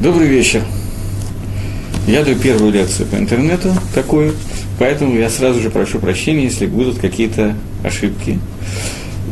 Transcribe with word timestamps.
Добрый 0.00 0.28
вечер. 0.28 0.62
Я 2.06 2.22
даю 2.22 2.38
первую 2.38 2.72
лекцию 2.72 3.08
по 3.08 3.16
интернету, 3.16 3.74
такую, 3.96 4.32
поэтому 4.78 5.18
я 5.18 5.28
сразу 5.28 5.60
же 5.60 5.70
прошу 5.70 5.98
прощения, 5.98 6.44
если 6.44 6.66
будут 6.66 7.00
какие-то 7.00 7.56
ошибки. 7.82 8.38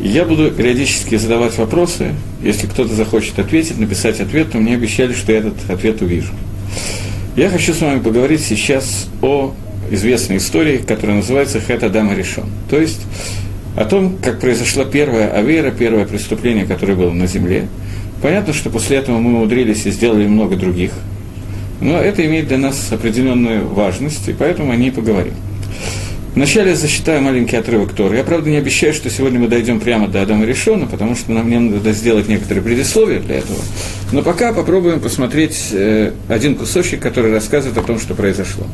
Я 0.03 0.25
буду 0.25 0.51
периодически 0.51 1.15
задавать 1.19 1.57
вопросы. 1.57 2.17
Если 2.43 2.67
кто-то 2.67 2.93
захочет 2.97 3.39
ответить, 3.39 3.79
написать 3.79 4.19
ответ, 4.19 4.51
то 4.51 4.59
мне 4.59 4.75
обещали, 4.75 5.13
что 5.13 5.31
я 5.31 5.39
этот 5.39 5.71
ответ 5.71 6.03
увижу. 6.03 6.33
Я 7.37 7.49
хочу 7.49 7.73
с 7.73 7.81
вами 7.81 8.01
поговорить 8.01 8.41
сейчас 8.41 9.07
о 9.23 9.55
известной 9.93 10.39
истории, 10.39 10.79
которая 10.79 11.19
называется 11.19 11.61
«Хэт 11.61 11.85
Адама 11.85 12.17
решен». 12.17 12.47
То 12.69 12.81
есть 12.81 13.03
о 13.77 13.85
том, 13.85 14.19
как 14.21 14.41
произошла 14.41 14.85
первая 14.85 15.31
авера, 15.31 15.71
первое 15.71 16.07
преступление, 16.07 16.67
которое 16.67 16.95
было 16.95 17.13
на 17.13 17.29
земле. 17.29 17.69
Понятно, 18.23 18.53
что 18.53 18.71
после 18.71 18.97
этого 18.97 19.19
мы 19.19 19.35
умудрились 19.35 19.87
и 19.87 19.91
сделали 19.91 20.27
много 20.27 20.57
других. 20.57 20.93
Но 21.81 21.99
это 21.99 22.25
имеет 22.25 22.49
для 22.49 22.59
нас 22.59 22.91
определенную 22.91 23.69
важность, 23.69 24.29
и 24.29 24.33
поэтому 24.33 24.73
о 24.73 24.77
ней 24.77 24.91
поговорим. 24.91 25.35
Вначале 26.35 26.71
я 26.71 26.77
зачитаю 26.77 27.23
маленький 27.23 27.57
отрывок 27.57 27.95
Торы. 27.95 28.19
Я, 28.19 28.23
правда, 28.23 28.51
не 28.51 28.59
обещаю, 28.59 28.93
что 28.93 29.09
сегодня 29.09 29.41
мы 29.41 29.49
дойдем 29.49 29.81
прямо 29.81 30.07
до 30.07 30.21
Адама 30.21 30.45
Решона, 30.45 30.87
потому 30.87 31.17
что 31.17 31.33
нам 31.33 31.47
мне 31.47 31.59
надо 31.59 31.93
сделать 31.93 32.29
некоторые 32.29 32.63
предисловия 32.63 33.21
для 33.21 33.37
этого. 33.37 33.59
Но 34.13 34.21
пока 34.21 34.53
попробуем 34.53 35.01
посмотреть 35.01 35.69
э, 35.73 36.13
один 36.29 36.57
кусочек, 36.57 37.01
который 37.01 37.33
рассказывает 37.33 37.79
о 37.79 37.83
том, 37.83 37.99
что 37.99 38.15
произошло. 38.15 38.67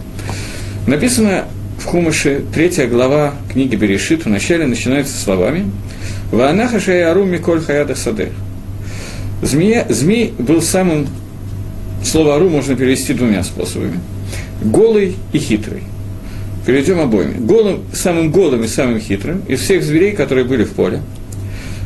Написано 0.89 1.45
в 1.79 1.85
Хумыше, 1.85 2.43
третья 2.53 2.89
глава 2.89 3.34
книги 3.53 3.77
Берешит, 3.77 4.25
вначале 4.25 4.67
начинается 4.67 5.17
словами 5.17 5.71
«Ваанаха 6.33 6.81
шаяру 6.81 7.25
миколь 7.25 7.61
хаяда 7.61 7.95
саде». 7.95 8.33
Змея, 9.43 9.87
змей 9.89 10.33
был 10.39 10.62
самым, 10.62 11.09
слово 12.05 12.37
«ару» 12.37 12.48
можно 12.48 12.77
перевести 12.77 13.12
двумя 13.12 13.43
способами. 13.43 14.01
Голый 14.62 15.17
и 15.33 15.39
хитрый. 15.39 15.83
Перейдем 16.65 17.01
обоими. 17.01 17.45
Голым, 17.45 17.83
самым 17.93 18.31
голым 18.31 18.62
и 18.62 18.69
самым 18.69 19.01
хитрым 19.01 19.43
из 19.49 19.61
всех 19.61 19.83
зверей, 19.83 20.12
которые 20.12 20.45
были 20.45 20.65
в 20.65 20.71
поле. 20.71 21.03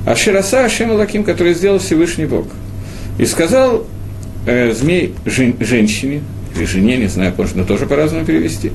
А 0.07 0.15
Шираса 0.15 0.67
Ашем 0.67 0.93
Лаким, 0.93 1.25
который 1.25 1.55
сделал 1.55 1.79
Всевышний 1.79 2.27
Бог. 2.27 2.47
И 3.19 3.25
сказал 3.25 3.87
э, 4.47 4.73
змей 4.73 5.15
жен, 5.25 5.57
женщине, 5.59 6.21
или 6.55 6.67
жене, 6.67 6.99
не 6.99 7.09
знаю, 7.09 7.33
можно 7.37 7.65
тоже 7.65 7.87
по-разному 7.87 8.27
перевести, 8.27 8.71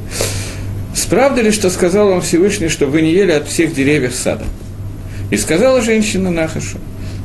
Справда 0.93 1.41
ли, 1.41 1.51
что 1.51 1.69
сказал 1.69 2.09
вам 2.09 2.21
Всевышний, 2.21 2.67
что 2.67 2.85
вы 2.85 3.01
не 3.01 3.11
ели 3.13 3.31
от 3.31 3.47
всех 3.47 3.73
деревьев 3.73 4.13
сада? 4.13 4.45
И 5.29 5.37
сказала 5.37 5.81
женщина 5.81 6.31
Нахашу, 6.31 6.79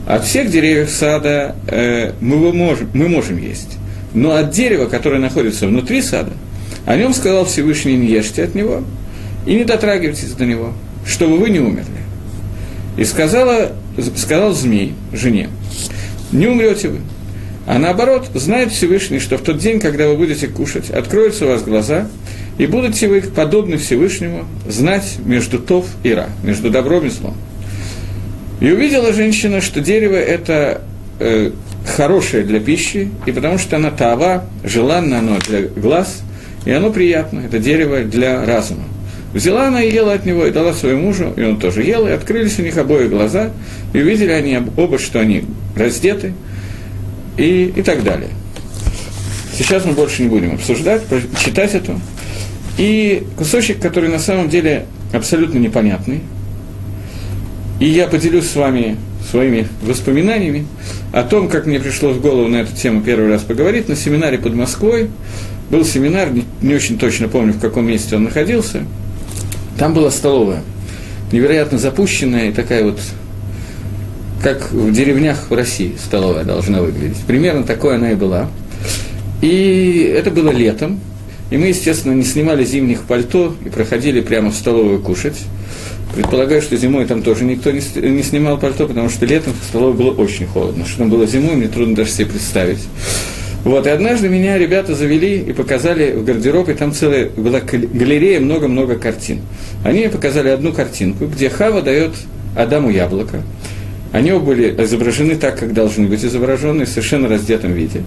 от 0.07 0.25
всех 0.25 0.51
деревьев 0.51 0.89
сада 0.91 1.55
э, 1.67 2.13
мы, 2.21 2.53
можем, 2.53 2.89
мы 2.95 3.09
можем 3.09 3.39
есть, 3.39 3.77
но 4.15 4.35
от 4.35 4.51
дерева, 4.51 4.87
которое 4.87 5.19
находится 5.19 5.67
внутри 5.67 6.01
сада, 6.01 6.33
о 6.87 6.97
нем 6.97 7.13
сказал 7.13 7.45
Всевышний, 7.45 7.97
не 7.97 8.07
ешьте 8.07 8.45
от 8.45 8.55
него 8.55 8.83
и 9.47 9.55
не 9.55 9.65
дотрагивайтесь 9.65 10.31
до 10.33 10.47
него, 10.47 10.73
чтобы 11.05 11.37
вы 11.39 11.51
не 11.51 11.59
умерли. 11.59 11.87
И 12.97 13.05
сказала, 13.05 13.73
сказал 14.17 14.53
змей 14.53 14.95
жене, 15.13 15.51
не 16.33 16.47
умрете 16.47 16.89
вы. 16.89 17.01
А 17.67 17.79
наоборот, 17.79 18.31
знает 18.35 18.71
Всевышний, 18.71 19.19
что 19.19 19.37
в 19.37 19.43
тот 19.43 19.59
день, 19.59 19.81
когда 19.81 20.09
вы 20.09 20.17
будете 20.17 20.47
кушать, 20.47 20.89
откроются 20.91 21.47
у 21.47 21.49
вас 21.49 21.63
глаза– 21.63 22.09
и 22.59 22.67
будете 22.67 23.09
вы, 23.09 23.21
подобны 23.21 23.77
Всевышнему, 23.77 24.47
знать 24.67 25.17
между 25.25 25.59
тов 25.59 25.87
и 26.03 26.15
ра, 26.15 26.29
между 26.43 26.71
добром 26.71 27.07
и 27.07 27.11
злом. 27.11 27.37
И 28.61 28.71
увидела 28.71 29.13
женщина, 29.13 29.61
что 29.61 29.81
дерево– 29.81 30.15
это 30.15 30.83
э, 31.19 31.51
хорошее 31.87 32.45
для 32.45 32.61
пищи, 32.61 33.11
и 33.27 33.33
потому 33.33 33.59
что 33.59 33.77
оно 33.77 33.91
тава, 33.91 34.45
желанно 34.65 35.19
оно 35.19 35.39
для 35.39 35.63
глаз, 35.63 36.23
и 36.65 36.71
оно 36.71 36.91
приятно, 36.91 37.41
это 37.41 37.59
дерево 37.59 38.03
для 38.03 38.45
разума. 38.45 38.85
Взяла 39.35 39.69
она 39.69 39.83
и 39.83 39.93
ела 39.93 40.15
от 40.15 40.25
него, 40.25 40.47
и 40.47 40.51
дала 40.51 40.73
своему 40.73 41.09
мужу, 41.09 41.33
и 41.37 41.43
он 41.43 41.59
тоже 41.59 41.83
ел, 41.83 42.07
и 42.07 42.11
открылись 42.11 42.59
у 42.59 42.63
них 42.63 42.77
обои 42.79 43.09
глаза, 43.09 43.51
и 43.93 44.01
увидели 44.01 44.33
они 44.33 44.59
оба, 44.77 44.99
что 44.99 45.21
они 45.21 45.45
раздеты, 45.77 46.33
и, 47.37 47.73
и 47.77 47.83
так 47.83 48.03
далее. 48.03 48.31
Сейчас 49.53 49.85
мы 49.85 49.93
больше 49.93 50.23
не 50.23 50.29
будем 50.29 50.55
обсуждать, 50.55 51.03
читать 51.45 51.75
это. 51.75 51.99
И 52.79 53.25
кусочек, 53.37 53.79
который 53.79 54.11
на 54.11 54.19
самом 54.19 54.49
деле 54.49 54.87
абсолютно 55.13 55.59
непонятный. 55.59 56.21
И 57.79 57.87
я 57.87 58.07
поделюсь 58.07 58.49
с 58.49 58.57
вами 58.57 58.97
своими 59.31 59.69
воспоминаниями 59.83 60.67
о 61.13 61.23
том, 61.23 61.49
как 61.49 61.67
мне 61.67 61.79
пришло 61.79 62.11
в 62.11 62.21
голову 62.21 62.49
на 62.49 62.57
эту 62.57 62.75
тему 62.75 63.03
первый 63.03 63.29
раз 63.29 63.43
поговорить 63.43 63.89
на 63.89 63.97
семинаре 63.97 64.39
под 64.39 64.55
Москвой. 64.55 65.11
Был 65.71 65.85
семинар, 65.85 66.31
не, 66.33 66.45
не 66.63 66.75
очень 66.75 66.99
точно 66.99 67.29
помню, 67.29 67.53
в 67.53 67.61
каком 67.61 67.87
месте 67.87 68.17
он 68.17 68.25
находился. 68.25 68.85
Там 69.79 69.93
была 69.93 70.11
столовая, 70.11 70.63
невероятно 71.33 71.79
запущенная 71.79 72.49
и 72.49 72.53
такая 72.53 72.85
вот, 72.85 72.99
как 74.43 74.73
в 74.73 74.93
деревнях 74.93 75.51
в 75.51 75.55
России 75.55 75.97
столовая 76.03 76.45
должна 76.45 76.81
выглядеть. 76.81 77.19
Примерно 77.27 77.65
такой 77.65 77.97
она 77.97 78.13
и 78.13 78.15
была. 78.15 78.49
И 79.43 80.15
это 80.17 80.31
было 80.31 80.51
летом, 80.51 80.99
и 81.51 81.59
мы, 81.59 81.67
естественно, 81.67 82.13
не 82.13 82.25
снимали 82.25 82.65
зимних 82.65 83.03
пальто 83.03 83.55
и 83.65 83.69
проходили 83.69 84.21
прямо 84.23 84.51
в 84.51 84.55
столовую 84.55 85.01
кушать. 85.01 85.37
Предполагаю, 86.17 86.63
что 86.63 86.79
зимой 86.79 87.05
там 87.05 87.23
тоже 87.23 87.45
никто 87.45 87.71
не, 87.71 88.23
снимал 88.23 88.57
пальто, 88.57 88.87
потому 88.87 89.11
что 89.11 89.27
летом 89.27 89.53
в 89.53 89.65
столовой 89.69 89.95
было 89.95 90.13
очень 90.13 90.47
холодно. 90.47 90.87
Что 90.87 91.01
там 91.01 91.11
было 91.11 91.27
зимой, 91.27 91.57
мне 91.57 91.69
трудно 91.69 91.95
даже 91.95 92.11
себе 92.11 92.29
представить. 92.29 92.79
Вот, 93.65 93.87
и 93.87 93.91
однажды 93.91 94.31
меня 94.31 94.57
ребята 94.57 94.95
завели 94.95 95.39
и 95.41 95.53
показали 95.53 96.13
в 96.13 96.25
гардероб, 96.25 96.71
и 96.71 96.73
там 96.73 96.95
целая 96.95 97.29
была 97.29 97.61
галерея, 97.61 98.41
много-много 98.41 98.97
картин. 98.97 99.43
Они 99.85 99.99
мне 99.99 100.09
показали 100.09 100.49
одну 100.49 100.73
картинку, 100.73 101.27
где 101.27 101.51
Хава 101.51 101.83
дает 101.83 102.13
Адаму 102.57 102.89
яблоко. 102.89 103.43
Они 104.13 104.33
оба 104.33 104.47
были 104.47 104.75
изображены 104.85 105.37
так, 105.37 105.59
как 105.59 105.75
должны 105.75 106.07
быть 106.07 106.25
изображены, 106.25 106.87
в 106.87 106.89
совершенно 106.89 107.29
раздетом 107.29 107.75
виде. 107.75 108.05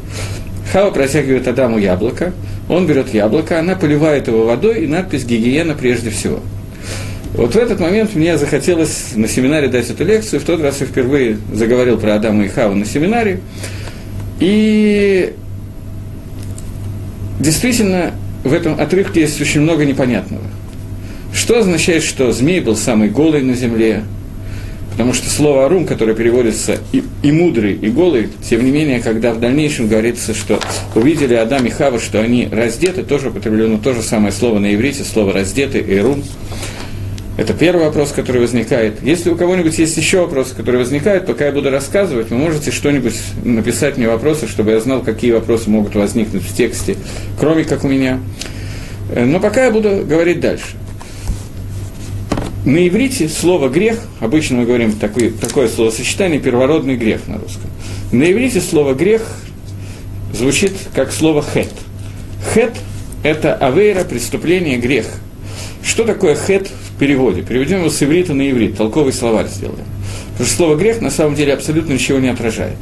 Хава 0.73 0.89
протягивает 0.89 1.47
Адаму 1.47 1.77
яблоко, 1.77 2.33
он 2.69 2.87
берет 2.87 3.13
яблоко, 3.13 3.59
она 3.59 3.75
поливает 3.75 4.27
его 4.27 4.45
водой, 4.45 4.83
и 4.83 4.87
надпись 4.87 5.25
«Гигиена 5.25 5.75
прежде 5.75 6.09
всего». 6.09 6.39
Вот 7.33 7.53
в 7.53 7.57
этот 7.57 7.79
момент 7.79 8.15
мне 8.15 8.37
захотелось 8.37 9.11
на 9.15 9.27
семинаре 9.27 9.67
дать 9.67 9.89
эту 9.89 10.03
лекцию. 10.03 10.39
В 10.39 10.43
тот 10.43 10.61
раз 10.61 10.81
я 10.81 10.87
впервые 10.87 11.37
заговорил 11.53 11.97
про 11.97 12.15
Адама 12.15 12.45
и 12.45 12.47
Хаву 12.47 12.75
на 12.75 12.85
семинаре. 12.85 13.39
И 14.39 15.33
действительно, 17.39 18.11
в 18.43 18.53
этом 18.53 18.79
отрывке 18.79 19.21
есть 19.21 19.39
очень 19.39 19.61
много 19.61 19.85
непонятного. 19.85 20.43
Что 21.33 21.59
означает, 21.59 22.03
что 22.03 22.31
змей 22.31 22.59
был 22.59 22.75
самый 22.75 23.09
голый 23.09 23.43
на 23.43 23.53
земле, 23.53 24.03
Потому 24.99 25.13
что 25.13 25.29
слово 25.29 25.65
«арум», 25.65 25.85
которое 25.85 26.13
переводится 26.13 26.77
и, 26.91 27.01
и 27.23 27.31
«мудрый», 27.31 27.71
и 27.73 27.87
«голый», 27.87 28.27
тем 28.49 28.65
не 28.65 28.69
менее, 28.69 28.99
когда 28.99 29.33
в 29.33 29.39
дальнейшем 29.39 29.87
говорится, 29.87 30.33
что 30.33 30.59
увидели 30.93 31.35
Адам 31.35 31.65
и 31.65 31.69
Хава, 31.69 32.01
что 32.01 32.19
они 32.19 32.49
раздеты, 32.51 33.03
тоже 33.03 33.29
употреблено 33.29 33.77
то 33.77 33.93
же 33.93 34.01
самое 34.01 34.33
слово 34.33 34.59
на 34.59 34.75
иврите, 34.75 35.05
слово 35.05 35.31
«раздеты» 35.31 35.79
и 35.79 35.99
«рум». 35.99 36.21
Это 37.39 37.53
первый 37.53 37.85
вопрос, 37.85 38.11
который 38.11 38.41
возникает. 38.41 39.01
Если 39.01 39.29
у 39.29 39.37
кого-нибудь 39.37 39.79
есть 39.79 39.95
еще 39.95 40.19
вопросы, 40.19 40.53
которые 40.55 40.79
возникают, 40.79 41.25
пока 41.25 41.45
я 41.45 41.53
буду 41.53 41.69
рассказывать, 41.69 42.31
вы 42.31 42.37
можете 42.37 42.69
что-нибудь 42.69 43.15
написать 43.45 43.95
мне 43.95 44.09
вопросы, 44.09 44.45
чтобы 44.45 44.71
я 44.71 44.81
знал, 44.81 44.99
какие 44.99 45.31
вопросы 45.31 45.69
могут 45.69 45.95
возникнуть 45.95 46.43
в 46.43 46.53
тексте, 46.53 46.97
кроме 47.39 47.63
как 47.63 47.85
у 47.85 47.87
меня. 47.87 48.19
Э, 49.15 49.23
но 49.23 49.39
пока 49.39 49.63
я 49.63 49.71
буду 49.71 50.05
говорить 50.05 50.41
дальше. 50.41 50.65
На 52.65 52.85
иврите 52.85 53.29
слово 53.29 53.69
«грех», 53.69 53.99
обычно 54.19 54.57
мы 54.57 54.65
говорим 54.65 54.91
такое, 54.91 55.31
такое 55.31 55.69
словосочетание 55.69 56.41
«первородный 56.41 56.97
грех» 56.97 57.25
на 57.29 57.37
русском. 57.37 57.71
На 58.11 58.29
иврите 58.29 58.59
слово 58.59 58.95
«грех» 58.95 59.21
звучит 60.33 60.73
как 60.93 61.13
слово 61.13 61.41
«хет». 61.41 61.71
«Хет»– 62.53 62.73
это 63.23 63.55
авейра, 63.55 64.03
преступление, 64.03 64.77
грех. 64.77 65.05
Что 65.83 66.03
такое 66.03 66.35
«хет» 66.35 66.67
в 66.67 66.99
переводе? 66.99 67.41
Переведем 67.41 67.79
его 67.79 67.89
с 67.89 68.01
иврита 68.03 68.33
на 68.33 68.49
иврит, 68.49 68.77
толковый 68.77 69.13
словарь 69.13 69.47
сделаем. 69.47 69.85
Потому 70.31 70.47
что 70.47 70.55
слово 70.55 70.75
«грех» 70.75 71.01
на 71.01 71.09
самом 71.09 71.35
деле 71.35 71.53
абсолютно 71.53 71.93
ничего 71.93 72.19
не 72.19 72.29
отражает. 72.29 72.77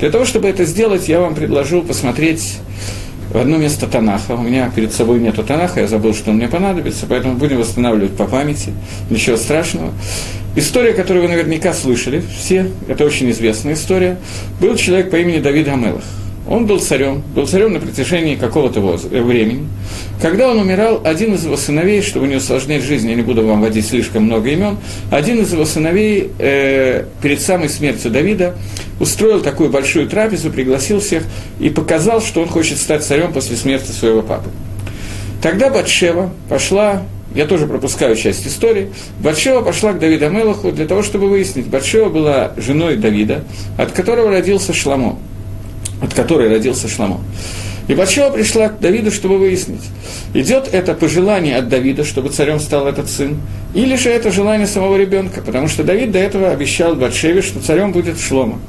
Для 0.00 0.10
того, 0.10 0.24
чтобы 0.24 0.48
это 0.48 0.64
сделать, 0.64 1.08
я 1.08 1.20
вам 1.20 1.34
предложу 1.34 1.82
посмотреть 1.82 2.58
в 3.32 3.38
одно 3.38 3.56
место 3.56 3.86
Танаха. 3.86 4.32
У 4.32 4.42
меня 4.42 4.70
перед 4.74 4.92
собой 4.92 5.18
нету 5.20 5.42
Танаха, 5.42 5.80
я 5.80 5.86
забыл, 5.86 6.14
что 6.14 6.30
он 6.30 6.36
мне 6.36 6.48
понадобится, 6.48 7.06
поэтому 7.08 7.34
будем 7.34 7.58
восстанавливать 7.58 8.16
по 8.16 8.26
памяти. 8.26 8.72
Ничего 9.10 9.36
страшного. 9.36 9.92
История, 10.54 10.92
которую 10.92 11.22
вы 11.22 11.28
наверняка 11.28 11.72
слышали, 11.72 12.22
все, 12.38 12.70
это 12.86 13.04
очень 13.06 13.30
известная 13.30 13.72
история. 13.72 14.18
Был 14.60 14.76
человек 14.76 15.10
по 15.10 15.16
имени 15.16 15.38
Давид 15.38 15.68
Амелах. 15.68 16.04
Он 16.48 16.66
был 16.66 16.80
царем, 16.80 17.22
был 17.34 17.46
царем 17.46 17.72
на 17.72 17.80
протяжении 17.80 18.34
какого-то 18.34 18.80
времени. 18.80 19.68
Когда 20.20 20.50
он 20.50 20.58
умирал, 20.58 21.00
один 21.04 21.34
из 21.34 21.44
его 21.44 21.56
сыновей, 21.56 22.02
чтобы 22.02 22.26
не 22.26 22.36
усложнять 22.36 22.82
жизнь, 22.82 23.08
я 23.08 23.14
не 23.14 23.22
буду 23.22 23.46
вам 23.46 23.60
вводить 23.60 23.86
слишком 23.86 24.24
много 24.24 24.50
имен, 24.50 24.76
один 25.10 25.40
из 25.40 25.52
его 25.52 25.64
сыновей 25.64 26.30
э, 26.38 27.04
перед 27.22 27.40
самой 27.40 27.68
смертью 27.68 28.10
Давида 28.10 28.56
устроил 28.98 29.40
такую 29.40 29.70
большую 29.70 30.08
трапезу, 30.08 30.50
пригласил 30.50 31.00
всех 31.00 31.22
и 31.60 31.70
показал, 31.70 32.20
что 32.20 32.42
он 32.42 32.48
хочет 32.48 32.78
стать 32.78 33.04
царем 33.04 33.32
после 33.32 33.56
смерти 33.56 33.92
своего 33.92 34.22
папы. 34.22 34.50
Тогда 35.40 35.70
Батшева 35.70 36.32
пошла 36.48 37.02
я 37.34 37.46
тоже 37.46 37.66
пропускаю 37.66 38.14
часть 38.14 38.46
истории. 38.46 38.92
Батшева 39.20 39.62
пошла 39.62 39.94
к 39.94 39.98
Давиду 39.98 40.28
Мелаху 40.28 40.70
для 40.70 40.86
того, 40.86 41.02
чтобы 41.02 41.30
выяснить. 41.30 41.66
Батшева 41.66 42.10
была 42.10 42.52
женой 42.58 42.96
Давида, 42.96 43.44
от 43.78 43.92
которого 43.92 44.30
родился 44.30 44.74
Шламо 44.74 45.18
от 46.02 46.12
которой 46.12 46.48
родился 46.48 46.88
Шламо. 46.88 47.20
И 47.88 47.94
Батшева 47.94 48.30
пришла 48.30 48.68
к 48.68 48.78
Давиду, 48.78 49.10
чтобы 49.10 49.38
выяснить, 49.38 49.82
идет 50.34 50.68
это 50.72 50.94
пожелание 50.94 51.56
от 51.56 51.68
Давида, 51.68 52.04
чтобы 52.04 52.28
царем 52.28 52.60
стал 52.60 52.86
этот 52.86 53.10
сын, 53.10 53.38
или 53.74 53.96
же 53.96 54.08
это 54.08 54.30
желание 54.30 54.68
самого 54.68 54.96
ребенка, 54.96 55.40
потому 55.40 55.66
что 55.66 55.82
Давид 55.82 56.12
до 56.12 56.18
этого 56.18 56.50
обещал 56.50 56.94
Батшеве, 56.94 57.42
что 57.42 57.60
царем 57.60 57.90
будет 57.90 58.20
Шлома. 58.20 58.60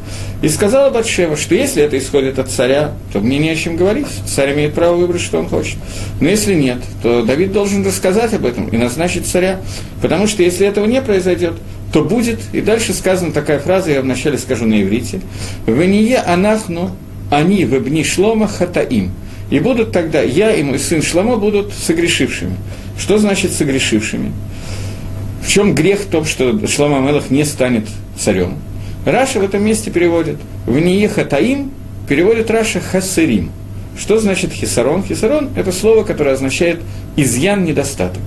И 0.42 0.50
сказала 0.50 0.90
Батшева, 0.90 1.38
что 1.38 1.54
если 1.54 1.84
это 1.84 1.98
исходит 1.98 2.40
от 2.40 2.50
царя, 2.50 2.94
то 3.12 3.20
мне 3.20 3.38
не 3.38 3.52
о 3.52 3.56
чем 3.56 3.76
говорить, 3.76 4.08
царь 4.26 4.54
имеет 4.54 4.74
право 4.74 4.96
выбрать, 4.96 5.22
что 5.22 5.38
он 5.38 5.48
хочет. 5.48 5.78
Но 6.20 6.28
если 6.28 6.56
нет, 6.56 6.80
то 7.04 7.22
Давид 7.22 7.52
должен 7.52 7.86
рассказать 7.86 8.34
об 8.34 8.46
этом 8.46 8.68
и 8.70 8.78
назначить 8.78 9.28
царя, 9.28 9.62
потому 10.02 10.26
что 10.26 10.42
если 10.42 10.66
этого 10.66 10.86
не 10.86 11.02
произойдет, 11.02 11.54
то 11.94 12.04
будет, 12.04 12.40
и 12.52 12.62
дальше 12.62 12.94
сказана 12.94 13.32
такая 13.32 13.60
фраза, 13.60 13.92
я 13.92 14.02
вначале 14.02 14.40
скажу 14.40 14.66
на 14.66 14.82
иврите, 14.82 15.22
«Вение 15.68 16.18
анахну 16.18 16.90
они 17.38 17.66
в 17.66 17.76
Ибни 17.76 18.04
Шлома 18.04 18.48
хатаим. 18.48 19.12
И 19.50 19.60
будут 19.60 19.92
тогда, 19.92 20.22
я 20.22 20.54
и 20.54 20.64
мой 20.64 20.80
сын 20.80 21.02
Шломо 21.02 21.38
будут 21.38 21.74
согрешившими. 21.74 22.56
Что 22.98 23.18
значит 23.18 23.52
согрешившими? 23.52 24.32
В 25.42 25.50
чем 25.50 25.76
грех 25.76 26.02
в 26.02 26.08
том, 26.08 26.26
что 26.26 26.66
Шломо 26.68 27.00
Мелах 27.00 27.30
не 27.30 27.44
станет 27.44 27.88
царем? 28.18 28.56
Раша 29.06 29.40
в 29.40 29.44
этом 29.44 29.64
месте 29.64 29.92
переводит 29.92 30.38
в 30.66 30.80
Ние 30.80 31.10
хатаим, 31.10 31.72
переводит 32.08 32.50
Раша 32.50 32.80
хасырим. 32.80 33.52
Что 33.98 34.20
значит 34.20 34.52
хисарон? 34.52 35.04
Хисарон– 35.04 35.50
это 35.56 35.72
слово, 35.72 36.04
которое 36.04 36.32
означает 36.32 36.80
изъян, 37.16 37.64
недостаток. 37.64 38.22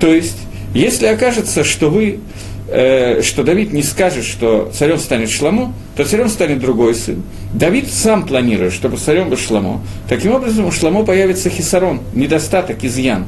То 0.00 0.12
есть, 0.12 0.38
если 0.74 1.06
окажется, 1.06 1.62
что 1.62 1.90
вы 1.90 2.20
э, 2.68 3.22
что 3.22 3.42
Давид 3.42 3.72
не 3.72 3.82
скажет, 3.82 4.24
что 4.24 4.70
царем 4.72 4.98
станет 4.98 5.30
Шламо, 5.30 5.74
то 5.96 6.04
царем 6.04 6.28
станет 6.28 6.58
другой 6.58 6.94
сын. 6.94 7.22
Давид 7.52 7.90
сам 7.90 8.26
планирует, 8.26 8.72
чтобы 8.72 8.96
царем 8.96 9.30
был 9.30 9.36
Шламо. 9.36 9.80
Таким 10.08 10.32
образом, 10.32 10.66
у 10.66 10.72
Шламо 10.72 11.04
появится 11.04 11.50
хисарон, 11.50 12.00
недостаток, 12.14 12.84
изъян. 12.84 13.26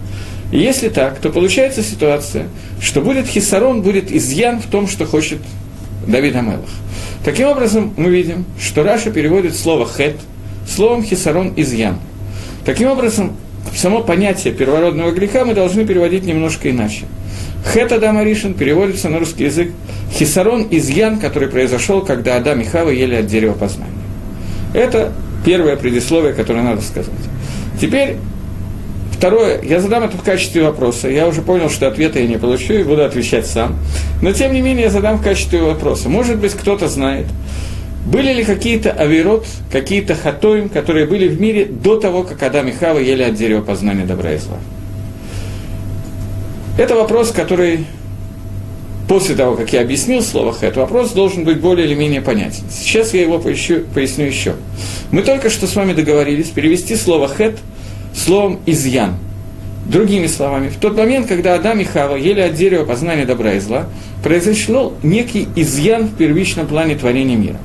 И 0.50 0.58
если 0.58 0.88
так, 0.88 1.19
то 1.19 1.31
получается 1.31 1.82
ситуация, 1.82 2.49
что 2.81 3.00
будет 3.00 3.26
хисарон, 3.26 3.82
будет 3.82 4.11
изъян 4.11 4.61
в 4.61 4.67
том, 4.67 4.88
что 4.88 5.05
хочет 5.05 5.38
Давид 6.06 6.34
Амелах. 6.37 6.70
Таким 7.25 7.49
образом, 7.49 7.93
мы 7.96 8.08
видим, 8.11 8.46
что 8.58 8.82
Раша 8.82 9.11
переводит 9.11 9.55
слово 9.55 9.87
«хет» 9.87 10.17
словом 10.67 11.02
«хисарон» 11.02 11.52
изъян. 11.56 11.99
Таким 12.64 12.88
образом, 12.88 13.37
само 13.75 14.02
понятие 14.02 14.52
первородного 14.52 15.11
греха 15.11 15.44
мы 15.44 15.55
должны 15.55 15.84
переводить 15.87 16.25
немножко 16.25 16.70
иначе. 16.70 17.05
Хет 17.66 17.93
Адам 17.93 18.19
Аришин 18.19 18.55
переводится 18.55 19.08
на 19.08 19.19
русский 19.19 19.44
язык 19.44 19.72
хисарон 20.12 20.66
изъян, 20.70 21.19
который 21.19 21.49
произошел, 21.49 22.02
когда 22.02 22.37
Адам 22.37 22.60
и 22.60 22.64
Хава 22.64 22.90
ели 22.90 23.14
от 23.14 23.26
дерева 23.26 23.52
познания. 23.52 23.93
Это 24.75 25.12
первое 25.44 25.76
предисловие, 25.76 26.32
которое 26.32 26.62
надо 26.62 26.82
сказать. 26.82 27.12
Теперь 27.81 28.16
Второе, 29.19 29.60
я 29.62 29.81
задам 29.81 30.05
это 30.05 30.16
в 30.16 30.22
качестве 30.22 30.62
вопроса. 30.62 31.08
Я 31.08 31.26
уже 31.26 31.43
понял, 31.43 31.70
что 31.70 31.88
ответа 31.88 32.20
я 32.20 32.28
не 32.28 32.38
получу 32.38 32.75
и 32.75 32.84
буду 32.84 33.02
отвечать 33.02 33.46
сам. 33.46 33.76
Но 34.22 34.32
тем 34.32 34.52
не 34.52 34.62
менее 34.62 34.84
я 34.84 34.90
задам 34.90 35.19
в 35.19 35.25
качестве 35.25 35.60
вопроса. 35.60 36.08
Может 36.08 36.38
быть, 36.38 36.52
кто-то 36.52 36.87
знает, 36.87 37.26
были 38.06 38.32
ли 38.32 38.44
какие-то 38.44 38.93
авирот, 38.93 39.44
какие-то 39.72 40.14
хатоим, 40.14 40.69
которые 40.69 41.06
были 41.06 41.26
в 41.26 41.40
мире 41.40 41.64
до 41.64 41.99
того, 41.99 42.22
как 42.22 42.40
Адам 42.44 42.69
и 42.69 42.70
Хава 42.70 43.00
ели 43.00 43.25
от 43.25 43.34
дерева 43.34 43.60
познания 43.60 44.05
добра 44.05 44.34
и 44.34 44.38
зла? 44.38 44.58
Это 46.78 46.94
вопрос, 46.94 47.32
который 47.32 47.86
после 49.08 49.34
того, 49.34 49.56
как 49.56 49.72
я 49.72 49.80
объяснил 49.80 50.22
слово 50.22 50.52
«хэт», 50.52 50.76
вопрос 50.76 51.10
должен 51.10 51.42
быть 51.42 51.58
более 51.58 51.86
или 51.86 51.94
менее 51.94 52.20
понятен. 52.20 52.62
Сейчас 52.70 53.14
я 53.14 53.22
его 53.22 53.40
поищу, 53.40 53.80
поясню 53.92 54.26
еще. 54.26 54.54
Мы 55.10 55.22
только 55.22 55.50
что 55.50 55.66
с 55.66 55.75
вами 55.75 55.92
договорились 55.92 56.50
перевести 56.50 56.94
слово 56.94 57.26
«хэт» 57.26 57.58
словом 58.14 58.60
«изъян». 58.64 59.16
Другими 59.86 60.28
словами, 60.28 60.69
в 60.69 60.76
тот 60.76 60.96
момент, 60.96 61.26
когда 61.26 61.54
Адам 61.54 61.80
и 61.80 61.84
Хава 61.84 62.14
ели 62.14 62.40
от 62.40 62.54
дерева 62.54 62.84
познания 62.84 63.26
добра 63.26 63.54
и 63.54 63.58
зла, 63.58 63.88
произошел 64.22 64.94
некий 65.02 65.48
изъян 65.56 66.04
в 66.04 66.16
первичном 66.16 66.69
плане 66.69 66.94
творения 66.94 67.36
мира. 67.36 67.56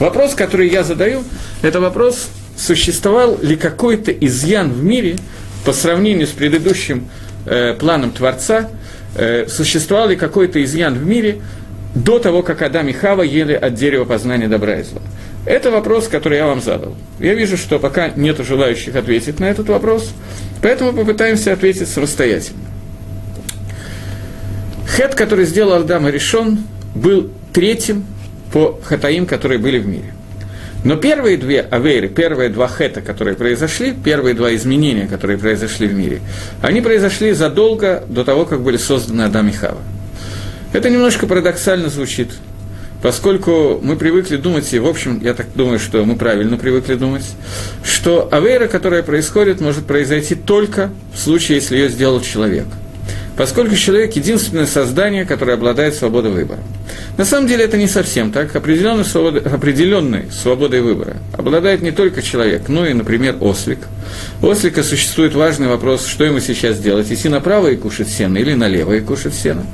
Вопрос, 0.00 0.34
который 0.34 0.68
я 0.68 0.82
задаю, 0.82 1.22
это 1.62 1.80
вопрос, 1.80 2.30
существовал 2.56 3.38
ли 3.40 3.54
какой-то 3.54 4.10
изъян 4.10 4.72
в 4.72 4.82
мире 4.82 5.18
по 5.64 5.72
сравнению 5.72 6.26
с 6.26 6.30
предыдущим 6.30 7.08
э, 7.46 7.74
планом 7.74 8.10
Творца, 8.10 8.68
э, 9.14 9.46
существовал 9.48 10.08
ли 10.08 10.16
какой-то 10.16 10.62
изъян 10.62 10.94
в 10.94 11.06
мире 11.06 11.40
до 11.94 12.18
того, 12.18 12.42
как 12.42 12.62
Адам 12.62 12.88
и 12.88 12.92
Хава 12.92 13.22
ели 13.22 13.54
от 13.54 13.74
дерева 13.74 14.04
познания 14.04 14.48
добра 14.48 14.80
и 14.80 14.82
зла. 14.82 15.00
Это 15.46 15.70
вопрос, 15.70 16.08
который 16.08 16.38
я 16.38 16.46
вам 16.46 16.60
задал. 16.60 16.94
Я 17.20 17.34
вижу, 17.34 17.56
что 17.56 17.78
пока 17.78 18.08
нет 18.08 18.38
желающих 18.38 18.96
ответить 18.96 19.38
на 19.38 19.44
этот 19.44 19.68
вопрос, 19.68 20.12
поэтому 20.60 20.92
попытаемся 20.92 21.52
ответить 21.52 21.88
самостоятельно. 21.88 22.58
Хет, 24.88 25.14
который 25.14 25.44
сделал 25.46 25.74
Адам 25.74 26.08
и 26.08 26.10
решен, 26.10 26.64
был 26.94 27.30
третьим 27.52 28.04
по 28.52 28.78
хатаим, 28.82 29.26
которые 29.26 29.58
были 29.58 29.78
в 29.78 29.86
мире. 29.86 30.12
Но 30.86 30.94
первые 30.94 31.36
две 31.36 31.62
авейры, 31.62 32.06
первые 32.06 32.48
два 32.48 32.68
хета, 32.68 33.00
которые 33.00 33.34
произошли, 33.34 33.92
первые 33.92 34.36
два 34.36 34.54
изменения, 34.54 35.08
которые 35.08 35.36
произошли 35.36 35.88
в 35.88 35.94
мире, 35.94 36.20
они 36.62 36.80
произошли 36.80 37.32
задолго 37.32 38.04
до 38.08 38.22
того, 38.22 38.44
как 38.44 38.60
были 38.60 38.76
созданы 38.76 39.22
Адам 39.22 39.48
и 39.48 39.52
Хава. 39.52 39.80
Это 40.72 40.88
немножко 40.88 41.26
парадоксально 41.26 41.88
звучит, 41.88 42.28
поскольку 43.02 43.80
мы 43.82 43.96
привыкли 43.96 44.36
думать, 44.36 44.72
и 44.72 44.78
в 44.78 44.86
общем, 44.86 45.20
я 45.24 45.34
так 45.34 45.46
думаю, 45.56 45.80
что 45.80 46.04
мы 46.04 46.14
правильно 46.14 46.56
привыкли 46.56 46.94
думать, 46.94 47.24
что 47.82 48.28
авейра, 48.30 48.68
которая 48.68 49.02
происходит, 49.02 49.60
может 49.60 49.86
произойти 49.86 50.36
только 50.36 50.90
в 51.12 51.18
случае, 51.18 51.56
если 51.56 51.78
ее 51.78 51.88
сделал 51.88 52.20
человек– 52.20 52.66
поскольку 53.36 53.76
человек– 53.76 54.12
единственное 54.16 54.66
создание, 54.66 55.24
которое 55.24 55.54
обладает 55.54 55.94
свободой 55.94 56.32
выбора. 56.32 56.60
На 57.16 57.24
самом 57.24 57.46
деле 57.46 57.64
это 57.64 57.76
не 57.76 57.86
совсем 57.86 58.32
так. 58.32 58.54
Определенной 58.56 59.04
свободой, 59.04 59.42
определенной 59.42 60.30
свободой 60.30 60.80
выбора 60.80 61.16
обладает 61.32 61.82
не 61.82 61.90
только 61.90 62.22
человек, 62.22 62.68
но 62.68 62.86
и, 62.86 62.92
например, 62.92 63.36
ослик. 63.40 63.80
У 64.42 64.46
ослика 64.46 64.82
существует 64.82 65.34
важный 65.34 65.68
вопрос, 65.68 66.06
что 66.06 66.24
ему 66.24 66.40
сейчас 66.40 66.78
делать– 66.78 67.06
идти 67.12 67.28
направо 67.28 67.68
и 67.68 67.76
кушать 67.76 68.08
сено 68.08 68.38
или 68.38 68.54
налево 68.54 68.94
и 68.94 69.00
кушать 69.00 69.34
сено. 69.34 69.66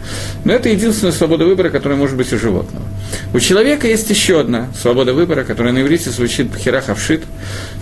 Но 0.45 0.52
это 0.52 0.69
единственная 0.69 1.12
свобода 1.12 1.45
выбора, 1.45 1.71
которая 1.71 1.99
может 1.99 2.16
быть 2.16 2.33
у 2.33 2.38
животного. 2.38 2.85
У 3.33 3.40
человека 3.40 3.87
есть 3.87 4.09
еще 4.11 4.40
одна 4.40 4.69
свобода 4.81 5.14
выбора, 5.14 5.45
которая 5.45 5.73
на 5.73 5.83
иврите 5.83 6.11
звучит 6.11 6.50
«пхерахавшит». 6.50 7.23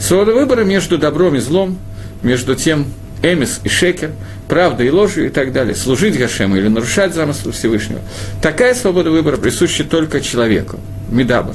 Свобода 0.00 0.32
выбора 0.32 0.64
между 0.64 0.98
добром 0.98 1.36
и 1.36 1.40
злом, 1.40 1.78
между 2.22 2.54
тем, 2.54 2.86
эмис 3.22 3.60
и 3.64 3.68
шекер, 3.68 4.10
правдой 4.48 4.88
и 4.88 4.90
ложью 4.90 5.26
и 5.26 5.28
так 5.28 5.52
далее, 5.52 5.74
служить 5.74 6.18
Гашему 6.18 6.56
или 6.56 6.68
нарушать 6.68 7.14
замыслы 7.14 7.52
Всевышнего. 7.52 8.00
Такая 8.42 8.74
свобода 8.74 9.10
выбора 9.10 9.36
присуща 9.36 9.84
только 9.84 10.20
человеку, 10.20 10.80
Медаба. 11.10 11.54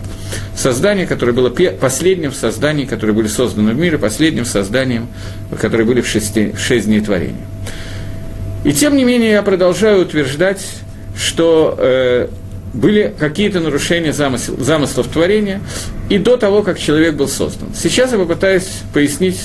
Создание, 0.55 1.05
которое 1.05 1.33
было 1.33 1.49
последним 1.49 2.31
созданием, 2.31 2.87
которые 2.87 3.15
были 3.15 3.27
созданы 3.27 3.71
в 3.73 3.77
мире, 3.77 3.97
последним 3.97 4.45
созданием, 4.45 5.07
которые 5.59 5.85
были 5.85 6.01
в, 6.01 6.07
шести, 6.07 6.51
в 6.51 6.59
шесть 6.59 6.85
дней 6.85 7.01
творения. 7.01 7.45
И 8.63 8.73
тем 8.73 8.95
не 8.95 9.03
менее 9.03 9.31
я 9.31 9.41
продолжаю 9.43 10.01
утверждать, 10.01 10.65
что 11.15 11.75
э, 11.77 12.27
были 12.73 13.13
какие-то 13.17 13.59
нарушения 13.59 14.11
замысел, 14.11 14.57
замыслов 14.57 15.07
творения 15.07 15.61
и 16.09 16.17
до 16.17 16.37
того, 16.37 16.63
как 16.63 16.79
человек 16.79 17.15
был 17.15 17.27
создан. 17.27 17.69
Сейчас 17.75 18.11
я 18.11 18.17
попытаюсь 18.17 18.67
пояснить 18.93 19.39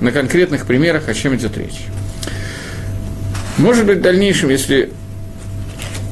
на 0.00 0.12
конкретных 0.12 0.66
примерах, 0.66 1.08
о 1.08 1.14
чем 1.14 1.34
идет 1.36 1.56
речь. 1.56 1.86
Может 3.58 3.86
быть, 3.86 3.98
в 3.98 4.02
дальнейшем, 4.02 4.50
если 4.50 4.90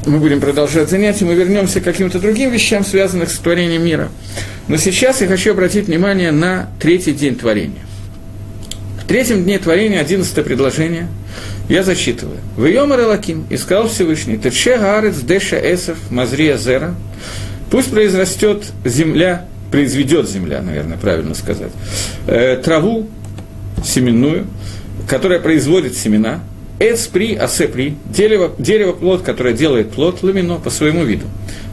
мы 0.05 0.19
будем 0.19 0.39
продолжать 0.39 0.89
занятия, 0.89 1.25
мы 1.25 1.35
вернемся 1.35 1.81
к 1.81 1.83
каким-то 1.83 2.19
другим 2.19 2.51
вещам, 2.51 2.85
связанным 2.85 3.27
с 3.27 3.37
творением 3.37 3.85
мира. 3.85 4.09
Но 4.67 4.77
сейчас 4.77 5.21
я 5.21 5.27
хочу 5.27 5.51
обратить 5.51 5.87
внимание 5.87 6.31
на 6.31 6.69
третий 6.79 7.11
день 7.11 7.35
творения. 7.35 7.81
В 9.01 9.07
третьем 9.07 9.43
дне 9.43 9.59
творения, 9.59 9.99
одиннадцатое 9.99 10.45
предложение, 10.45 11.07
я 11.69 11.83
зачитываю. 11.83 12.37
«В 12.55 12.65
Йомар 12.65 13.01
Элаким, 13.01 13.45
и 13.49 13.57
сказал 13.57 13.87
Всевышний, 13.87 14.37
Тече 14.37 14.77
Гаарец 14.77 15.17
Деша 15.17 15.57
Эсов 15.57 15.97
Мазрия 16.09 16.57
Зера, 16.57 16.95
пусть 17.69 17.91
произрастет 17.91 18.63
земля 18.85 19.45
произведет 19.73 20.29
земля, 20.29 20.61
наверное, 20.61 20.99
правильно 20.99 21.33
сказать, 21.33 21.71
э, 22.27 22.61
траву 22.63 23.09
семенную, 23.83 24.47
которая 25.07 25.39
производит 25.39 25.95
семена, 25.95 26.41
Эц 26.79 27.07
при, 27.07 27.35
асе 27.35 27.67
при, 27.67 27.95
дерево, 28.05 28.51
дерево 28.57 28.93
плод, 28.93 29.21
которое 29.21 29.53
делает 29.53 29.91
плод, 29.91 30.23
ламино 30.23 30.57
по 30.57 30.69
своему 30.69 31.03
виду. 31.03 31.25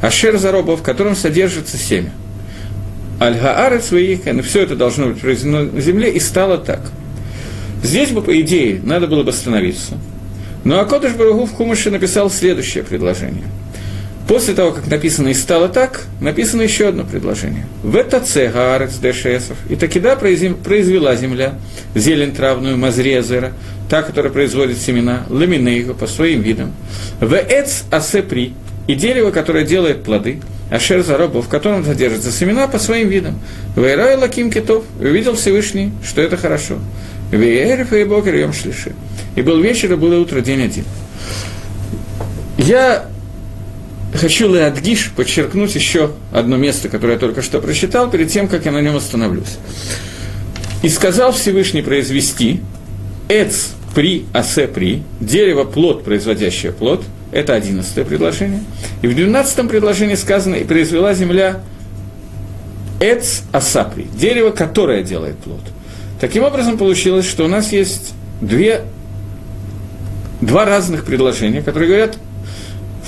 Ашер 0.03 0.39
зароба, 0.39 0.77
в 0.77 0.83
котором 0.83 1.17
содержится 1.17 1.77
семя. 1.77 2.13
Аль-Гаарец 3.21 3.93
и 3.93 4.21
все 4.43 4.63
это 4.63 4.77
должно 4.77 5.09
быть 5.09 5.21
произведено 5.21 5.63
на 5.65 5.81
земле, 5.81 6.13
и 6.13 6.21
стало 6.21 6.59
так. 6.59 6.93
Здесь 7.83 8.11
бы, 8.11 8.23
по 8.23 8.39
идее, 8.41 8.81
надо 8.83 9.07
было 9.07 9.23
бы 9.23 9.31
остановиться. 9.31 9.99
Но 10.65 10.81
Акодыш 10.81 11.13
Барагу 11.15 11.47
в 11.47 11.53
Хумыше 11.53 11.91
написал 11.91 12.31
следующее 12.31 12.85
предложение. 12.85 13.45
После 14.31 14.55
того, 14.55 14.71
как 14.71 14.87
написано 14.87 15.31
«и 15.31 15.35
стало 15.35 15.69
так», 15.69 16.03
написано 16.21 16.63
еще 16.63 16.91
одно 16.91 17.03
предложение. 17.03 17.67
«В 17.83 17.97
это 17.97 18.23
Гаарец 18.37 18.97
Дешесов, 18.99 19.57
и 19.69 19.75
такида 19.75 20.15
произвела 20.15 21.17
земля 21.17 21.55
зелень 21.97 22.33
травную 22.33 22.79
Мазрезера, 22.79 23.53
та, 23.89 24.03
которая 24.03 24.33
производит 24.33 24.79
семена, 24.79 25.27
ламинейго 25.29 25.95
по 25.95 26.07
своим 26.07 26.43
видам, 26.43 26.73
в 27.19 27.35
эц 27.35 27.83
асепри, 27.91 28.55
и 28.87 28.95
дерево, 28.95 29.33
которое 29.33 29.65
делает 29.67 30.05
плоды, 30.05 30.41
ашер 30.71 31.03
заробов, 31.03 31.47
в 31.47 31.49
котором 31.49 31.85
содержатся 31.85 32.31
семена 32.31 32.69
по 32.69 32.79
своим 32.79 33.09
видам. 33.09 33.41
Вейрай 33.75 34.15
лаким 34.15 34.53
китов, 34.53 34.85
увидел 35.01 35.35
Всевышний, 35.35 35.91
что 36.05 36.23
это 36.23 36.37
хорошо. 36.37 36.79
Вейериф 37.33 37.93
и 37.93 38.05
бокер 38.05 38.37
ем 38.37 38.53
шлиши. 38.53 38.93
И 39.35 39.43
был 39.43 39.61
вечер, 39.61 39.93
и 39.93 39.97
было 39.97 40.21
утро, 40.21 40.41
день 40.41 40.63
один. 40.63 40.85
Я 42.59 43.07
хочу 44.15 44.53
Леадгиш 44.53 45.13
подчеркнуть 45.17 45.75
еще 45.75 46.13
одно 46.33 46.57
место, 46.57 46.89
которое 46.89 47.15
я 47.15 47.19
только 47.19 47.43
что 47.43 47.61
прочитал, 47.61 48.11
перед 48.11 48.31
тем, 48.31 48.49
как 48.49 48.65
я 48.65 48.73
на 48.73 48.81
нем 48.81 48.97
остановлюсь. 48.97 49.59
«И 50.83 50.89
сказал 50.89 51.33
Всевышний 51.33 51.83
произвести 51.83 52.61
эц 53.29 53.69
при 53.95 54.25
асе 54.33 54.67
при, 54.67 55.03
дерево 55.21 55.65
плод, 55.65 56.05
производящее 56.05 56.73
плод, 56.73 57.05
это 57.33 57.55
одиннадцатое 57.55 58.05
предложение. 58.05 58.63
И 59.03 59.07
в 59.07 59.15
двенадцатом 59.15 59.69
предложении 59.69 60.15
сказано, 60.15 60.57
и 60.57 60.65
произвела 60.65 61.15
земля 61.15 61.63
эц 63.01 63.43
асапри, 63.53 64.07
дерево, 64.15 64.51
которое 64.51 65.03
делает 65.03 65.37
плод. 65.39 65.61
Таким 66.21 66.45
образом, 66.45 66.77
получилось, 66.77 67.27
что 67.27 67.45
у 67.45 67.49
нас 67.49 67.73
есть 67.73 68.13
две, 68.41 68.83
два 70.41 70.65
разных 70.65 71.05
предложения, 71.05 71.63
которые 71.63 71.89
говорят 71.89 72.19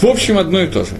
в 0.02 0.06
общем 0.06 0.38
одно 0.38 0.60
и 0.60 0.66
то 0.66 0.84
же. 0.84 0.96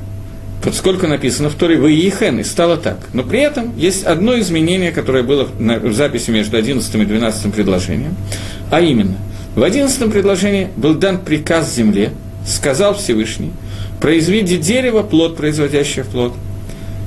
Поскольку 0.65 1.09
написано 1.09 1.51
в 1.51 1.55
Торе 1.55 1.77
«Вы 1.77 1.91
Ехен», 1.93 2.39
и 2.39 2.45
стало 2.45 2.77
так. 2.77 2.99
Но 3.13 3.25
при 3.25 3.41
этом 3.41 3.77
есть 3.77 4.05
одно 4.05 4.39
изменение, 4.39 4.93
которое 4.93 5.25
было 5.25 5.49
в 5.59 5.93
записи 5.93 6.31
между 6.31 6.57
11 6.57 6.95
и 6.95 7.05
12 7.05 7.53
предложением, 7.53 8.17
а 8.71 8.81
именно– 8.81 9.17
в 9.55 9.63
одиннадцатом 9.63 10.11
предложении 10.11 10.69
был 10.77 10.95
дан 10.95 11.19
приказ 11.19 11.75
земле, 11.75 12.13
сказал 12.47 12.95
Всевышний, 12.95 13.53
произведи 14.01 14.57
дерево, 14.57 15.03
плод, 15.03 15.37
производящее 15.37 16.07
плод. 16.07 16.33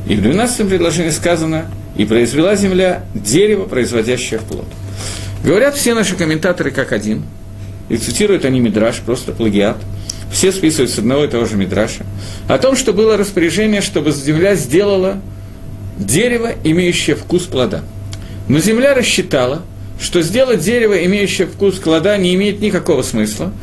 И 0.07 0.15
в 0.15 0.21
двенадцатом 0.21 0.69
предложении 0.69 1.09
сказано, 1.09 1.65
и 1.97 2.05
произвела 2.05 2.55
земля 2.55 3.05
дерево, 3.15 3.63
производящее 3.63 4.39
плод. 4.39 4.65
Говорят 5.43 5.75
все 5.75 5.95
наши 5.95 6.15
комментаторы 6.15 6.69
как 6.69 6.91
один, 6.91 7.23
и 7.89 7.97
цитируют 7.97 8.45
они 8.45 8.59
Мидраш, 8.59 8.97
просто 8.97 9.31
плагиат, 9.31 9.77
все 10.35 10.51
списывают 10.51 10.91
с 10.91 10.99
одного 10.99 11.23
и 11.25 11.27
того 11.27 11.45
же 11.45 11.55
Мидраша, 11.55 12.05
о 12.47 12.57
том, 12.57 12.75
что 12.75 12.93
было 12.93 13.17
распоряжение, 13.17 13.81
чтобы 13.81 14.11
земля 14.11 14.55
сделала 14.55 15.21
дерево, 15.97 16.51
имеющее 16.63 17.15
вкус 17.15 17.43
плода. 17.43 17.83
Но 18.47 18.59
земля 18.59 18.93
рассчитала– 18.93 19.63
что 19.99 20.21
сделать 20.21 20.59
дерево, 20.59 21.05
имеющее 21.05 21.47
вкус 21.47 21.79
клада, 21.79 22.17
не 22.17 22.35
имеет 22.35 22.59
никакого 22.59 23.01
смысла. 23.01 23.53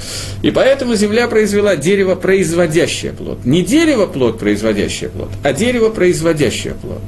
И 0.42 0.50
поэтому 0.50 0.94
земля 0.94 1.28
произвела 1.28 1.76
дерево, 1.76 2.14
производящее 2.14 3.12
плод. 3.12 3.44
Не 3.44 3.62
дерево 3.62 4.06
плод, 4.06 4.38
производящее 4.38 5.10
плод, 5.10 5.30
а 5.42 5.52
дерево, 5.52 5.90
производящее 5.90 6.74
плод. 6.74 7.00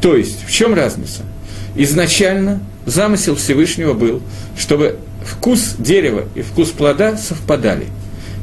То 0.00 0.16
есть, 0.16 0.44
в 0.46 0.52
чем 0.52 0.74
разница? 0.74 1.22
Изначально 1.74 2.60
замысел 2.86 3.36
Всевышнего 3.36 3.92
был, 3.92 4.22
чтобы 4.56 4.98
вкус 5.24 5.74
дерева 5.78 6.24
и 6.34 6.42
вкус 6.42 6.70
плода 6.70 7.16
совпадали. 7.16 7.86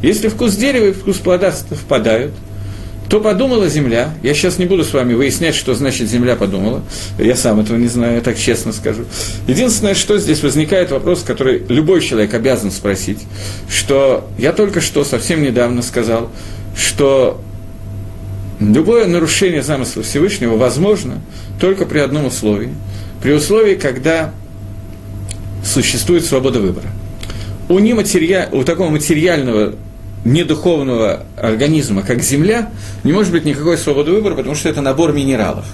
Если 0.01 0.27
вкус 0.27 0.55
дерева 0.55 0.87
и 0.87 0.91
вкус 0.91 1.17
плода 1.17 1.51
совпадают– 1.51 2.33
то 3.09 3.21
подумала 3.21 3.69
земля, 3.69 4.13
я 4.21 4.33
сейчас 4.33 4.57
не 4.57 4.65
буду 4.65 4.83
с 4.83 4.93
вами 4.93 5.13
выяснять, 5.13 5.55
что 5.55 5.73
значит 5.73 6.09
земля 6.09 6.35
подумала, 6.35 6.83
я 7.17 7.35
сам 7.35 7.59
этого 7.59 7.77
не 7.77 7.87
знаю, 7.87 8.15
я 8.15 8.21
так 8.21 8.37
честно 8.37 8.73
скажу. 8.73 9.05
Единственное, 9.47 9.95
что 9.95 10.17
здесь 10.17 10.43
возникает 10.43 10.91
вопрос, 10.91 11.23
который 11.23 11.63
любой 11.69 12.01
человек 12.01 12.33
обязан 12.33 12.69
спросить, 12.69 13.19
что 13.69 14.27
я 14.37 14.51
только 14.51 14.81
что 14.81 15.05
совсем 15.05 15.41
недавно 15.41 15.81
сказал, 15.81 16.29
что 16.75 17.41
любое 18.59 19.07
нарушение 19.07 19.63
замысла 19.63 20.03
Всевышнего 20.03 20.57
возможно 20.57 21.21
только 21.61 21.85
при 21.85 21.99
одном 21.99 22.25
условии, 22.25 22.73
при 23.23 23.31
условии, 23.31 23.75
когда 23.75 24.33
существует 25.63 26.25
свобода 26.25 26.59
выбора. 26.59 26.87
У, 27.69 27.79
нематериа... 27.79 28.49
у 28.51 28.63
такого 28.63 28.89
материального 28.89 29.75
недуховного 30.27 31.23
организма, 31.37 32.03
как 32.03 32.21
Земля, 32.21 32.69
не 33.03 33.13
может 33.13 33.31
быть 33.31 33.45
никакой 33.45 33.77
свободы 33.77 34.11
выбора, 34.11 34.35
потому 34.35 34.55
что 34.55 34.69
это 34.69 34.81
набор 34.81 35.13
минералов. 35.13 35.65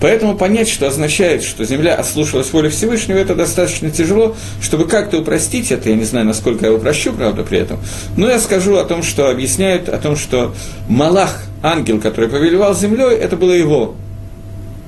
Поэтому 0.00 0.36
понять, 0.36 0.68
что 0.68 0.86
означает, 0.86 1.42
что 1.42 1.64
Земля 1.64 1.94
ослушалась 1.94 2.52
воли 2.52 2.68
Всевышнего, 2.68 3.16
это 3.16 3.34
достаточно 3.34 3.90
тяжело, 3.90 4.36
чтобы 4.60 4.86
как-то 4.86 5.18
упростить 5.18 5.72
это, 5.72 5.90
я 5.90 5.96
не 5.96 6.04
знаю, 6.04 6.26
насколько 6.26 6.66
я 6.66 6.72
упрощу, 6.72 7.12
правда, 7.12 7.42
при 7.42 7.58
этом, 7.58 7.80
но 8.16 8.28
я 8.28 8.38
скажу 8.38 8.76
о 8.76 8.84
том, 8.84 9.02
что 9.02 9.28
объясняют, 9.28 9.88
о 9.88 9.98
том, 9.98 10.16
что 10.16 10.54
Малах, 10.88 11.42
ангел, 11.62 12.00
который 12.00 12.28
повелевал 12.28 12.76
Землей, 12.76 13.16
это 13.16 13.36
было 13.36 13.52
его, 13.52 13.96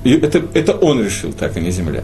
это, 0.05 0.41
это 0.53 0.73
он 0.73 1.03
решил 1.03 1.33
так, 1.33 1.57
а 1.57 1.59
не 1.59 1.71
Земля. 1.71 2.03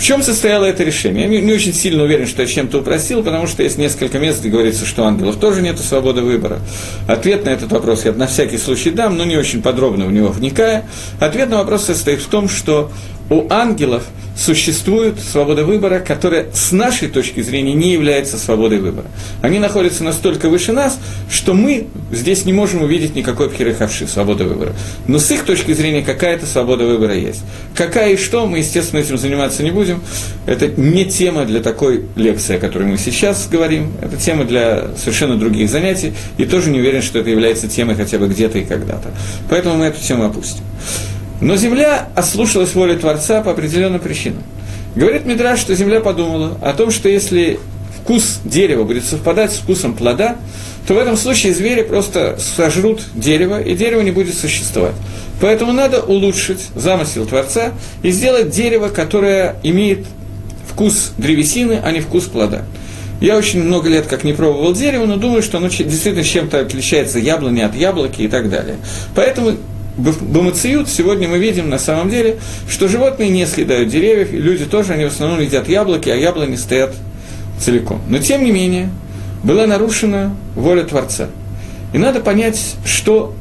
В 0.00 0.02
чем 0.02 0.22
состояло 0.22 0.64
это 0.64 0.82
решение? 0.82 1.30
Я 1.30 1.42
не, 1.42 1.52
очень 1.52 1.74
сильно 1.74 2.04
уверен, 2.04 2.26
что 2.26 2.40
я 2.40 2.48
чем-то 2.48 2.78
упросил, 2.78 3.22
потому 3.22 3.46
что 3.46 3.62
есть 3.62 3.76
несколько 3.76 4.18
мест, 4.18 4.40
где 4.40 4.48
говорится, 4.48 4.86
что 4.86 5.02
у 5.02 5.04
ангелов 5.04 5.36
тоже 5.36 5.60
нет 5.60 5.78
свободы 5.78 6.22
выбора. 6.22 6.60
Ответ 7.06 7.44
на 7.44 7.50
этот 7.50 7.70
вопрос 7.70 8.06
я 8.06 8.12
на 8.12 8.26
всякий 8.26 8.56
случай 8.56 8.92
дам, 8.92 9.18
но 9.18 9.24
не 9.26 9.36
очень 9.36 9.60
подробно 9.60 10.06
в 10.06 10.12
него 10.12 10.28
вникая. 10.28 10.86
Ответ 11.20 11.50
на 11.50 11.58
вопрос 11.58 11.84
состоит 11.84 12.22
в 12.22 12.28
том, 12.28 12.48
что 12.48 12.90
у 13.28 13.46
ангелов 13.50 14.04
существует 14.36 15.20
свобода 15.20 15.64
выбора, 15.64 16.00
которая 16.00 16.46
с 16.52 16.72
нашей 16.72 17.08
точки 17.08 17.42
зрения 17.42 17.74
не 17.74 17.92
является 17.92 18.38
свободой 18.38 18.78
выбора. 18.78 19.06
Они 19.42 19.58
находятся 19.58 20.02
настолько 20.02 20.48
выше 20.48 20.72
нас, 20.72 20.98
что 21.30 21.52
мы 21.52 21.88
здесь 22.10 22.46
не 22.46 22.52
можем 22.52 22.82
увидеть 22.82 23.14
никакой 23.14 23.50
пхерехавши, 23.50 24.06
свободы 24.06 24.44
выбора. 24.44 24.72
Но 25.06 25.18
с 25.18 25.30
их 25.30 25.44
точки 25.44 25.72
зрения 25.72 26.02
какая-то 26.02 26.46
свобода 26.46 26.86
выбора 26.86 27.14
есть. 27.14 27.42
Какая 27.74 28.14
и 28.14 28.16
что, 28.16 28.46
мы, 28.46 28.58
естественно, 28.58 29.00
этим 29.00 29.18
заниматься 29.18 29.62
не 29.62 29.72
будем. 29.72 29.89
Это 30.46 30.68
не 30.68 31.04
тема 31.04 31.44
для 31.44 31.60
такой 31.60 32.06
лекции, 32.16 32.56
о 32.56 32.58
которой 32.58 32.84
мы 32.88 32.98
сейчас 32.98 33.48
говорим. 33.48 33.92
Это 34.00 34.16
тема 34.16 34.44
для 34.44 34.88
совершенно 34.96 35.36
других 35.36 35.70
занятий. 35.70 36.12
И 36.38 36.44
тоже 36.44 36.70
не 36.70 36.78
уверен, 36.78 37.02
что 37.02 37.18
это 37.18 37.30
является 37.30 37.68
темой 37.68 37.94
хотя 37.94 38.18
бы 38.18 38.28
где-то 38.28 38.58
и 38.58 38.64
когда-то. 38.64 39.10
Поэтому 39.48 39.76
мы 39.76 39.86
эту 39.86 40.00
тему 40.00 40.24
опустим. 40.24 40.64
Но 41.40 41.56
земля 41.56 42.08
ослушалась 42.14 42.74
воли 42.74 42.96
Творца 42.96 43.42
по 43.42 43.52
определенным 43.52 44.00
причинам. 44.00 44.42
Говорит 44.94 45.24
Мидраш, 45.24 45.60
что 45.60 45.74
земля 45.74 46.00
подумала 46.00 46.58
о 46.60 46.72
том, 46.72 46.90
что 46.90 47.08
если 47.08 47.58
вкус 48.02 48.40
дерева 48.44 48.84
будет 48.84 49.04
совпадать 49.04 49.52
с 49.52 49.58
вкусом 49.58 49.94
плода, 49.94 50.36
то 50.86 50.94
в 50.94 50.98
этом 50.98 51.16
случае 51.16 51.54
звери 51.54 51.82
просто 51.82 52.38
сожрут 52.38 53.02
дерево, 53.14 53.60
и 53.60 53.74
дерево 53.74 54.00
не 54.00 54.10
будет 54.10 54.36
существовать. 54.36 54.94
Поэтому 55.40 55.72
надо 55.72 56.02
улучшить 56.02 56.66
замысел 56.74 57.26
Творца 57.26 57.72
и 58.02 58.10
сделать 58.10 58.50
дерево, 58.50 58.88
которое 58.88 59.56
имеет 59.62 60.06
вкус 60.68 61.12
древесины, 61.16 61.80
а 61.82 61.92
не 61.92 62.00
вкус 62.00 62.24
плода. 62.24 62.64
Я 63.20 63.36
очень 63.36 63.62
много 63.62 63.88
лет 63.88 64.06
как 64.06 64.24
не 64.24 64.32
пробовал 64.32 64.72
дерево, 64.72 65.04
но 65.04 65.16
думаю, 65.16 65.42
что 65.42 65.58
оно 65.58 65.68
действительно 65.68 66.24
чем-то 66.24 66.60
отличается 66.60 67.18
яблони 67.18 67.60
от 67.60 67.74
яблоки 67.74 68.22
и 68.22 68.28
так 68.28 68.48
далее. 68.48 68.76
Поэтому 69.14 69.56
Бамациют 70.00 70.88
сегодня 70.88 71.28
мы 71.28 71.38
видим 71.38 71.68
на 71.68 71.78
самом 71.78 72.10
деле, 72.10 72.38
что 72.68 72.88
животные 72.88 73.28
не 73.28 73.46
съедают 73.46 73.88
деревьев, 73.88 74.32
и 74.32 74.38
люди 74.38 74.64
тоже, 74.64 74.94
они 74.94 75.04
в 75.04 75.08
основном 75.08 75.40
едят 75.40 75.68
яблоки, 75.68 76.08
а 76.08 76.14
яблони 76.14 76.56
стоят 76.56 76.94
целиком. 77.58 78.00
Но 78.08 78.18
тем 78.18 78.44
не 78.44 78.50
менее, 78.50 78.90
была 79.42 79.66
нарушена 79.66 80.36
воля 80.54 80.84
Творца. 80.84 81.28
И 81.92 81.98
надо 81.98 82.20
понять, 82.20 82.76
что 82.84 83.34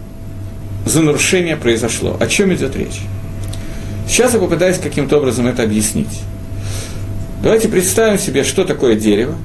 за 0.86 1.02
нарушение 1.02 1.56
произошло, 1.56 2.18
о 2.20 2.28
чем 2.28 2.54
идет 2.54 2.76
речь. 2.76 3.02
Сейчас 4.08 4.34
я 4.34 4.40
попытаюсь 4.40 4.80
каким-то 4.80 5.18
образом 5.18 5.48
это 5.48 5.64
объяснить. 5.64 6.22
Давайте 7.44 7.68
представим 7.68 8.18
себе, 8.18 8.44
что 8.44 8.66
такое 8.66 8.96
дерево. 8.96 9.36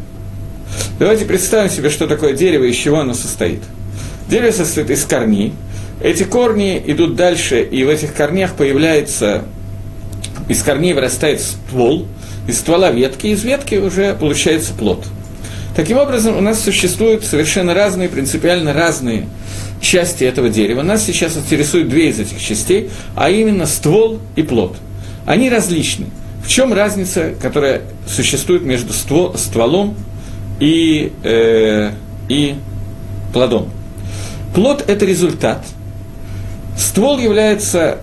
Давайте 0.98 1.24
представим 1.24 1.70
себе, 1.70 1.90
что 1.90 2.06
такое 2.06 2.32
дерево 2.32 2.64
и 2.64 2.70
из 2.70 2.76
чего 2.76 3.00
оно 3.00 3.14
состоит. 3.14 3.60
Дерево 4.28 4.52
состоит 4.52 4.90
из 4.90 5.04
корней, 5.04 5.52
эти 6.00 6.24
корни 6.24 6.82
идут 6.86 7.14
дальше, 7.14 7.62
и 7.62 7.84
в 7.84 7.88
этих 7.88 8.14
корнях 8.14 8.54
появляется 8.54 9.44
из 10.48 10.62
корней 10.62 10.92
вырастает 10.92 11.40
ствол, 11.40 12.06
из 12.46 12.58
ствола 12.58 12.90
ветки, 12.90 13.28
из 13.28 13.44
ветки 13.44 13.76
уже 13.76 14.14
получается 14.14 14.74
плод. 14.74 15.04
Таким 15.74 15.98
образом, 15.98 16.36
у 16.36 16.40
нас 16.40 16.62
существуют 16.62 17.24
совершенно 17.24 17.74
разные, 17.74 18.08
принципиально 18.08 18.72
разные 18.72 19.26
части 19.80 20.24
этого 20.24 20.48
дерева. 20.48 20.82
Нас 20.82 21.04
сейчас 21.04 21.36
интересуют 21.36 21.88
две 21.88 22.10
из 22.10 22.20
этих 22.20 22.40
частей, 22.40 22.90
а 23.16 23.28
именно 23.28 23.66
ствол 23.66 24.20
и 24.36 24.42
плод. 24.42 24.76
Они 25.26 25.50
различны. 25.50 26.06
В 26.44 26.48
чем 26.48 26.72
разница, 26.72 27.34
которая 27.40 27.82
существует 28.06 28.62
между 28.62 28.92
ствол, 28.92 29.34
стволом 29.36 29.96
и, 30.60 31.12
э, 31.24 31.92
и 32.28 32.54
плодом? 33.32 33.70
Плод– 34.54 34.84
это 34.86 35.04
результат. 35.04 35.64
Ствол 36.78 37.18
является 37.18 37.98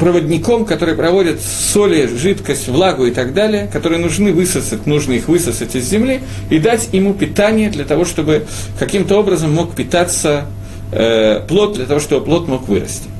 проводником, 0.00 0.64
который 0.64 0.94
проводит 0.94 1.40
соли, 1.42 2.06
жидкость, 2.06 2.68
влагу 2.68 3.04
и 3.04 3.10
так 3.10 3.34
далее, 3.34 3.68
которые 3.70 4.00
нужны 4.00 4.32
высосать, 4.32 4.86
нужно 4.86 5.12
их 5.12 5.28
высосать 5.28 5.76
из 5.76 5.84
земли 5.88 6.22
и 6.48 6.58
дать 6.58 6.88
ему 6.92 7.12
питание 7.12 7.68
для 7.70 7.84
того, 7.84 8.06
чтобы 8.06 8.46
каким-то 8.78 9.18
образом 9.18 9.52
мог 9.52 9.76
питаться 9.76 10.46
э, 10.90 11.40
плод, 11.46 11.74
для 11.74 11.84
того, 11.84 12.00
чтобы 12.00 12.24
плод 12.24 12.48
мог 12.48 12.66
вырасти. 12.66 13.10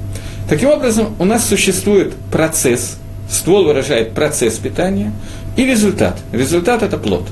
Таким 0.48 0.70
образом, 0.70 1.14
у 1.18 1.24
нас 1.24 1.46
существует 1.46 2.14
процесс, 2.32 2.96
ствол 3.30 3.64
выражает 3.64 4.12
процесс 4.12 4.54
питания 4.54 5.12
и 5.56 5.66
результат. 5.66 6.18
Результат– 6.32 6.82
это 6.82 6.96
плод. 6.96 7.28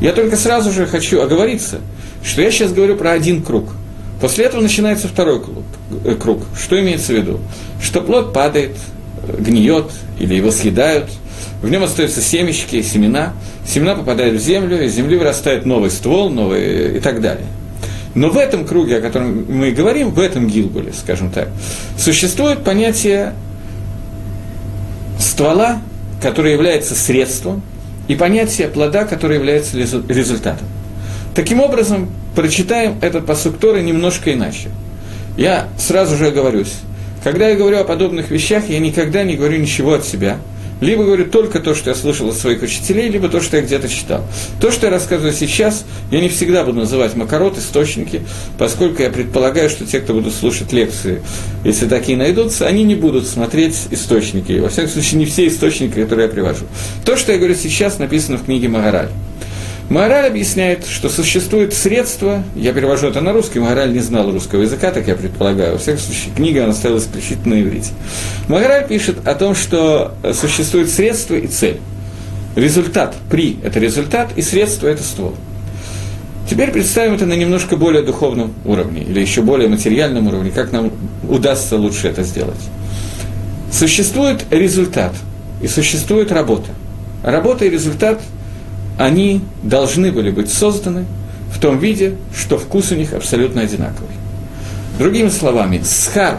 Я 0.00 0.12
только 0.12 0.36
сразу 0.36 0.72
же 0.72 0.86
хочу 0.86 1.20
оговориться, 1.20 1.80
что 2.24 2.40
я 2.40 2.50
сейчас 2.50 2.72
говорю 2.72 2.96
про 2.96 3.12
один 3.12 3.42
круг– 3.42 3.68
После 4.20 4.46
этого 4.46 4.60
начинается 4.60 5.08
второй 5.08 5.42
э, 6.04 6.14
круг. 6.14 6.42
Что 6.58 6.80
имеется 6.80 7.12
в 7.12 7.16
виду? 7.16 7.40
Что 7.82 8.00
плод 8.00 8.32
падает, 8.32 8.76
гниет 9.38 9.90
или 10.18 10.34
его 10.34 10.50
съедают, 10.50 11.10
в 11.62 11.68
нем 11.68 11.82
остаются 11.82 12.20
семечки, 12.20 12.82
семена, 12.82 13.32
семена 13.66 13.94
попадают 13.94 14.40
в 14.40 14.44
землю, 14.44 14.82
из 14.84 14.94
земли 14.94 15.16
вырастает 15.16 15.66
новый 15.66 15.90
ствол, 15.90 16.30
новый 16.30 16.98
и 16.98 17.00
так 17.00 17.20
далее. 17.20 17.46
Но 18.14 18.30
в 18.30 18.36
этом 18.38 18.64
круге, 18.64 18.98
о 18.98 19.00
котором 19.00 19.44
мы 19.48 19.72
говорим, 19.72 20.10
в 20.10 20.20
этом 20.20 20.48
гилгуле, 20.48 20.92
скажем 20.92 21.30
так, 21.30 21.48
существует 21.98 22.64
понятие 22.64 23.34
ствола, 25.18 25.80
которое 26.22 26.52
является 26.54 26.94
средством, 26.94 27.62
и 28.08 28.14
понятие 28.14 28.68
плода, 28.68 29.04
которое 29.04 29.34
является 29.34 29.76
результатом. 29.76 30.66
Таким 31.36 31.60
образом, 31.60 32.08
прочитаем 32.34 32.96
этот 33.02 33.26
посук 33.26 33.58
Торы 33.58 33.82
немножко 33.82 34.32
иначе. 34.32 34.70
Я 35.36 35.68
сразу 35.78 36.16
же 36.16 36.28
оговорюсь. 36.28 36.72
Когда 37.22 37.50
я 37.50 37.56
говорю 37.56 37.78
о 37.78 37.84
подобных 37.84 38.30
вещах, 38.30 38.70
я 38.70 38.78
никогда 38.78 39.22
не 39.22 39.36
говорю 39.36 39.58
ничего 39.58 39.92
от 39.92 40.06
себя. 40.06 40.38
Либо 40.80 41.04
говорю 41.04 41.26
только 41.26 41.60
то, 41.60 41.74
что 41.74 41.90
я 41.90 41.96
слышал 41.96 42.30
от 42.30 42.36
своих 42.36 42.62
учителей, 42.62 43.10
либо 43.10 43.28
то, 43.28 43.42
что 43.42 43.58
я 43.58 43.62
где-то 43.62 43.86
читал. 43.86 44.24
То, 44.62 44.70
что 44.70 44.86
я 44.86 44.92
рассказываю 44.92 45.34
сейчас, 45.34 45.84
я 46.10 46.20
не 46.20 46.30
всегда 46.30 46.64
буду 46.64 46.78
называть 46.78 47.14
макарот, 47.16 47.58
источники, 47.58 48.22
поскольку 48.56 49.02
я 49.02 49.10
предполагаю, 49.10 49.68
что 49.68 49.84
те, 49.84 50.00
кто 50.00 50.14
будут 50.14 50.32
слушать 50.32 50.72
лекции, 50.72 51.22
если 51.64 51.86
такие 51.86 52.16
найдутся, 52.16 52.66
они 52.66 52.82
не 52.82 52.94
будут 52.94 53.26
смотреть 53.26 53.76
источники. 53.90 54.58
Во 54.58 54.70
всяком 54.70 54.90
случае, 54.90 55.18
не 55.18 55.26
все 55.26 55.46
источники, 55.48 56.00
которые 56.00 56.28
я 56.28 56.32
привожу. 56.32 56.64
То, 57.04 57.14
что 57.16 57.32
я 57.32 57.38
говорю 57.38 57.54
сейчас, 57.54 57.98
написано 57.98 58.38
в 58.38 58.44
книге 58.46 58.68
Магараль. 58.68 59.10
Мораль 59.88 60.26
объясняет, 60.26 60.84
что 60.84 61.08
существует 61.08 61.72
средство, 61.72 62.42
я 62.56 62.72
перевожу 62.72 63.06
это 63.06 63.20
на 63.20 63.32
русский, 63.32 63.60
Мораль 63.60 63.92
не 63.92 64.00
знал 64.00 64.32
русского 64.32 64.62
языка, 64.62 64.90
так 64.90 65.06
я 65.06 65.14
предполагаю, 65.14 65.74
во 65.74 65.78
всяком 65.78 66.00
случае, 66.00 66.34
книга 66.34 66.64
она 66.64 66.72
стояла 66.72 66.98
исключительно 66.98 67.54
на 67.54 67.62
иврите. 67.62 67.92
Мораль 68.48 68.88
пишет 68.88 69.26
о 69.28 69.34
том, 69.36 69.54
что 69.54 70.14
существует 70.32 70.90
средство 70.90 71.36
и 71.36 71.46
цель. 71.46 71.78
Результат, 72.56 73.14
при– 73.30 73.58
это 73.62 73.78
результат, 73.78 74.30
и 74.34 74.42
средство– 74.42 74.86
это 74.88 75.04
ствол. 75.04 75.34
Теперь 76.50 76.72
представим 76.72 77.14
это 77.14 77.26
на 77.26 77.34
немножко 77.34 77.76
более 77.76 78.02
духовном 78.02 78.54
уровне, 78.64 79.02
или 79.02 79.20
еще 79.20 79.42
более 79.42 79.68
материальном 79.68 80.26
уровне, 80.26 80.50
как 80.50 80.72
нам 80.72 80.90
удастся 81.28 81.76
лучше 81.76 82.08
это 82.08 82.24
сделать. 82.24 82.60
Существует 83.70 84.44
результат, 84.50 85.14
и 85.62 85.68
существует 85.68 86.32
работа. 86.32 86.70
Работа 87.22 87.66
и 87.66 87.70
результат– 87.70 88.20
они 88.98 89.42
должны 89.62 90.12
были 90.12 90.30
быть 90.30 90.52
созданы 90.52 91.04
в 91.52 91.60
том 91.60 91.78
виде, 91.78 92.16
что 92.34 92.58
вкус 92.58 92.92
у 92.92 92.94
них 92.94 93.12
абсолютно 93.12 93.62
одинаковый. 93.62 94.14
Другими 94.98 95.28
словами, 95.28 95.82
схар 95.84 96.38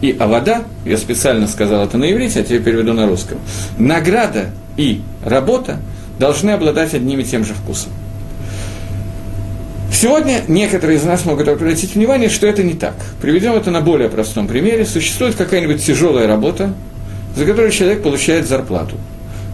и 0.00 0.14
авода, 0.18 0.64
я 0.84 0.96
специально 0.96 1.48
сказал 1.48 1.84
это 1.84 1.96
на 1.98 2.10
иврите, 2.10 2.40
а 2.40 2.42
теперь 2.42 2.62
переведу 2.62 2.92
на 2.92 3.06
русском, 3.06 3.38
награда 3.78 4.50
и 4.76 5.00
работа 5.24 5.78
должны 6.18 6.50
обладать 6.50 6.94
одним 6.94 7.20
и 7.20 7.24
тем 7.24 7.44
же 7.44 7.54
вкусом. 7.54 7.90
Сегодня 9.92 10.42
некоторые 10.46 10.98
из 10.98 11.04
нас 11.04 11.24
могут 11.24 11.48
обратить 11.48 11.94
внимание, 11.94 12.28
что 12.28 12.46
это 12.46 12.62
не 12.62 12.74
так. 12.74 12.94
Приведем 13.20 13.54
это 13.54 13.70
на 13.72 13.80
более 13.80 14.08
простом 14.08 14.46
примере. 14.46 14.86
Существует 14.86 15.34
какая-нибудь 15.34 15.84
тяжелая 15.84 16.28
работа, 16.28 16.72
за 17.34 17.44
которую 17.44 17.72
человек 17.72 18.02
получает 18.02 18.46
зарплату– 18.46 18.96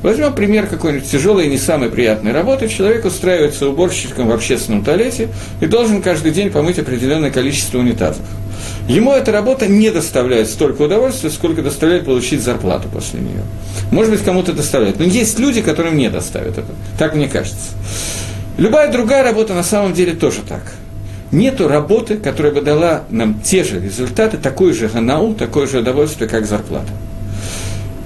Возьмем 0.05 0.35
пример 0.35 0.67
какой-нибудь 0.67 1.11
тяжелой 1.11 1.47
и 1.47 1.51
не 1.51 1.57
самой 1.57 1.89
приятной 1.89 2.33
работы. 2.33 2.69
Человек 2.69 3.07
устраивается 3.07 3.67
уборщиком 3.71 4.29
в 4.29 4.33
общественном 4.33 4.85
туалете 4.85 5.31
и 5.63 5.67
должен 5.67 6.03
каждый 6.03 6.31
день 6.31 6.51
помыть 6.51 6.79
определенное 6.79 7.31
количество 7.31 7.79
унитазов. 7.79 8.27
Ему 8.87 9.13
эта 9.13 9.33
работа 9.33 9.67
не 9.67 9.91
доставляет 9.91 10.51
столько 10.51 10.83
удовольствия, 10.83 11.31
сколько 11.31 11.63
доставляет 11.63 12.05
получить 12.05 12.43
зарплату 12.43 12.87
после 12.93 13.21
нее. 13.21 13.41
Может 13.91 14.13
быть, 14.13 14.23
кому-то 14.23 14.53
доставляет. 14.53 14.99
Но 14.99 15.07
есть 15.07 15.39
люди, 15.39 15.63
которым 15.63 15.97
не 15.97 16.11
доставят 16.11 16.59
это. 16.59 16.69
Так 16.99 17.15
мне 17.15 17.27
кажется. 17.27 17.71
Любая 18.59 18.93
другая 18.93 19.23
работа 19.25 19.55
на 19.55 19.65
самом 19.65 19.95
деле 19.95 20.13
тоже 20.13 20.41
так. 20.47 20.75
Нету 21.33 21.67
работы, 21.67 22.19
которая 22.19 22.53
бы 22.53 22.61
дала 22.61 23.05
нам 23.09 23.41
те 23.41 23.65
же 23.65 23.81
результаты, 23.81 24.37
такой 24.37 24.75
же 24.75 24.87
ганау, 24.89 25.33
такое 25.33 25.67
же 25.67 25.79
удовольствие, 25.79 26.29
как 26.29 26.45
зарплата. 26.45 26.93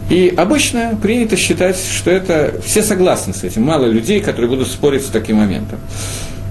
И 0.08 0.32
обычно 0.34 0.98
принято 1.00 1.36
считать, 1.36 1.76
что 1.78 2.10
это 2.10 2.54
все 2.64 2.82
согласны 2.82 3.34
с 3.34 3.44
этим, 3.44 3.62
мало 3.62 3.84
людей, 3.84 4.20
которые 4.20 4.48
будут 4.48 4.68
спорить 4.68 5.02
с 5.02 5.10
таким 5.10 5.36
моментом. 5.36 5.78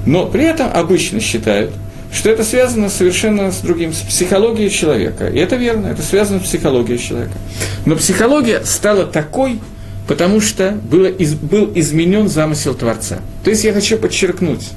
Но 0.05 0.27
при 0.27 0.43
этом 0.43 0.69
обычно 0.71 1.19
считают, 1.19 1.71
что 2.13 2.29
это 2.29 2.43
связано 2.43 2.89
совершенно 2.89 3.51
с 3.51 3.57
другим, 3.57 3.93
с 3.93 4.01
психологией 4.01 4.69
человека. 4.69 5.27
И 5.27 5.39
это 5.39 5.55
верно, 5.55 5.87
это 5.87 6.03
связано 6.03 6.39
с 6.39 6.43
психологией 6.43 6.99
человека. 6.99 7.37
Но 7.85 7.95
психология 7.95 8.63
стала 8.63 9.05
такой, 9.05 9.59
потому 10.07 10.39
что 10.39 10.71
было, 10.71 11.07
из, 11.07 11.33
был 11.33 11.71
изменен 11.73 12.29
замысел 12.29 12.75
Творца. 12.75 13.19
То 13.43 13.49
есть 13.49 13.63
я 13.63 13.73
хочу 13.73 13.97
подчеркнуть, 13.97 14.69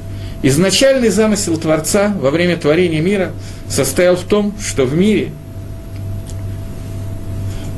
изначальный 0.43 1.11
замысел 1.11 1.59
Творца 1.59 2.15
во 2.19 2.31
время 2.31 2.57
творения 2.57 3.01
мира 3.01 3.33
состоял 3.69 4.17
в 4.17 4.23
том, 4.23 4.55
что 4.59 4.87
в 4.87 4.95
мире– 4.95 5.33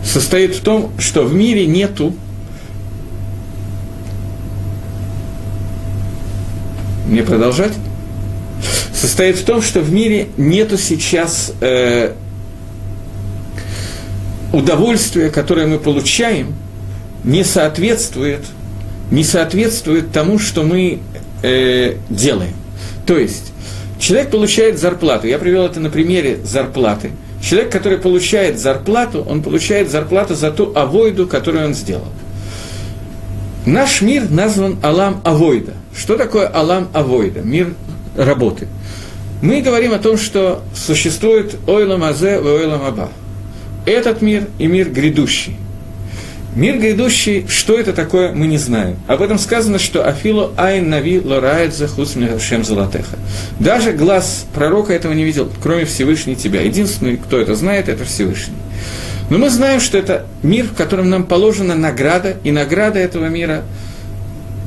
состоит 0.05 0.55
в 0.55 0.61
том, 0.63 0.93
что 0.99 1.23
в 1.23 1.35
мире 1.35 1.67
нету 1.67 2.15
мне 7.07 7.23
продолжать? 7.23 7.73
Состоит 8.95 9.37
в 9.37 9.45
том, 9.45 9.63
что 9.63 9.81
в 9.81 9.93
мире 9.93 10.29
нету 10.37 10.79
сейчас 10.79 11.53
э, 11.61 12.13
удовольствия, 14.53 15.31
которое 15.31 15.67
мы 15.67 15.79
получаем, 15.79 16.55
не 17.25 17.45
соответствует, 17.45 18.41
не 19.11 19.25
соответствует 19.25 20.13
тому, 20.13 20.39
что 20.39 20.63
мы 20.63 21.01
э, 21.43 21.97
делаем. 22.11 22.55
То 23.07 23.19
есть 23.19 23.53
человек 23.99 24.31
получает 24.31 24.79
зарплату. 24.79 25.27
Я 25.27 25.39
привел 25.39 25.67
это 25.67 25.81
на 25.81 25.91
примере 25.91 26.39
зарплаты. 26.45 27.11
Человек, 27.43 27.73
который 27.73 27.99
получает 27.99 28.59
зарплату, 28.59 29.27
он 29.29 29.43
получает 29.43 29.91
зарплату 29.91 30.35
за 30.35 30.53
ту 30.53 30.73
авойду, 30.75 31.27
которую 31.27 31.67
он 31.67 31.75
сделал. 31.75 32.07
Наш 33.67 34.01
мир 34.01 34.31
назван 34.31 34.79
Алам 34.83 35.21
Авойда. 35.25 35.73
Что 35.97 36.17
такое 36.17 36.49
Алам 36.49 36.89
Авойда? 36.93 37.41
Мир 37.41 37.75
работы. 38.17 38.69
Мы 39.43 39.61
говорим 39.61 39.93
о 39.93 39.99
том, 39.99 40.17
что 40.17 40.63
существует 40.75 41.57
Ойлам 41.67 42.05
Азе 42.05 42.37
и 42.37 42.39
Ойлам 42.39 42.83
Аба. 42.85 43.09
Этот 43.87 44.23
мир 44.23 44.47
и 44.59 44.69
мир 44.69 44.89
грядущий. 44.89 45.57
Мир 46.55 46.79
грядущий, 46.79 47.47
что 47.49 47.79
это 47.79 47.95
такое, 47.95 48.33
мы 48.33 48.47
не 48.47 48.59
знаем. 48.59 48.97
Об 49.07 49.23
этом 49.23 49.39
сказано, 49.39 49.79
что 49.79 50.07
Афилу 50.07 50.53
Айн 50.59 50.91
Нави 50.91 51.19
Лорает 51.19 51.75
Захус 51.75 52.15
Шем 52.41 52.63
Золотеха. 52.63 53.17
Даже 53.59 53.93
глаз 53.93 54.45
пророка 54.55 54.93
этого 54.93 55.15
не 55.15 55.25
видел, 55.25 55.51
кроме 55.63 55.87
Всевышней 55.87 56.35
тебя. 56.35 56.61
Единственный, 56.61 57.17
кто 57.17 57.41
это 57.41 57.55
знает, 57.55 57.89
это 57.89 58.05
Всевышний. 58.05 58.57
Но 59.31 59.39
мы 59.39 59.49
знаем, 59.49 59.81
что 59.81 59.97
это 59.97 60.27
мир, 60.43 60.67
в 60.67 60.75
котором 60.75 61.09
нам 61.09 61.25
положена 61.25 61.75
награда, 61.75 62.37
и 62.45 62.51
награда 62.51 62.99
этого 62.99 63.27
мира 63.27 63.63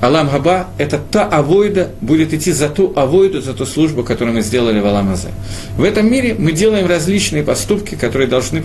Алам 0.06 0.30
Габа– 0.30 0.68
это 0.78 1.00
та 1.00 1.24
авойда, 1.24 1.90
будет 2.00 2.32
идти 2.32 2.52
за 2.52 2.70
ту 2.70 2.94
авойду, 2.96 3.42
за 3.42 3.54
ту 3.54 3.66
службу, 3.66 4.04
которую 4.04 4.36
мы 4.36 4.44
сделали 4.44 4.80
в 4.80 4.86
Алам 4.86 5.12
Азе. 5.12 5.30
В 5.78 5.84
этом 5.84 6.12
мире 6.12 6.36
мы 6.38 6.52
делаем 6.52 6.86
различные 6.86 7.42
поступки, 7.42 7.96
которые 7.96 8.28
должны 8.28 8.64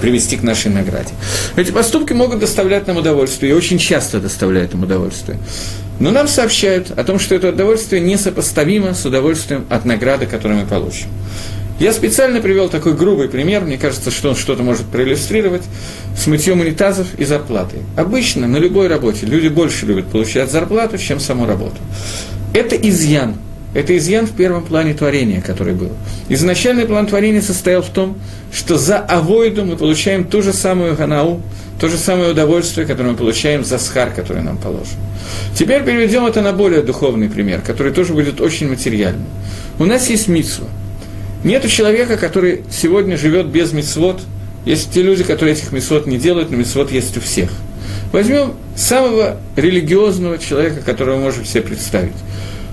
привести 0.00 0.38
к 0.38 0.42
нашей 0.42 0.70
награде. 0.70 1.10
Эти 1.56 1.72
поступки 1.72 2.14
могут 2.14 2.38
доставлять 2.38 2.86
нам 2.86 2.96
удовольствие, 2.96 3.52
и 3.52 3.54
очень 3.54 3.76
часто 3.76 4.18
доставляют 4.18 4.72
нам 4.72 4.84
удовольствие. 4.84 5.38
Но 6.00 6.10
нам 6.10 6.26
сообщают 6.26 6.90
о 6.90 7.04
том, 7.04 7.18
что 7.18 7.34
это 7.34 7.50
удовольствие 7.50 8.00
несопоставимо 8.00 8.94
с 8.94 9.04
удовольствием 9.04 9.66
от 9.68 9.84
награды, 9.84 10.24
которую 10.24 10.60
мы 10.60 10.66
получим. 10.66 11.08
Я 11.78 11.92
специально 11.92 12.40
привел 12.40 12.70
такой 12.70 12.94
грубый 12.94 13.28
пример, 13.28 13.62
мне 13.62 13.76
кажется, 13.76 14.10
что 14.10 14.30
он 14.30 14.36
что-то 14.36 14.62
может 14.62 14.86
проиллюстрировать, 14.86 15.62
с 16.16 16.26
мытьем 16.26 16.60
унитазов 16.60 17.06
и 17.18 17.24
зарплатой. 17.24 17.80
Обычно 17.96 18.48
на 18.48 18.56
любой 18.56 18.88
работе 18.88 19.26
люди 19.26 19.48
больше 19.48 19.84
любят 19.84 20.06
получать 20.06 20.50
зарплату, 20.50 20.96
чем 20.96 21.20
саму 21.20 21.44
работу. 21.44 21.76
Это 22.54 22.76
изъян. 22.76 23.34
Это 23.74 23.94
изъян 23.98 24.26
в 24.26 24.32
первом 24.34 24.64
плане 24.64 24.94
творения, 24.94 25.42
который 25.42 25.74
был. 25.74 25.92
Изначальный 26.30 26.86
план 26.86 27.08
творения 27.08 27.42
состоял 27.42 27.82
в 27.82 27.90
том, 27.90 28.16
что 28.50 28.78
за 28.78 28.96
авойду 28.96 29.66
мы 29.66 29.76
получаем 29.76 30.24
ту 30.24 30.40
же 30.40 30.54
самую 30.54 30.96
ганау, 30.96 31.42
то 31.78 31.90
же 31.90 31.98
самое 31.98 32.30
удовольствие, 32.30 32.86
которое 32.86 33.10
мы 33.10 33.16
получаем 33.16 33.66
за 33.66 33.76
схар, 33.76 34.14
который 34.14 34.42
нам 34.42 34.56
положен. 34.56 34.96
Теперь 35.54 35.82
переведем 35.82 36.24
это 36.24 36.40
на 36.40 36.54
более 36.54 36.80
духовный 36.80 37.28
пример, 37.28 37.60
который 37.60 37.92
тоже 37.92 38.14
будет 38.14 38.40
очень 38.40 38.70
материальным. 38.70 39.26
У 39.78 39.84
нас 39.84 40.08
есть 40.08 40.26
митсва– 40.26 40.68
нет 41.46 41.66
человека, 41.70 42.16
который 42.16 42.64
сегодня 42.70 43.16
живет 43.16 43.46
без 43.46 43.72
мецвод. 43.72 44.20
Есть 44.64 44.92
те 44.92 45.00
люди, 45.00 45.22
которые 45.22 45.54
этих 45.54 45.70
мецвод 45.70 46.06
не 46.06 46.18
делают, 46.18 46.50
но 46.50 46.56
мецвод 46.56 46.90
есть 46.90 47.16
у 47.16 47.20
всех. 47.20 47.50
Возьмем 48.12 48.54
самого 48.76 49.38
религиозного 49.54 50.38
человека, 50.38 50.80
которого 50.80 51.16
мы 51.16 51.22
можем 51.22 51.44
себе 51.44 51.62
представить. 51.62 52.16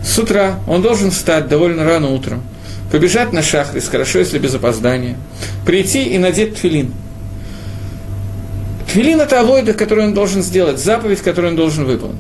С 0.04 0.18
утра 0.18 0.60
он 0.68 0.82
должен 0.82 1.12
встать 1.12 1.48
довольно 1.48 1.86
рано 1.86 2.10
утром, 2.10 2.44
побежать 2.92 3.32
на 3.32 3.44
шахрис, 3.44 3.88
хорошо, 3.88 4.20
если 4.20 4.40
без 4.40 4.56
опоздания, 4.56 5.18
прийти 5.66 6.06
и 6.06 6.18
надеть 6.18 6.56
тфилин. 6.56 6.92
Тфилин– 8.88 9.22
это 9.22 9.40
авойда, 9.40 9.74
которую 9.74 10.08
он 10.08 10.14
должен 10.16 10.42
сделать, 10.42 10.80
заповедь, 10.80 11.22
которую 11.22 11.52
он 11.52 11.58
должен 11.58 11.86
выполнить. 11.86 12.18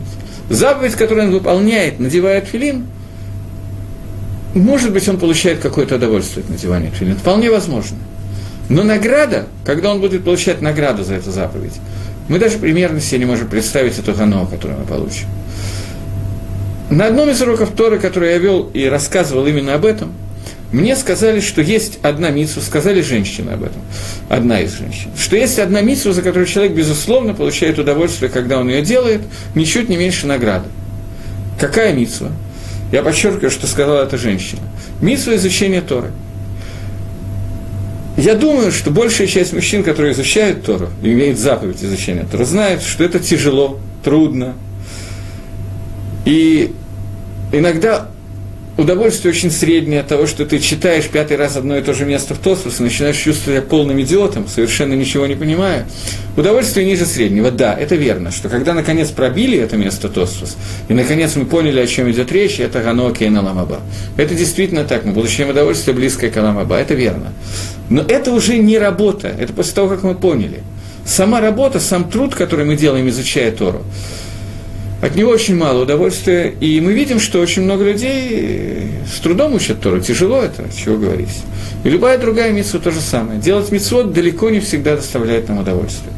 Заповедь, 0.51 0.93
которую 0.93 1.27
он 1.27 1.33
выполняет, 1.33 1.99
надевая 1.99 2.41
тфилин– 2.41 2.85
может 4.59 4.93
быть, 4.93 5.07
он 5.07 5.17
получает 5.17 5.59
какое-то 5.59 5.95
удовольствие 5.95 6.43
от 6.43 6.49
надевания 6.49 6.91
тфилин. 6.91 7.17
Вполне 7.17 7.49
возможно. 7.49 7.97
Но 8.69 8.83
награда, 8.83 9.47
когда 9.65 9.91
он 9.91 9.99
будет 9.99 10.23
получать 10.23 10.61
награду 10.61 11.03
за 11.03 11.15
эту 11.15 11.31
заповедь, 11.31 11.73
мы 12.27 12.39
даже 12.39 12.57
примерно 12.57 13.01
себе 13.01 13.19
не 13.19 13.25
можем 13.25 13.47
представить 13.47 13.97
эту 13.99 14.13
гано, 14.13 14.45
которую 14.45 14.79
мы 14.79 14.85
получим. 14.85 15.27
На 16.89 17.07
одном 17.07 17.29
из 17.29 17.41
уроков 17.41 17.71
Торы, 17.75 17.99
который 17.99 18.31
я 18.31 18.37
вел 18.37 18.69
и 18.73 18.85
рассказывал 18.85 19.45
именно 19.47 19.73
об 19.73 19.85
этом, 19.85 20.13
мне 20.71 20.95
сказали, 20.95 21.39
что 21.39 21.61
есть 21.61 21.99
одна 22.01 22.29
митсу, 22.29 22.59
сказали 22.61 23.01
женщины 23.01 23.51
об 23.51 23.63
этом, 23.63 23.81
одна 24.27 24.59
из 24.59 24.77
женщин, 24.77 25.11
что 25.17 25.35
есть 25.35 25.59
одна 25.59 25.81
митсу, 25.81 26.13
за 26.13 26.21
которую 26.21 26.47
человек, 26.47 26.73
безусловно, 26.73 27.33
получает 27.33 27.77
удовольствие, 27.77 28.29
когда 28.29 28.59
он 28.59 28.69
ее 28.69 28.81
делает, 28.81 29.21
ничуть 29.53 29.89
не 29.89 29.97
меньше 29.97 30.25
награды. 30.25 30.65
Какая 31.59 31.93
митсва? 31.93 32.31
Я 32.93 33.01
подчеркиваю, 33.01 33.49
что 33.49 33.65
сказала 33.65 34.03
эта 34.03 34.19
женщина. 34.19 34.61
Митсу 35.01 35.33
изучения 35.33 35.81
Торы. 35.81 36.11
Я 38.17 38.35
думаю, 38.35 38.71
что 38.71 38.91
большая 38.91 39.25
часть 39.25 39.51
мужчин, 39.51 39.83
которые 39.83 40.13
изучают 40.13 40.63
Тору, 40.63 40.89
имеют 41.01 41.39
заповедь 41.39 41.83
изучения 41.83 42.23
Торы, 42.31 42.45
знают, 42.45 42.83
что 42.83 43.03
это 43.03 43.19
тяжело, 43.19 43.79
трудно. 44.03 44.53
И 46.25 46.71
иногда 47.51 48.11
удовольствие 48.77 49.33
очень 49.33 49.51
среднее 49.51 50.01
от 50.01 50.07
того, 50.07 50.25
что 50.25 50.45
ты 50.45 50.59
читаешь 50.59 51.07
пятый 51.07 51.37
раз 51.37 51.55
одно 51.55 51.77
и 51.77 51.81
то 51.81 51.93
же 51.93 52.05
место 52.05 52.33
в 52.33 52.39
Тосфос 52.39 52.79
и 52.79 52.83
начинаешь 52.83 53.17
чувствовать 53.17 53.59
себя 53.59 53.61
полным 53.61 54.01
идиотом, 54.01 54.47
совершенно 54.47 54.93
ничего 54.93 55.27
не 55.27 55.35
понимая. 55.35 55.87
Удовольствие 56.35 56.85
ниже 56.85 57.05
среднего. 57.05 57.51
Да, 57.51 57.75
это 57.75 57.95
верно, 57.95 58.31
что 58.31 58.49
когда 58.49 58.73
наконец 58.73 59.09
пробили 59.09 59.57
это 59.57 59.77
место 59.77 60.09
Тосфос, 60.09 60.57
и 60.87 60.93
наконец 60.93 61.35
мы 61.35 61.45
поняли, 61.45 61.79
о 61.79 61.87
чем 61.87 62.09
идет 62.11 62.31
речь, 62.31 62.59
это 62.59 62.81
Гано 62.81 63.11
Кейна 63.13 63.41
Ламаба. 63.41 63.81
Это 64.17 64.33
действительно 64.33 64.83
так, 64.83 65.05
мы 65.05 65.13
получаем 65.13 65.49
удовольствие 65.49 65.95
близкое 65.95 66.29
к 66.29 66.41
Ламаба, 66.41 66.77
это 66.77 66.95
верно. 66.95 67.33
Но 67.89 68.01
это 68.01 68.31
уже 68.31 68.57
не 68.57 68.77
работа, 68.77 69.27
это 69.27 69.53
после 69.53 69.73
того, 69.73 69.89
как 69.89 70.03
мы 70.03 70.15
поняли. 70.15 70.63
Сама 71.05 71.41
работа, 71.41 71.79
сам 71.79 72.09
труд, 72.09 72.33
который 72.33 72.65
мы 72.65 72.77
делаем, 72.77 73.09
изучая 73.09 73.51
Тору, 73.51 73.83
от 75.03 75.17
него 75.17 75.31
очень 75.31 75.57
мало 75.57 75.83
удовольствия, 75.83 76.53
и 76.61 76.79
мы 76.79 76.93
видим, 76.93 77.19
что 77.19 77.41
очень 77.41 77.63
много 77.63 77.83
людей 77.83 78.87
с 79.05 79.19
трудом 79.19 79.53
учат 79.53 79.81
Тору, 79.81 79.99
тяжело 79.99 80.41
это, 80.41 80.63
чего 80.73 80.95
говорить. 80.95 81.41
И 81.83 81.89
любая 81.89 82.17
другая 82.17 82.53
митцва 82.53 82.79
то 82.79 82.89
же 82.89 83.01
самое. 83.01 83.37
Делать 83.37 83.69
митцвот 83.69 84.13
далеко 84.13 84.49
не 84.49 84.61
всегда 84.61 84.95
доставляет 84.95 85.49
нам 85.49 85.57
удовольствие. 85.57 86.13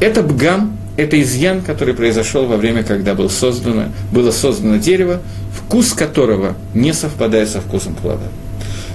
Это 0.00 0.24
бгам, 0.24 0.76
это 0.96 1.22
изъян, 1.22 1.62
который 1.62 1.94
произошел 1.94 2.46
во 2.46 2.56
время, 2.56 2.82
когда 2.82 3.14
был 3.14 3.30
создано, 3.30 3.92
было 4.10 4.32
создано 4.32 4.78
дерево, 4.78 5.20
вкус 5.54 5.92
которого 5.92 6.56
не 6.74 6.92
совпадает 6.92 7.48
со 7.48 7.60
вкусом 7.60 7.94
плода. 7.94 8.26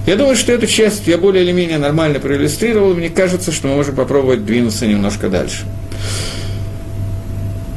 Я 0.08 0.18
думаю, 0.18 0.36
что 0.36 0.52
эту 0.52 0.68
часть 0.68 1.08
я 1.08 1.18
более 1.18 1.46
или 1.46 1.54
менее 1.54 1.78
нормально 1.78 2.20
проиллюстрировал, 2.20 2.94
мне 2.96 3.10
кажется, 3.10 3.54
что 3.54 3.70
мы 3.70 3.76
можем 3.76 3.96
попробовать 3.96 4.46
двинуться 4.46 4.88
немножко 4.88 5.30
дальше. 5.30 5.64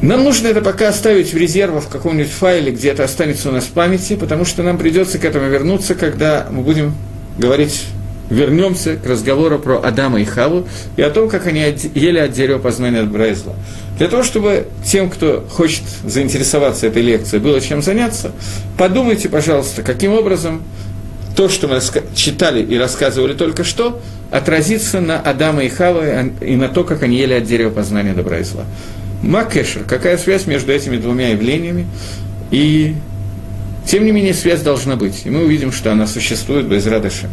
Нам 0.02 0.24
нужно 0.24 0.48
это 0.48 0.60
пока 0.60 0.88
оставить 0.88 1.32
в 1.32 1.36
резервах 1.36 1.84
в 1.84 1.88
каком-нибудь 1.88 2.30
файле, 2.30 2.72
где 2.72 2.90
это 2.90 3.04
останется 3.04 3.48
у 3.48 3.52
нас 3.52 3.64
в 3.64 3.70
памяти, 3.70 4.16
потому 4.16 4.44
что 4.44 4.62
нам 4.62 4.76
придется 4.76 5.18
к 5.18 5.24
этому 5.24 5.48
вернуться, 5.48 5.94
когда 5.94 6.46
мы 6.50 6.62
будем 6.62 6.94
говорить, 7.38 7.84
вернемся 8.30 8.96
к 8.96 9.06
разговору 9.06 9.58
про 9.58 9.78
Адама 9.78 10.20
и 10.20 10.24
Хаву 10.24 10.66
и 10.96 11.02
о 11.02 11.10
том, 11.10 11.28
как 11.28 11.46
они 11.46 11.60
ели 11.94 12.18
от 12.18 12.32
дерева 12.32 12.58
познания 12.58 13.00
от 13.00 13.10
Брайзла. 13.10 13.54
Для 13.98 14.08
того, 14.08 14.22
чтобы 14.22 14.66
тем, 14.84 15.08
кто 15.08 15.46
хочет 15.48 15.82
заинтересоваться 16.04 16.86
этой 16.86 17.02
лекцией, 17.02 17.42
было 17.42 17.60
чем 17.60 17.80
заняться, 17.80 18.32
подумайте, 18.76 19.28
пожалуйста, 19.28 19.82
каким 19.82 20.12
образом 20.12 20.62
то, 21.36 21.48
что 21.48 21.68
мы 21.68 21.80
читали 22.14 22.62
и 22.62 22.76
рассказывали 22.76 23.34
только 23.34 23.64
что, 23.64 24.00
отразится 24.30 25.00
на 25.00 25.20
Адама 25.20 25.64
и 25.64 25.68
Хава 25.68 26.26
и 26.40 26.56
на 26.56 26.68
то, 26.68 26.84
как 26.84 27.02
они 27.02 27.16
ели 27.16 27.34
от 27.34 27.44
дерева 27.44 27.70
познания 27.70 28.14
добра 28.14 28.38
и 28.38 28.44
зла. 28.44 28.64
Макешер, 29.24 29.84
какая 29.84 30.18
связь 30.18 30.46
между 30.46 30.72
этими 30.72 30.96
двумя 30.96 31.30
явлениями? 31.30 31.86
И 32.50 32.94
тем 33.86 34.04
не 34.04 34.12
менее 34.12 34.34
связь 34.34 34.60
должна 34.60 34.96
быть. 34.96 35.22
И 35.24 35.30
мы 35.30 35.44
увидим, 35.44 35.72
что 35.72 35.92
она 35.92 36.06
существует 36.06 36.66
без 36.66 36.86
радыши. 36.86 37.28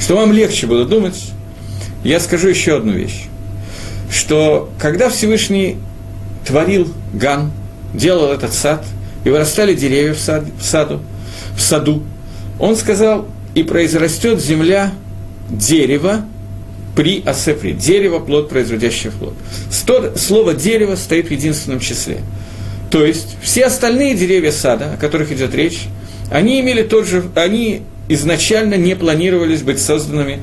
Что 0.00 0.16
вам 0.16 0.32
легче 0.32 0.66
было 0.66 0.84
думать, 0.84 1.30
я 2.04 2.20
скажу 2.20 2.48
еще 2.48 2.76
одну 2.76 2.92
вещь. 2.92 3.24
Что 4.10 4.70
когда 4.78 5.10
Всевышний 5.10 5.76
творил 6.46 6.92
Ган, 7.12 7.50
делал 7.92 8.32
этот 8.32 8.52
сад, 8.52 8.84
и 9.24 9.30
вырастали 9.30 9.74
деревья 9.74 10.14
в, 10.14 10.18
сад, 10.18 10.44
в, 10.58 10.64
саду, 10.64 11.02
в 11.56 11.60
саду, 11.60 12.02
он 12.58 12.76
сказал, 12.76 13.26
и 13.54 13.62
произрастет 13.62 14.40
земля 14.40 14.92
дерево, 15.50 16.24
при 16.96 17.22
асепри. 17.24 17.72
Дерево, 17.72 18.18
плод, 18.18 18.48
производящий 18.48 19.10
плод. 19.10 19.34
Слово 20.16 20.54
дерево 20.54 20.96
стоит 20.96 21.28
в 21.28 21.30
единственном 21.30 21.78
числе. 21.78 22.22
То 22.90 23.04
есть 23.04 23.36
все 23.42 23.66
остальные 23.66 24.14
деревья 24.14 24.50
сада, 24.50 24.94
о 24.94 24.96
которых 24.96 25.30
идет 25.30 25.54
речь, 25.54 25.82
они 26.30 26.60
имели 26.60 26.82
тот 26.82 27.06
же, 27.06 27.24
они 27.34 27.82
изначально 28.08 28.74
не 28.74 28.96
планировались 28.96 29.62
быть 29.62 29.80
созданными 29.80 30.40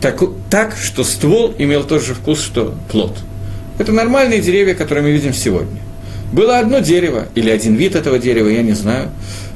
так, 0.00 0.22
так, 0.50 0.76
что 0.76 1.04
ствол 1.04 1.54
имел 1.58 1.82
тот 1.82 2.04
же 2.04 2.14
вкус, 2.14 2.40
что 2.40 2.74
плод. 2.90 3.16
Это 3.78 3.92
нормальные 3.92 4.40
деревья, 4.40 4.74
которые 4.74 5.04
мы 5.04 5.10
видим 5.10 5.34
сегодня. 5.34 5.80
Было 6.32 6.58
одно 6.58 6.78
дерево, 6.80 7.26
или 7.34 7.50
один 7.50 7.74
вид 7.74 7.96
этого 7.96 8.18
дерева, 8.18 8.48
я 8.48 8.62
не 8.62 8.72
знаю, 8.72 9.10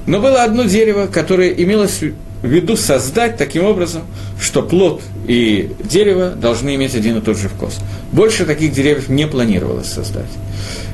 но 0.07 0.21
было 0.21 0.43
одно 0.43 0.65
дерево, 0.65 1.07
которое 1.07 1.51
имелось 1.51 2.01
в 2.43 2.47
виду 2.47 2.77
создать 2.77 3.37
таким 3.37 3.65
образом, 3.65 4.03
что 4.41 4.63
плод 4.63 5.03
и 5.27 5.73
дерево 5.85 6.31
должны 6.31 6.75
иметь 6.75 6.95
один 6.95 7.19
и 7.19 7.21
тот 7.21 7.37
же 7.37 7.49
вкус. 7.49 7.79
Больше 8.13 8.47
таких 8.47 8.73
деревьев 8.73 9.09
не 9.09 9.27
планировалось 9.27 9.89
создать. 9.89 10.31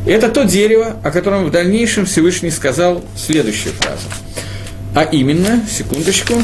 И 0.07 0.11
это 0.11 0.29
то 0.29 0.45
дерево, 0.45 0.97
о 1.03 1.11
котором 1.11 1.47
в 1.47 1.51
дальнейшем 1.51 2.07
Всевышний 2.07 2.51
сказал 2.51 3.03
следующую 3.17 3.73
фразу. 3.75 4.09
А 4.95 5.03
именно, 5.03 5.63
секундочку, 5.71 6.35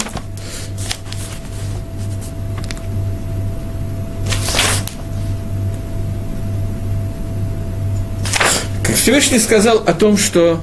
Всевышний 8.95 9.41
сказал 9.41 9.83
о 9.85 9.95
том, 9.95 10.17
что 10.17 10.61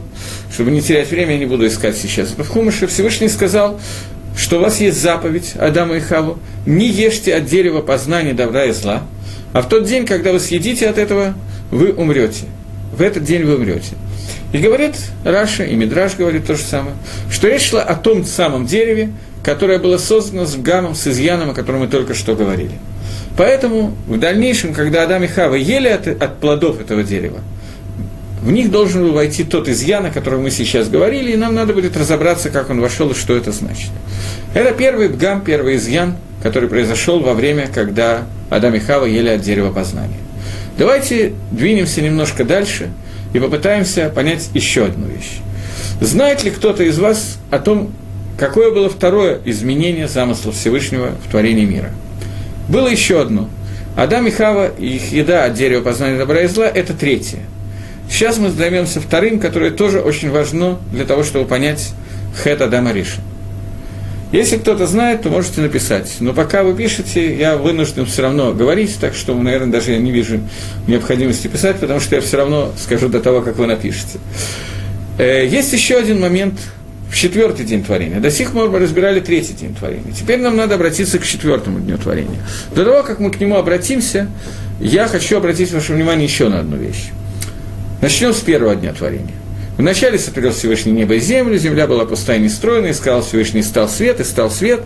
чтобы 0.53 0.71
не 0.71 0.81
терять 0.81 1.09
время, 1.11 1.33
я 1.33 1.39
не 1.39 1.45
буду 1.45 1.67
искать 1.67 1.97
сейчас. 1.97 2.29
В 2.29 2.47
Хумыше 2.47 2.87
Всевышний 2.87 3.27
сказал, 3.27 3.79
что 4.49 4.57
у 4.57 4.61
вас 4.61 4.81
есть 4.81 4.99
заповедь 4.99 5.53
Адама 5.59 5.97
и 5.97 5.99
Хаву, 5.99 6.39
не 6.65 6.87
ешьте 6.87 7.35
от 7.35 7.45
дерева 7.45 7.81
познания 7.81 8.33
добра 8.33 8.65
и 8.65 8.71
зла, 8.71 9.03
а 9.53 9.61
в 9.61 9.69
тот 9.69 9.83
день, 9.83 10.07
когда 10.07 10.31
вы 10.31 10.39
съедите 10.39 10.89
от 10.89 10.97
этого, 10.97 11.35
вы 11.69 11.93
умрете. 11.93 12.45
в 12.91 12.99
этот 13.03 13.23
день 13.25 13.43
вы 13.43 13.57
умрете. 13.57 13.93
И 14.51 14.57
говорит 14.57 14.95
Раша, 15.23 15.65
и 15.65 15.75
Мидраш 15.75 16.15
говорит 16.15 16.47
то 16.47 16.55
же 16.55 16.63
самое, 16.63 16.95
что 17.29 17.47
речь 17.47 17.69
шла 17.69 17.83
о 17.83 17.93
том 17.93 18.25
самом 18.25 18.65
дереве, 18.65 19.11
которое 19.43 19.77
было 19.77 19.99
создано 19.99 20.47
с 20.47 20.55
гамом, 20.55 20.95
с 20.95 21.05
изъяном, 21.05 21.51
о 21.51 21.53
котором 21.53 21.81
мы 21.81 21.87
только 21.87 22.15
что 22.15 22.33
говорили. 22.33 22.79
Поэтому 23.37 23.95
в 24.07 24.17
дальнейшем, 24.17 24.73
когда 24.73 25.03
Адам 25.03 25.23
и 25.25 25.27
Хава 25.27 25.53
ели 25.53 25.89
от, 25.89 26.07
от 26.07 26.39
плодов 26.39 26.81
этого 26.81 27.03
дерева, 27.03 27.41
в 28.41 28.51
них 28.51 28.71
должен 28.71 29.03
был 29.03 29.13
войти 29.13 29.43
тот 29.43 29.67
изъян, 29.67 30.05
о 30.05 30.11
котором 30.11 30.43
мы 30.43 30.51
сейчас 30.51 30.87
говорили, 30.87 31.33
и 31.33 31.35
нам 31.35 31.55
надо 31.55 31.73
будет 31.73 31.97
разобраться, 31.97 32.49
как 32.49 32.69
он 32.69 32.79
вошел 32.79 33.09
и 33.09 33.13
что 33.13 33.35
это 33.35 33.51
значит. 33.51 33.89
Это 34.53 34.73
первый 34.73 35.09
бгам, 35.09 35.41
первый 35.41 35.75
изъян, 35.75 36.15
который 36.41 36.69
произошел 36.69 37.19
во 37.19 37.33
время, 37.33 37.67
когда 37.73 38.23
Адам 38.49 38.75
и 38.75 38.79
Хава 38.79 39.05
ели 39.05 39.29
от 39.29 39.41
дерева 39.41 39.71
познания. 39.71 40.17
Давайте 40.77 41.33
двинемся 41.51 42.01
немножко 42.01 42.45
дальше 42.45 42.89
и 43.33 43.39
попытаемся 43.39 44.09
понять 44.09 44.49
еще 44.53 44.85
одну 44.85 45.07
вещь. 45.07 45.39
Знает 45.99 46.43
ли 46.45 46.51
кто-то 46.51 46.83
из 46.83 46.97
вас 46.97 47.37
о 47.51 47.59
том, 47.59 47.91
какое 48.37 48.71
было 48.71 48.89
второе 48.89 49.39
изменение 49.43 50.07
замысла 50.07 50.53
Всевышнего 50.53 51.11
в 51.25 51.29
творении 51.29 51.65
мира? 51.65 51.91
Было 52.69 52.87
еще 52.87 53.21
одно. 53.21 53.49
Адам 53.97 54.27
и 54.27 54.31
Хава 54.31 54.67
их 54.67 55.11
еда 55.11 55.43
от 55.43 55.55
дерева 55.55 55.81
познания 55.81 56.17
добра 56.17 56.41
и 56.41 56.47
зла– 56.47 56.67
это 56.73 56.93
третье. 56.93 57.39
Сейчас 58.09 58.37
мы 58.37 58.49
займемся 58.49 58.99
вторым, 58.99 59.39
которое 59.39 59.71
тоже 59.71 60.01
очень 60.01 60.31
важно 60.31 60.79
для 60.91 61.05
того, 61.05 61.23
чтобы 61.23 61.45
понять 61.45 61.91
Хет 62.43 62.61
Адама. 62.61 62.91
Если 64.31 64.57
кто-то 64.57 64.85
знает, 64.85 65.23
то 65.23 65.29
можете 65.29 65.61
написать. 65.61 66.17
Но 66.19 66.33
пока 66.33 66.63
вы 66.63 66.75
пишете, 66.75 67.35
я 67.35 67.55
вынужден 67.57 68.05
все 68.05 68.21
равно 68.21 68.53
говорить, 68.53 68.97
так 68.99 69.15
что, 69.15 69.33
наверное, 69.33 69.71
даже 69.71 69.91
я 69.91 69.97
не 69.97 70.11
вижу 70.11 70.39
необходимости 70.87 71.47
писать, 71.47 71.79
потому 71.79 71.99
что 71.99 72.15
я 72.15 72.21
все 72.21 72.37
равно 72.37 72.71
скажу 72.77 73.09
до 73.09 73.21
того, 73.21 73.41
как 73.41 73.57
вы 73.57 73.65
напишете. 73.65 74.19
Э, 75.17 75.47
есть 75.47 75.73
еще 75.73 75.97
один 75.97 76.19
момент 76.19 76.59
в 77.09 77.15
четвертый 77.15 77.65
день 77.65 77.83
творения. 77.83 78.19
До 78.19 78.29
сих 78.29 78.51
пор 78.51 78.69
мы 78.69 78.77
разбирали 78.77 79.19
третий 79.19 79.53
день 79.53 79.73
творения. 79.73 80.13
Теперь 80.13 80.39
нам 80.39 80.55
надо 80.55 80.75
обратиться 80.75 81.17
к 81.17 81.25
четвертому 81.25 81.79
дню 81.79 81.97
творения. 81.97 82.39
До 82.75 82.85
того, 82.85 83.01
как 83.01 83.19
мы 83.19 83.31
к 83.31 83.39
нему 83.39 83.55
обратимся, 83.55 84.29
я 84.79 85.07
хочу 85.07 85.37
обратить 85.37 85.71
ваше 85.71 85.93
внимание 85.93 86.25
еще 86.25 86.49
на 86.49 86.59
одну 86.59 86.77
вещь. 86.77 87.09
Начнем 88.01 88.33
с 88.33 88.39
первого 88.39 88.75
дня 88.75 88.93
творения. 88.93 89.33
Вначале 89.77 90.17
сотворил 90.17 90.51
Всевышний 90.51 90.91
небо 90.91 91.15
и 91.15 91.19
землю, 91.19 91.57
земля 91.57 91.87
была 91.87 92.05
пустая 92.05 92.37
и 92.37 92.41
нестроена, 92.41 92.87
и 92.87 92.93
сказал 92.93 93.21
Всевышний, 93.21 93.61
стал 93.61 93.89
свет, 93.89 94.19
и 94.19 94.23
стал 94.23 94.49
свет, 94.51 94.81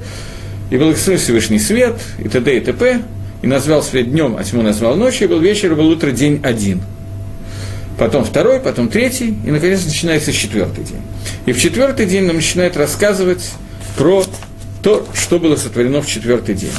и 0.69 0.77
был 0.77 0.93
Всевышний 0.93 1.59
свет, 1.59 1.95
и 2.19 2.27
т.д. 2.27 2.57
и 2.57 2.59
т.п., 2.59 3.01
и 3.41 3.47
назвал 3.47 3.83
свет 3.83 4.11
днем, 4.11 4.35
а 4.37 4.43
тьму 4.43 4.61
назвал 4.61 4.95
ночью, 4.95 5.27
и 5.27 5.29
был 5.29 5.39
вечер, 5.39 5.71
и 5.71 5.75
был 5.75 5.89
утро, 5.89 6.11
день 6.11 6.39
один. 6.43 6.81
Потом 7.97 8.23
второй, 8.23 8.59
потом 8.59 8.87
третий, 8.87 9.35
и, 9.45 9.51
наконец, 9.51 9.85
начинается 9.85 10.31
четвертый 10.31 10.83
день. 10.83 11.01
И 11.45 11.53
в 11.53 11.59
четвертый 11.59 12.05
день 12.05 12.25
нам 12.25 12.37
начинает 12.37 12.77
рассказывать 12.77 13.51
про 13.97 14.23
то, 14.81 15.07
что 15.13 15.39
было 15.39 15.55
сотворено 15.55 16.01
в 16.01 16.07
четвертый 16.07 16.55
день. 16.55 16.71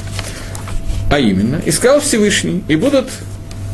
А 1.11 1.19
именно, 1.19 1.61
искал 1.67 2.01
Всевышний, 2.01 2.65
и 2.67 2.77
будут 2.77 3.09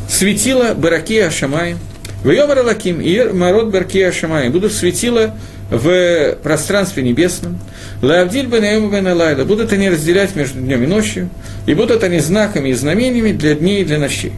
светила 0.09 0.73
Бараки 0.73 1.17
Ашамаем, 1.19 1.79
Вайомар 2.23 2.63
Лаким 2.63 3.01
и 3.01 3.31
Марот 3.33 3.71
Беркия 3.71 4.11
Шамай 4.11 4.49
будут 4.49 4.73
светила 4.73 5.33
в 5.71 6.35
пространстве 6.43 7.01
небесном. 7.01 7.57
Лавдиль 8.01 8.45
бен 8.45 9.07
Алайда 9.07 9.43
будут 9.43 9.73
они 9.73 9.89
разделять 9.89 10.35
между 10.35 10.59
днем 10.59 10.83
и 10.83 10.87
ночью, 10.87 11.29
и 11.65 11.73
будут 11.73 12.03
они 12.03 12.19
знаками 12.19 12.69
и 12.69 12.73
знамениями 12.73 13.31
для 13.31 13.55
дней 13.55 13.81
и 13.81 13.85
для 13.85 13.97
ночей. 13.97 14.33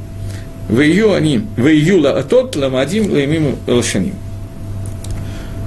В 0.69 0.79
они, 0.79 1.41
в 1.57 1.67
июла 1.67 2.17
атот 2.17 2.55
ламадим 2.55 3.11
лаимим 3.11 3.57
лашаним. 3.67 4.15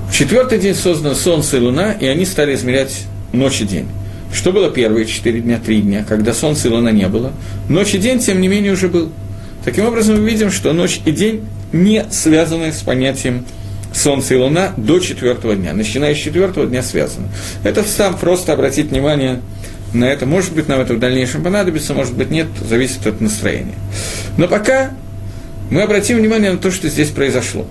В 0.09 0.15
четвертый 0.15 0.59
день 0.59 0.75
создано 0.75 1.15
солнце 1.15 1.59
и 1.59 1.61
луна, 1.61 1.93
и 1.93 2.07
они 2.07 2.25
стали 2.25 2.55
измерять 2.55 3.05
ночь 3.33 3.61
и 3.61 3.65
день. 3.65 3.89
Что 4.33 4.53
было 4.53 4.71
первые 4.71 5.05
четыре 5.05 5.41
дня, 5.41 5.61
три 5.65 5.83
дня, 5.83 6.05
когда 6.09 6.33
солнца 6.33 6.69
и 6.69 6.71
луна 6.71 6.93
не 6.93 7.09
было? 7.09 7.33
Ночь 7.69 7.95
и 7.95 7.99
день, 7.99 8.21
тем 8.21 8.41
не 8.41 8.49
менее, 8.49 8.73
уже 8.73 8.89
был. 8.89 9.11
Таким 9.65 9.85
образом, 9.85 10.23
мы 10.23 10.31
видим, 10.31 10.51
что 10.51 10.73
ночь 10.73 11.01
и 11.05 11.11
день 11.11 11.43
не 11.73 12.05
связаны 12.11 12.73
с 12.73 12.81
понятием 12.81 13.45
Солнце 13.93 14.35
и 14.35 14.37
Луна 14.37 14.73
до 14.77 14.99
четвертого 14.99 15.57
дня. 15.57 15.73
Начиная 15.73 16.15
с 16.15 16.19
четвертого 16.19 16.67
дня 16.67 16.83
связаны. 16.83 17.29
Это 17.65 17.83
сам 17.83 18.17
просто 18.17 18.53
обратить 18.53 18.91
внимание 18.91 19.41
на 19.93 20.05
это. 20.05 20.27
Может 20.27 20.55
быть, 20.55 20.69
нам 20.69 20.81
это 20.81 20.95
в 20.95 20.99
дальнейшем 20.99 21.43
понадобится, 21.43 21.95
может 21.95 22.15
быть, 22.15 22.31
нет, 22.31 22.49
зависит 22.69 23.07
от 23.07 23.21
настроения. 23.21 23.75
Но 24.37 24.49
пока 24.49 24.91
мы 25.71 25.83
обратим 25.83 26.19
внимание 26.19 26.53
на 26.53 26.59
то, 26.59 26.71
что 26.71 26.89
здесь 26.89 27.09
произошло. 27.09 27.67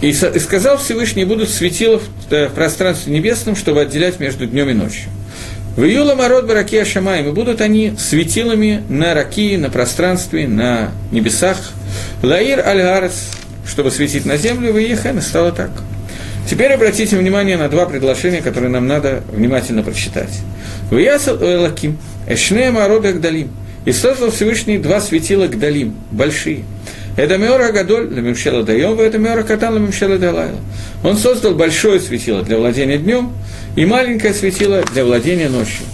И, 0.00 0.12
сказал 0.12 0.78
Всевышний, 0.78 1.24
будут 1.24 1.50
светила 1.50 1.98
в, 1.98 2.32
э, 2.32 2.48
в 2.48 2.52
пространстве 2.52 3.12
небесном, 3.12 3.54
чтобы 3.54 3.82
отделять 3.82 4.18
между 4.18 4.46
днем 4.46 4.70
и 4.70 4.72
ночью. 4.72 5.10
В 5.76 5.84
июла 5.84 6.14
мород 6.14 6.46
бараки 6.46 6.76
Ашамаем, 6.76 7.28
и 7.28 7.32
будут 7.32 7.60
они 7.60 7.94
светилами 7.98 8.82
на 8.88 9.14
раки, 9.14 9.56
на 9.56 9.68
пространстве, 9.68 10.48
на 10.48 10.90
небесах. 11.12 11.58
Лаир 12.22 12.60
аль 12.66 13.10
чтобы 13.66 13.90
светить 13.90 14.26
на 14.26 14.36
землю, 14.36 14.72
в 14.72 14.78
Иехен, 14.78 15.18
и 15.18 15.20
стало 15.20 15.52
так. 15.52 15.70
Теперь 16.48 16.72
обратите 16.72 17.16
внимание 17.16 17.56
на 17.56 17.68
два 17.68 17.86
предложения, 17.86 18.42
которые 18.42 18.70
нам 18.70 18.86
надо 18.86 19.22
внимательно 19.32 19.82
прочитать. 19.82 20.40
В 20.90 20.96
Ясал 20.96 21.38
Лаким, 21.40 21.98
Эшне 22.28 22.70
Марода 22.70 23.12
Гдалим. 23.12 23.50
И 23.84 23.92
создал 23.92 24.30
Всевышний 24.30 24.76
два 24.76 25.00
светила 25.00 25.46
Гдалим, 25.46 25.94
большие. 26.10 26.64
Это 27.16 27.38
Меора 27.38 27.72
Гадоль, 27.72 28.08
Лемемшела 28.12 28.62
Даем, 28.62 28.98
это 28.98 29.18
Меора 29.18 29.42
Катан, 29.42 29.74
Лемемшела 29.74 30.18
Далайла. 30.18 30.58
Он 31.02 31.16
создал 31.16 31.54
большое 31.54 32.00
светило 32.00 32.42
для 32.42 32.58
владения 32.58 32.98
днем 32.98 33.32
и 33.76 33.86
маленькое 33.86 34.34
светило 34.34 34.82
для 34.92 35.04
владения 35.04 35.48
ночью. 35.48 35.84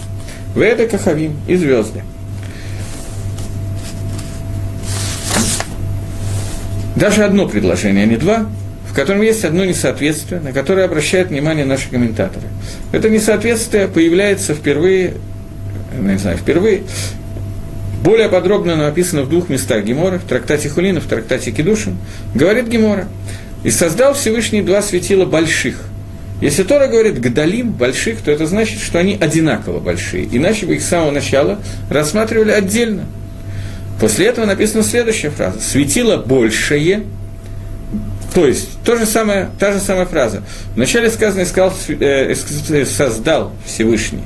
В 0.53 0.61
это 0.61 0.87
Кахавим 0.87 1.35
и 1.47 1.55
звезды. 1.55 2.03
Даже 6.97 7.23
одно 7.23 7.47
предложение, 7.47 8.03
а 8.03 8.07
не 8.07 8.17
два, 8.17 8.47
в 8.89 8.95
котором 8.95 9.21
есть 9.21 9.45
одно 9.45 9.63
несоответствие, 9.65 10.41
на 10.41 10.51
которое 10.51 10.83
обращают 10.83 11.29
внимание 11.29 11.63
наши 11.63 11.89
комментаторы. 11.89 12.47
Это 12.91 13.07
несоответствие 13.07 13.87
появляется 13.87 14.55
впервые, 14.55 15.13
не 15.95 16.17
знаю, 16.17 16.37
впервые, 16.37 16.81
более 18.03 18.29
подробно 18.29 18.73
оно 18.73 18.87
описано 18.87 19.21
в 19.21 19.29
двух 19.29 19.47
местах 19.47 19.83
Гемора, 19.83 20.17
в 20.17 20.23
трактате 20.23 20.69
Хулина, 20.69 20.99
в 20.99 21.05
трактате 21.05 21.51
Кедушин. 21.51 21.97
Говорит 22.33 22.67
Гемора, 22.67 23.07
и 23.63 23.69
создал 23.69 24.15
Всевышний 24.15 24.63
два 24.63 24.81
светила 24.81 25.25
больших. 25.25 25.83
Если 26.41 26.63
Тора 26.63 26.87
говорит 26.87 27.19
«гдалим» 27.19 27.71
больших, 27.71 28.21
то 28.21 28.31
это 28.31 28.47
значит, 28.47 28.79
что 28.79 28.97
они 28.97 29.17
одинаково 29.19 29.79
большие. 29.79 30.27
Иначе 30.31 30.65
бы 30.65 30.75
их 30.75 30.81
с 30.81 30.87
самого 30.87 31.11
начала 31.11 31.59
рассматривали 31.89 32.51
отдельно. 32.51 33.05
После 33.99 34.27
этого 34.27 34.45
написана 34.45 34.83
следующая 34.83 35.29
фраза. 35.29 35.59
«Светило 35.59 36.17
большее», 36.17 37.03
то 38.33 38.45
есть 38.45 38.69
то 38.83 38.95
же 38.95 39.05
самое, 39.05 39.49
та 39.59 39.73
же 39.73 39.79
самая 39.79 40.05
фраза. 40.05 40.43
Вначале 40.75 41.09
сказано 41.09 41.43
искал, 41.43 41.73
э, 41.87 42.35
«создал 42.85 43.53
Всевышний» 43.65 44.23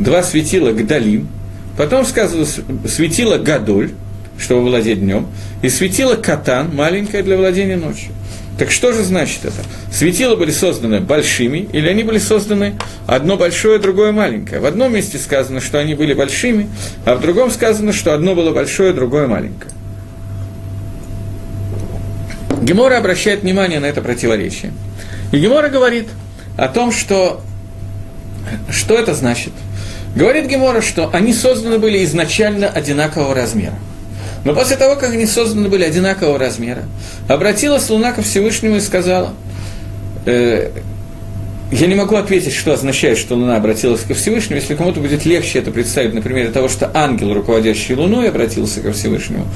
два 0.00 0.22
светила 0.22 0.72
«гдалим», 0.72 1.28
потом 1.76 2.04
сказано 2.04 2.46
«светило 2.88 3.38
«гадоль», 3.38 3.92
чтобы 4.38 4.62
владеть 4.62 5.00
днем, 5.00 5.26
и 5.62 5.68
светило 5.68 6.14
«катан», 6.16 6.74
маленькое 6.74 7.22
для 7.22 7.36
владения 7.36 7.76
ночью. 7.76 8.12
Так 8.60 8.70
что 8.70 8.92
же 8.92 9.04
значит 9.04 9.46
это? 9.46 9.62
Светила 9.90 10.36
были 10.36 10.50
созданы 10.50 11.00
большими, 11.00 11.66
или 11.72 11.88
они 11.88 12.02
были 12.02 12.18
созданы 12.18 12.74
одно 13.06 13.38
большое, 13.38 13.78
другое 13.78 14.12
маленькое? 14.12 14.60
В 14.60 14.66
одном 14.66 14.92
месте 14.92 15.16
сказано, 15.16 15.62
что 15.62 15.78
они 15.78 15.94
были 15.94 16.12
большими, 16.12 16.68
а 17.06 17.14
в 17.14 17.22
другом 17.22 17.50
сказано, 17.50 17.94
что 17.94 18.12
одно 18.12 18.34
было 18.34 18.52
большое, 18.52 18.92
другое 18.92 19.26
маленькое. 19.28 19.72
Гемора 22.60 22.98
обращает 22.98 23.44
внимание 23.44 23.80
на 23.80 23.86
это 23.86 24.02
противоречие. 24.02 24.74
И 25.32 25.38
Гемора 25.38 25.70
говорит 25.70 26.08
о 26.58 26.68
том, 26.68 26.92
что, 26.92 27.40
что 28.68 28.94
это 28.94 29.14
значит. 29.14 29.54
Говорит 30.14 30.48
Гемора, 30.48 30.82
что 30.82 31.08
они 31.14 31.32
созданы 31.32 31.78
были 31.78 32.04
изначально 32.04 32.68
одинакового 32.68 33.34
размера. 33.34 33.78
Но 34.44 34.54
после 34.54 34.76
того, 34.76 34.96
как 34.96 35.12
они 35.12 35.26
созданы 35.26 35.68
были 35.68 35.84
одинакового 35.84 36.38
размера, 36.38 36.84
обратилась 37.28 37.88
Луна 37.90 38.12
ко 38.12 38.22
Всевышнему 38.22 38.76
и 38.76 38.80
сказала, 38.80 39.34
э, 40.24 40.70
я 41.72 41.86
не 41.86 41.94
могу 41.94 42.16
ответить, 42.16 42.54
что 42.54 42.72
означает, 42.72 43.16
что 43.16 43.36
Луна 43.36 43.56
обратилась 43.56 44.00
ко 44.00 44.14
Всевышнему. 44.14 44.60
Если 44.60 44.74
кому-то 44.74 45.00
будет 45.00 45.24
легче 45.24 45.60
это 45.60 45.70
представить 45.70 46.14
на 46.14 46.20
примере 46.20 46.48
того, 46.48 46.68
что 46.68 46.90
ангел, 46.92 47.32
руководящий 47.32 47.94
Луной, 47.94 48.28
обратился 48.28 48.80
ко 48.80 48.92
Всевышнему, 48.92 49.46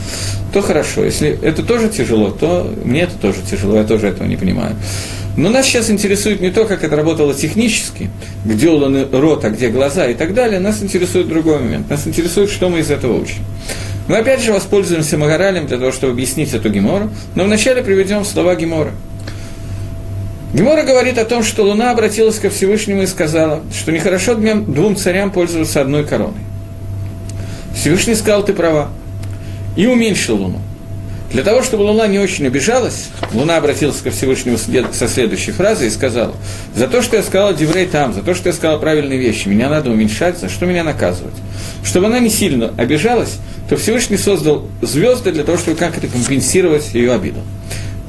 то 0.53 0.63
хорошо. 0.63 1.05
Если 1.05 1.37
это 1.43 1.65
тоже 1.65 1.89
тяжело, 1.89 2.31
то 2.31 2.73
мне 2.85 3.03
это 3.03 3.15
тоже 3.15 3.39
тяжело, 3.51 3.77
я 3.79 3.85
тоже 3.85 4.09
этого 4.09 4.29
не 4.29 4.37
понимаю. 4.37 4.77
Но 5.37 5.51
нас 5.51 5.67
сейчас 5.67 5.91
интересует 5.91 6.41
не 6.41 6.51
то, 6.51 6.65
как 6.65 6.85
это 6.85 6.95
работало 6.95 7.35
технически, 7.35 8.09
где 8.45 8.69
Луны 8.69 9.07
рот, 9.11 9.45
а 9.45 9.51
где 9.51 9.69
глаза 9.69 10.07
и 10.07 10.15
так 10.15 10.35
далее. 10.35 10.61
Нас 10.61 10.81
интересует 10.85 11.27
другой 11.27 11.59
момент. 11.59 11.91
Нас 11.91 12.07
интересует, 12.07 12.51
что 12.51 12.69
мы 12.69 12.79
из 12.79 12.91
этого 12.93 13.21
учим. 13.21 13.43
Мы 14.07 14.19
опять 14.19 14.43
же 14.43 14.53
воспользуемся 14.53 15.17
Магаралем 15.17 15.67
для 15.67 15.79
того, 15.79 15.91
чтобы 15.91 16.13
объяснить 16.13 16.53
эту 16.53 16.69
Гемору, 16.69 17.11
но 17.35 17.45
вначале 17.45 17.83
приведем 17.83 18.25
слова 18.25 18.55
Гемора. 18.55 18.93
Гемора 20.53 20.83
говорит 20.83 21.19
о 21.19 21.25
том, 21.25 21.43
что 21.43 21.65
Луна 21.65 21.91
обратилась 21.91 22.39
ко 22.39 22.51
Всевышнему 22.51 23.03
и 23.03 23.07
сказала, 23.07 23.63
что 23.75 23.93
нехорошо 23.93 24.35
двум 24.35 24.95
царям 24.95 25.31
пользоваться 25.31 25.81
одной 25.81 26.05
короной. 26.05 26.35
Всевышний 27.75 28.15
сказал, 28.15 28.45
ты 28.45 28.53
права, 28.53 28.91
и 29.77 29.87
уменьшил 29.87 30.37
Луну. 30.37 30.61
Для 31.35 31.43
того, 31.43 31.65
чтобы 31.65 31.83
Луна 31.83 32.07
не 32.07 32.21
очень 32.21 32.47
обижалась, 32.47 33.09
Луна 33.33 33.57
обратилась 33.57 33.97
ко 33.97 34.13
Всевышнему 34.13 34.57
со 34.57 35.09
следующей 35.09 35.51
фразой 35.51 35.89
и 35.89 35.91
сказала, 35.91 36.33
за 36.77 36.87
то, 36.87 37.03
что 37.03 37.17
я 37.17 37.25
сказала 37.25 37.53
Диврей 37.53 37.87
там, 37.87 38.15
за 38.15 38.23
то, 38.23 38.35
что 38.37 38.51
я 38.51 38.53
сказала 38.53 38.79
правильные 38.79 39.19
вещи, 39.19 39.49
меня 39.49 39.69
надо 39.69 39.91
уменьшать, 39.91 40.39
за 40.39 40.49
что 40.49 40.65
меня 40.65 40.85
наказывать. 40.85 41.35
Чтобы 41.83 42.07
она 42.07 42.21
не 42.21 42.31
сильно 42.31 42.73
обижалась, 42.77 43.39
то 43.69 43.77
Всевышний 43.77 44.17
создал 44.17 44.69
звезды 44.81 45.33
для 45.33 45.43
того, 45.43 45.59
чтобы 45.59 45.77
как-то 45.77 46.07
компенсировать 46.07 46.95
ее 46.95 47.13
обиду. 47.13 47.41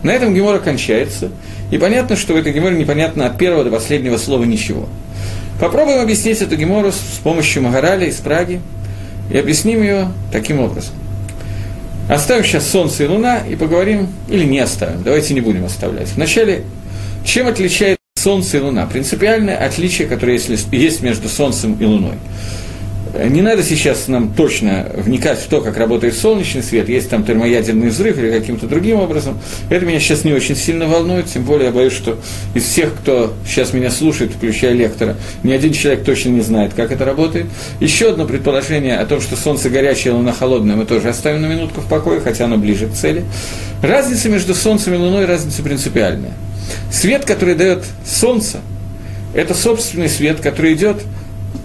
На 0.03 0.11
этом 0.11 0.35
Гемора 0.35 0.59
кончается, 0.59 1.31
и 1.71 1.79
понятно, 1.79 2.15
что 2.15 2.33
в 2.33 2.35
этой 2.35 2.53
Геморе 2.53 2.77
непонятно 2.77 3.25
от 3.25 3.39
первого 3.39 3.63
до 3.63 3.71
последнего 3.71 4.17
слова 4.17 4.43
ничего. 4.43 4.87
Попробуем 5.59 5.99
объяснить 5.99 6.43
эту 6.43 6.55
Гемору 6.57 6.91
с 6.91 7.17
помощью 7.23 7.63
Магараля 7.63 8.05
из 8.05 8.17
Праги, 8.17 8.61
и 9.31 9.37
объясним 9.39 9.81
ее 9.81 10.09
таким 10.31 10.59
образом. 10.59 10.93
Оставим 12.07 12.43
сейчас 12.43 12.69
Солнце 12.69 13.05
и 13.05 13.07
Луна 13.07 13.39
и 13.39 13.55
поговорим, 13.55 14.07
или 14.27 14.43
не 14.43 14.59
оставим, 14.59 15.01
давайте 15.03 15.33
не 15.33 15.41
будем 15.41 15.65
оставлять. 15.65 16.09
Вначале, 16.09 16.63
чем 17.25 17.47
отличает 17.47 17.97
Солнце 18.15 18.57
и 18.57 18.59
Луна? 18.59 18.85
Принципиальное 18.85 19.57
отличие, 19.57 20.07
которое 20.07 20.39
есть 20.71 21.01
между 21.01 21.27
Солнцем 21.29 21.75
и 21.79 21.85
Луной. 21.85 22.15
Не 23.23 23.41
надо 23.41 23.63
сейчас 23.63 24.09
нам 24.09 24.33
точно 24.33 24.87
вникать 24.93 25.39
в 25.39 25.47
то, 25.47 25.61
как 25.61 25.77
работает 25.77 26.15
солнечный 26.15 26.61
свет, 26.61 26.89
есть 26.89 27.09
там 27.09 27.23
термоядерный 27.23 27.87
взрыв 27.87 28.17
или 28.17 28.29
каким-то 28.29 28.67
другим 28.67 28.99
образом. 28.99 29.39
Это 29.69 29.85
меня 29.85 30.01
сейчас 30.01 30.25
не 30.25 30.33
очень 30.33 30.55
сильно 30.55 30.85
волнует, 30.85 31.27
тем 31.27 31.43
более 31.43 31.67
я 31.67 31.71
боюсь, 31.71 31.93
что 31.93 32.19
из 32.53 32.63
всех, 32.63 32.93
кто 32.93 33.33
сейчас 33.47 33.71
меня 33.71 33.89
слушает, 33.89 34.31
включая 34.33 34.73
лектора, 34.73 35.15
ни 35.43 35.53
один 35.53 35.71
человек 35.71 36.03
точно 36.03 36.29
не 36.29 36.41
знает, 36.41 36.73
как 36.73 36.91
это 36.91 37.05
работает. 37.05 37.45
Еще 37.79 38.09
одно 38.09 38.25
предположение 38.25 38.97
о 38.97 39.05
том, 39.05 39.21
что 39.21 39.37
солнце 39.37 39.69
горячее, 39.69 40.13
луна 40.13 40.33
холодная, 40.33 40.75
мы 40.75 40.85
тоже 40.85 41.07
оставим 41.07 41.41
на 41.41 41.45
минутку 41.45 41.79
в 41.79 41.87
покое, 41.87 42.19
хотя 42.19 42.45
оно 42.45 42.57
ближе 42.57 42.87
к 42.87 42.93
цели. 42.93 43.23
Разница 43.81 44.27
между 44.27 44.53
солнцем 44.53 44.93
и 44.93 44.97
луной, 44.97 45.25
разница 45.25 45.63
принципиальная. 45.63 46.33
Свет, 46.91 47.23
который 47.23 47.55
дает 47.55 47.85
солнце, 48.05 48.59
это 49.33 49.53
собственный 49.53 50.09
свет, 50.09 50.41
который 50.41 50.73
идет 50.73 50.97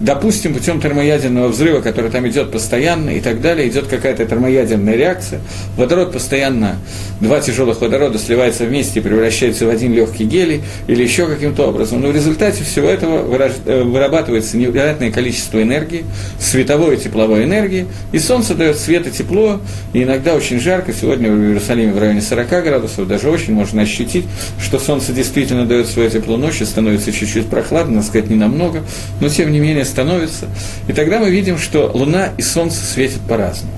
допустим, 0.01 0.53
путем 0.53 0.81
термоядерного 0.81 1.47
взрыва, 1.47 1.81
который 1.81 2.09
там 2.09 2.27
идет 2.27 2.51
постоянно 2.51 3.11
и 3.11 3.21
так 3.21 3.39
далее, 3.39 3.69
идет 3.69 3.87
какая-то 3.87 4.25
термоядерная 4.25 4.95
реакция, 4.95 5.41
водород 5.77 6.11
постоянно, 6.11 6.77
два 7.19 7.39
тяжелых 7.39 7.81
водорода 7.81 8.17
сливаются 8.17 8.65
вместе 8.65 8.99
и 8.99 9.03
превращаются 9.03 9.65
в 9.65 9.69
один 9.69 9.93
легкий 9.93 10.25
гелий 10.25 10.63
или 10.87 11.03
еще 11.03 11.27
каким-то 11.27 11.67
образом. 11.67 12.01
Но 12.01 12.09
в 12.09 12.15
результате 12.15 12.63
всего 12.63 12.87
этого 12.87 13.51
э, 13.65 13.83
вырабатывается 13.83 14.57
невероятное 14.57 15.11
количество 15.11 15.61
энергии, 15.61 16.03
световой 16.39 16.95
и 16.95 16.99
тепловой 16.99 17.43
энергии, 17.43 17.85
и 18.11 18.19
Солнце 18.19 18.55
дает 18.55 18.77
свет 18.77 19.07
и 19.07 19.11
тепло, 19.11 19.61
и 19.93 20.03
иногда 20.03 20.33
очень 20.33 20.59
жарко. 20.59 20.93
Сегодня 20.93 21.31
в 21.31 21.39
Иерусалиме 21.39 21.93
в 21.93 21.99
районе 21.99 22.21
40 22.21 22.49
градусов, 22.49 23.07
даже 23.07 23.29
очень 23.29 23.53
можно 23.53 23.83
ощутить, 23.83 24.25
что 24.59 24.79
Солнце 24.79 25.13
действительно 25.13 25.65
дает 25.65 25.87
свое 25.87 26.09
тепло 26.09 26.37
ночью, 26.37 26.65
становится 26.65 27.11
чуть-чуть 27.11 27.45
прохладно, 27.45 27.97
надо 27.97 28.07
сказать, 28.07 28.29
не 28.29 28.35
намного, 28.35 28.81
но 29.19 29.29
тем 29.29 29.51
не 29.51 29.59
менее 29.59 29.85
становится, 29.91 30.47
и 30.87 30.93
тогда 30.93 31.19
мы 31.19 31.29
видим, 31.29 31.57
что 31.57 31.91
Луна 31.93 32.29
и 32.37 32.41
Солнце 32.41 32.83
светят 32.83 33.21
по-разному. 33.21 33.73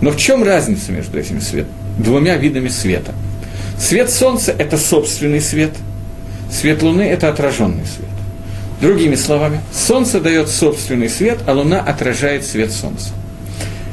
Но 0.00 0.10
в 0.10 0.16
чем 0.16 0.44
разница 0.44 0.92
между 0.92 1.18
этими 1.18 1.40
свет, 1.40 1.66
двумя 1.98 2.36
видами 2.36 2.68
света? 2.68 3.12
Свет 3.78 4.10
Солнца– 4.10 4.54
это 4.58 4.76
собственный 4.76 5.40
свет, 5.40 5.72
свет 6.52 6.82
Луны– 6.82 7.02
это 7.02 7.28
отраженный 7.28 7.86
свет. 7.86 8.08
Другими 8.80 9.16
словами, 9.16 9.60
Солнце 9.72 10.20
дает 10.20 10.48
собственный 10.48 11.08
свет, 11.08 11.38
а 11.46 11.52
Луна 11.52 11.80
отражает 11.80 12.44
свет 12.44 12.70
Солнца. 12.70 13.10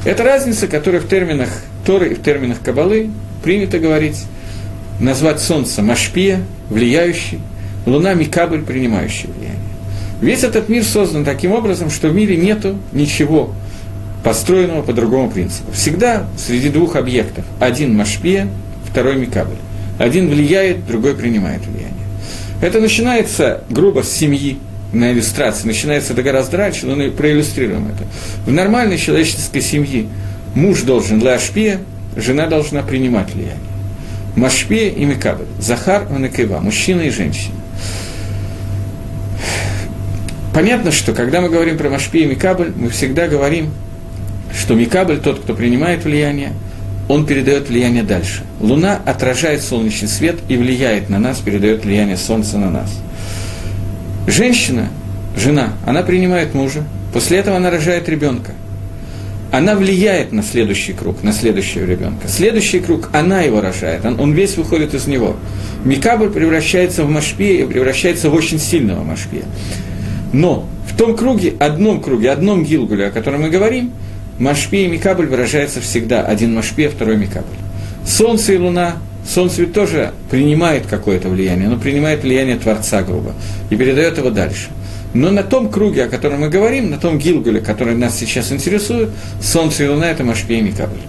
Это 0.04 0.22
разница, 0.22 0.68
которая 0.68 1.00
в 1.00 1.08
терминах 1.08 1.48
Торы 1.84 2.10
и 2.10 2.14
в 2.14 2.22
терминах 2.22 2.60
Кабалы 2.62 3.10
принято 3.42 3.78
говорить, 3.78 4.24
назвать 5.00 5.40
Солнце 5.40 5.82
Машпия, 5.82 6.42
влияющий, 6.70 7.40
Луна 7.86 8.14
Микабль, 8.14 8.62
принимающий 8.62 9.28
влияние. 9.28 9.65
Весь 10.20 10.44
этот 10.44 10.68
мир 10.68 10.84
создан 10.84 11.24
таким 11.24 11.52
образом, 11.52 11.90
что 11.90 12.08
в 12.08 12.14
мире 12.14 12.36
нету 12.36 12.78
ничего 12.92 13.52
построенного 14.24 14.82
по 14.82 14.92
другому 14.92 15.30
принципу. 15.30 15.72
Всегда 15.72 16.26
среди 16.36 16.68
двух 16.68 16.96
объектов 16.96 17.44
один 17.60 17.96
машпия, 17.96 18.48
второй 18.88 19.16
микабль. 19.16 19.56
Один 19.98 20.28
влияет, 20.28 20.86
другой 20.86 21.14
принимает 21.14 21.64
влияние. 21.66 21.92
Это 22.60 22.80
начинается 22.80 23.62
грубо 23.70 24.02
с 24.02 24.10
семьи, 24.10 24.58
на 24.92 25.12
иллюстрации, 25.12 25.66
начинается 25.66 26.12
это 26.12 26.22
гораздо 26.22 26.56
раньше, 26.56 26.86
но 26.86 26.96
мы 26.96 27.10
проиллюстрируем 27.10 27.88
это. 27.88 28.04
В 28.46 28.52
нормальной 28.52 28.98
человеческой 28.98 29.60
семье 29.60 30.06
муж 30.54 30.82
должен 30.82 31.22
лашпия, 31.22 31.80
жена 32.16 32.46
должна 32.46 32.82
принимать 32.82 33.32
влияние. 33.34 33.58
Машпия 34.36 34.90
и 34.90 35.04
Микабль. 35.04 35.46
Захар 35.58 36.06
и 36.10 36.18
Накева, 36.18 36.60
мужчина 36.60 37.02
и 37.02 37.10
женщина. 37.10 37.54
Понятно, 40.56 40.90
что 40.90 41.12
когда 41.12 41.42
мы 41.42 41.50
говорим 41.50 41.76
про 41.76 41.90
Машпи 41.90 42.20
и 42.20 42.24
Микабль, 42.24 42.72
мы 42.74 42.88
всегда 42.88 43.28
говорим, 43.28 43.72
что 44.58 44.74
Микабль, 44.74 45.18
тот, 45.18 45.40
кто 45.40 45.52
принимает 45.52 46.04
влияние, 46.04 46.54
он 47.08 47.26
передает 47.26 47.68
влияние 47.68 48.02
дальше. 48.02 48.42
Луна 48.58 48.98
отражает 49.04 49.60
солнечный 49.60 50.08
свет 50.08 50.36
и 50.48 50.56
влияет 50.56 51.10
на 51.10 51.18
нас, 51.18 51.40
передает 51.40 51.84
влияние 51.84 52.16
Солнца 52.16 52.56
на 52.56 52.70
нас. 52.70 52.90
Женщина, 54.26 54.88
жена, 55.36 55.74
она 55.84 56.02
принимает 56.02 56.54
мужа, 56.54 56.84
после 57.12 57.36
этого 57.36 57.58
она 57.58 57.70
рожает 57.70 58.08
ребенка. 58.08 58.52
Она 59.52 59.74
влияет 59.74 60.32
на 60.32 60.42
следующий 60.42 60.94
круг, 60.94 61.22
на 61.22 61.34
следующего 61.34 61.84
ребенка. 61.84 62.28
Следующий 62.28 62.80
круг, 62.80 63.10
она 63.12 63.42
его 63.42 63.60
рожает, 63.60 64.06
он, 64.06 64.18
он 64.18 64.32
весь 64.32 64.56
выходит 64.56 64.94
из 64.94 65.06
него. 65.06 65.36
Микабль 65.84 66.30
превращается 66.30 67.04
в 67.04 67.10
Машпия 67.10 67.62
и 67.62 67.66
превращается 67.66 68.30
в 68.30 68.34
очень 68.34 68.58
сильного 68.58 69.04
Машпия. 69.04 69.44
Но 70.36 70.68
в 70.86 70.94
том 70.98 71.16
круге, 71.16 71.54
одном 71.58 72.02
круге, 72.02 72.30
одном 72.30 72.62
гилгуле, 72.62 73.06
о 73.06 73.10
котором 73.10 73.42
мы 73.42 73.48
говорим, 73.48 73.92
Машпи 74.38 74.84
и 74.84 74.86
Микабль 74.86 75.26
выражается 75.26 75.80
всегда. 75.80 76.26
Один 76.26 76.54
Машпи, 76.54 76.84
а 76.84 76.90
второй 76.90 77.16
Микабль. 77.16 77.56
Солнце 78.06 78.52
и 78.52 78.58
Луна, 78.58 78.96
Солнце 79.26 79.62
ведь 79.62 79.72
тоже 79.72 80.12
принимает 80.30 80.86
какое-то 80.86 81.30
влияние, 81.30 81.68
оно 81.68 81.78
принимает 81.78 82.22
влияние 82.22 82.56
Творца, 82.56 83.02
грубо, 83.02 83.32
и 83.70 83.76
передает 83.76 84.18
его 84.18 84.28
дальше. 84.28 84.68
Но 85.14 85.30
на 85.30 85.42
том 85.42 85.70
круге, 85.70 86.04
о 86.04 86.08
котором 86.10 86.40
мы 86.42 86.50
говорим, 86.50 86.90
на 86.90 86.98
том 86.98 87.16
Гилгуле, 87.16 87.62
который 87.62 87.94
нас 87.94 88.18
сейчас 88.18 88.52
интересует, 88.52 89.08
Солнце 89.40 89.84
и 89.84 89.88
Луна– 89.88 90.10
это 90.10 90.22
Машпи 90.22 90.58
и 90.58 90.60
Микабль. 90.60 91.00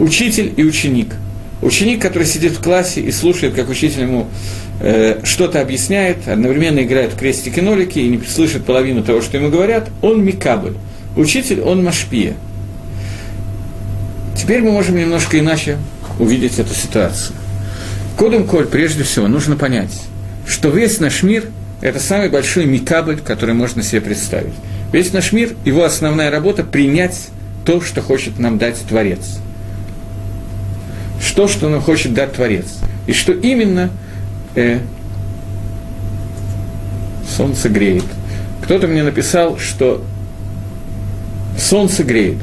Учитель 0.00 0.52
и 0.56 0.64
ученик. 0.64 1.14
Ученик, 1.60 2.00
который 2.00 2.26
сидит 2.26 2.52
в 2.52 2.62
классе 2.62 3.00
и 3.00 3.10
слушает, 3.10 3.54
как 3.54 3.68
учитель 3.68 4.02
ему 4.02 4.28
э, 4.80 5.20
что-то 5.24 5.60
объясняет, 5.60 6.28
одновременно 6.28 6.80
играет 6.80 7.12
в 7.12 7.18
крестики-нолики 7.18 7.98
и 7.98 8.08
не 8.08 8.20
слышит 8.20 8.64
половину 8.64 9.02
того, 9.02 9.20
что 9.20 9.36
ему 9.36 9.48
говорят, 9.48 9.90
он 10.00 10.24
микабль. 10.24 10.74
Учитель, 11.16 11.60
он 11.60 11.82
машпия. 11.82 12.34
Теперь 14.36 14.62
мы 14.62 14.70
можем 14.70 14.96
немножко 14.96 15.38
иначе 15.38 15.78
увидеть 16.20 16.60
эту 16.60 16.74
ситуацию. 16.74 17.34
Кодом 18.16 18.46
Коль, 18.46 18.66
прежде 18.66 19.02
всего, 19.02 19.26
нужно 19.26 19.56
понять, 19.56 19.92
что 20.46 20.70
весь 20.70 21.00
наш 21.00 21.24
мир– 21.24 21.44
это 21.80 21.98
самый 21.98 22.28
большой 22.28 22.66
микабль, 22.66 23.18
который 23.18 23.54
можно 23.54 23.82
себе 23.82 24.00
представить. 24.00 24.54
Весь 24.92 25.12
наш 25.12 25.32
мир, 25.32 25.50
его 25.64 25.82
основная 25.84 26.30
работа– 26.30 26.62
принять 26.64 27.28
то, 27.64 27.80
что 27.80 28.00
хочет 28.00 28.38
нам 28.38 28.58
дать 28.58 28.76
Творец. 28.88 29.40
Что, 31.20 31.48
что 31.48 31.68
нам 31.68 31.80
хочет 31.80 32.14
дать 32.14 32.32
Творец. 32.32 32.66
И 33.06 33.12
что 33.12 33.32
именно– 33.32 33.90
э, 34.58 34.80
солнце 37.36 37.68
греет. 37.68 38.04
Кто-то 38.62 38.86
мне 38.86 39.02
написал, 39.02 39.58
что 39.58 40.04
солнце 41.58 42.04
греет. 42.04 42.38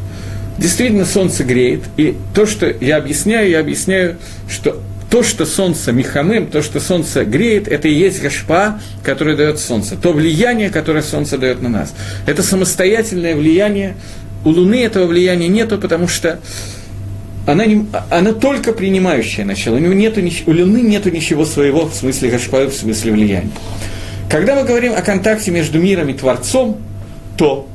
Действительно, 0.57 1.05
солнце 1.05 1.43
греет, 1.43 1.83
и 1.97 2.15
то, 2.33 2.45
что 2.45 2.67
я 2.67 2.97
объясняю, 2.97 3.49
я 3.49 3.59
объясняю, 3.59 4.17
что 4.49 4.81
то, 5.09 5.21
что 5.21 5.45
солнце 5.45 5.91
михамым, 5.91 6.47
то, 6.47 6.61
что 6.61 6.79
солнце 6.79 7.25
греет, 7.25 7.67
это 7.67 7.87
и 7.87 7.93
есть 7.93 8.21
гашпа, 8.21 8.79
которое 9.03 9.35
дает 9.35 9.59
солнце. 9.59 9.95
То 9.97 10.13
влияние, 10.13 10.69
которое 10.69 11.03
солнце 11.03 11.37
дает 11.37 11.61
на 11.61 11.69
нас. 11.69 11.93
Это 12.25 12.41
самостоятельное 12.41 13.35
влияние. 13.35 13.95
У 14.45 14.49
Луны 14.49 14.83
этого 14.83 15.07
влияния 15.07 15.47
нету, 15.47 15.77
потому 15.77 16.07
что 16.07 16.39
она, 17.45 17.65
не, 17.65 17.85
она 18.09 18.33
только 18.33 18.73
принимающая 18.73 19.45
начало. 19.45 19.75
У, 19.75 19.79
него 19.79 19.93
нету, 19.93 20.21
у 20.47 20.51
Луны 20.51 20.81
нет 20.81 21.05
ничего 21.05 21.45
своего 21.45 21.85
в 21.85 21.93
смысле 21.93 22.29
гашпаю, 22.29 22.69
в 22.69 22.73
смысле 22.73 23.11
влияния. 23.11 23.51
Когда 24.29 24.55
мы 24.55 24.63
говорим 24.63 24.93
о 24.93 25.01
контакте 25.01 25.51
между 25.51 25.79
миром 25.79 26.09
и 26.09 26.13
Творцом, 26.13 26.77
то 27.37 27.67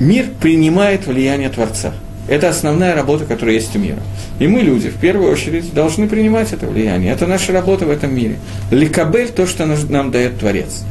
мир 0.00 0.26
принимает 0.40 1.06
влияние 1.06 1.50
Творца. 1.50 1.92
Это 2.28 2.48
основная 2.48 2.94
работа, 2.94 3.24
которая 3.24 3.56
есть 3.56 3.74
у 3.76 3.78
мира. 3.78 3.98
И 4.38 4.46
мы, 4.46 4.60
люди, 4.60 4.88
в 4.88 4.96
первую 4.96 5.30
очередь, 5.30 5.74
должны 5.74 6.08
принимать 6.08 6.52
это 6.52 6.66
влияние. 6.66 7.12
Это 7.12 7.26
наша 7.26 7.52
работа 7.52 7.84
в 7.84 7.90
этом 7.90 8.14
мире. 8.14 8.38
Ликабель– 8.70 9.28
то, 9.36 9.46
что 9.46 9.66
нам 9.66 10.10
дает 10.10 10.38
Творец. 10.38 10.84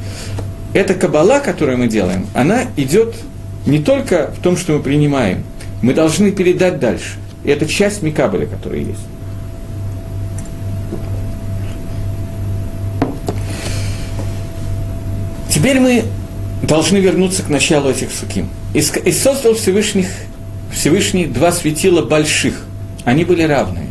Эта 0.73 0.93
кабала, 0.93 1.39
которую 1.39 1.77
мы 1.77 1.87
делаем, 1.87 2.27
она 2.33 2.65
идет 2.77 3.15
не 3.65 3.79
только 3.79 4.31
в 4.37 4.41
том, 4.41 4.57
что 4.57 4.73
мы 4.73 4.79
принимаем, 4.83 5.43
мы 5.81 5.93
должны 5.93 6.31
передать 6.31 6.79
дальше. 6.79 7.17
И 7.43 7.49
это 7.49 7.67
часть 7.67 8.01
Микабеля, 8.01 8.45
которая 8.45 8.79
есть. 8.79 9.01
Теперь 15.49 15.79
мы 15.79 16.03
должны 16.63 16.97
вернуться 16.97 17.43
к 17.43 17.49
началу 17.49 17.89
этих 17.89 18.11
суким. 18.11 18.49
И 18.73 18.81
создал 18.81 19.53
Всевышних, 19.53 20.07
Всевышний 20.71 21.25
два 21.25 21.51
светила 21.51 22.01
больших. 22.01 22.65
Они 23.03 23.25
были 23.25 23.43
равные. 23.43 23.89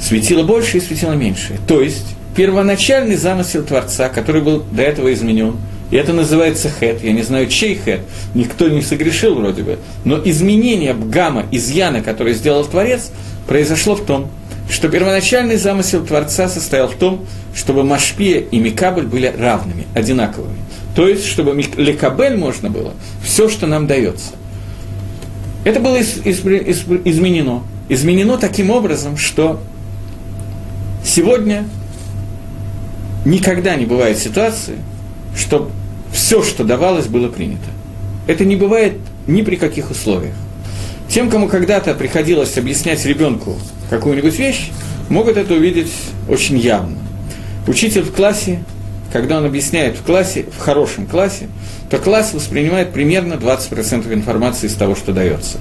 Светило 0.00 0.42
больше 0.42 0.78
и 0.78 0.80
светило 0.80 1.12
меньше. 1.12 1.58
То 1.66 1.80
есть, 1.80 2.06
первоначальный 2.36 3.16
замысел 3.16 3.62
Творца, 3.64 4.08
который 4.08 4.42
был 4.42 4.62
до 4.70 4.82
этого 4.82 5.12
изменен, 5.12 5.56
и 5.90 5.96
это 5.96 6.12
называется 6.12 6.70
хет, 6.70 7.02
я 7.02 7.12
не 7.12 7.22
знаю, 7.22 7.48
чей 7.48 7.74
хет, 7.74 8.00
никто 8.34 8.68
не 8.68 8.82
согрешил 8.82 9.34
вроде 9.34 9.62
бы, 9.62 9.78
но 10.04 10.20
изменение 10.24 10.94
бгама, 10.94 11.46
изъяна, 11.50 12.02
который 12.02 12.34
сделал 12.34 12.64
Творец, 12.64 13.10
произошло 13.46 13.96
в 13.96 14.04
том, 14.04 14.30
что 14.70 14.88
первоначальный 14.88 15.56
замысел 15.56 16.04
Творца 16.06 16.48
состоял 16.48 16.88
в 16.88 16.94
том, 16.94 17.26
чтобы 17.54 17.82
Машпия 17.82 18.40
и 18.40 18.58
Микабель 18.60 19.06
были 19.06 19.26
равными, 19.26 19.86
одинаковыми. 19.94 20.58
То 20.94 21.08
есть, 21.08 21.26
чтобы 21.26 21.60
Лекабель 21.76 22.36
можно 22.36 22.70
было 22.70 22.94
все, 23.22 23.48
что 23.48 23.66
нам 23.66 23.86
дается. 23.86 24.32
Это 25.64 25.80
было 25.80 25.96
из, 25.96 26.18
из, 26.24 26.44
из, 26.44 26.84
изменено. 27.04 27.62
Изменено 27.88 28.38
таким 28.38 28.70
образом, 28.70 29.16
что 29.16 29.60
сегодня 31.04 31.64
никогда 33.24 33.74
не 33.74 33.86
бывает 33.86 34.18
ситуации, 34.18 34.76
что 35.36 35.70
все, 36.12 36.42
что 36.42 36.64
давалось, 36.64 37.06
было 37.06 37.28
принято. 37.28 37.68
Это 38.26 38.44
не 38.44 38.56
бывает 38.56 38.94
ни 39.26 39.42
при 39.42 39.56
каких 39.56 39.90
условиях. 39.90 40.34
Тем, 41.08 41.28
кому 41.28 41.48
когда-то 41.48 41.94
приходилось 41.94 42.56
объяснять 42.56 43.04
ребенку 43.04 43.58
какую-нибудь 43.88 44.38
вещь, 44.38 44.70
могут 45.08 45.36
это 45.36 45.54
увидеть 45.54 45.92
очень 46.28 46.58
явно. 46.58 46.98
Учитель 47.66 48.02
в 48.02 48.12
классе, 48.12 48.62
когда 49.12 49.38
он 49.38 49.44
объясняет 49.44 49.96
в 49.96 50.02
классе, 50.02 50.46
в 50.56 50.60
хорошем 50.60 51.06
классе, 51.06 51.48
то 51.90 51.98
класс 51.98 52.32
воспринимает 52.32 52.92
примерно 52.92 53.34
20% 53.34 54.12
информации 54.14 54.68
из 54.68 54.74
того, 54.74 54.94
что 54.94 55.12
дается. 55.12 55.58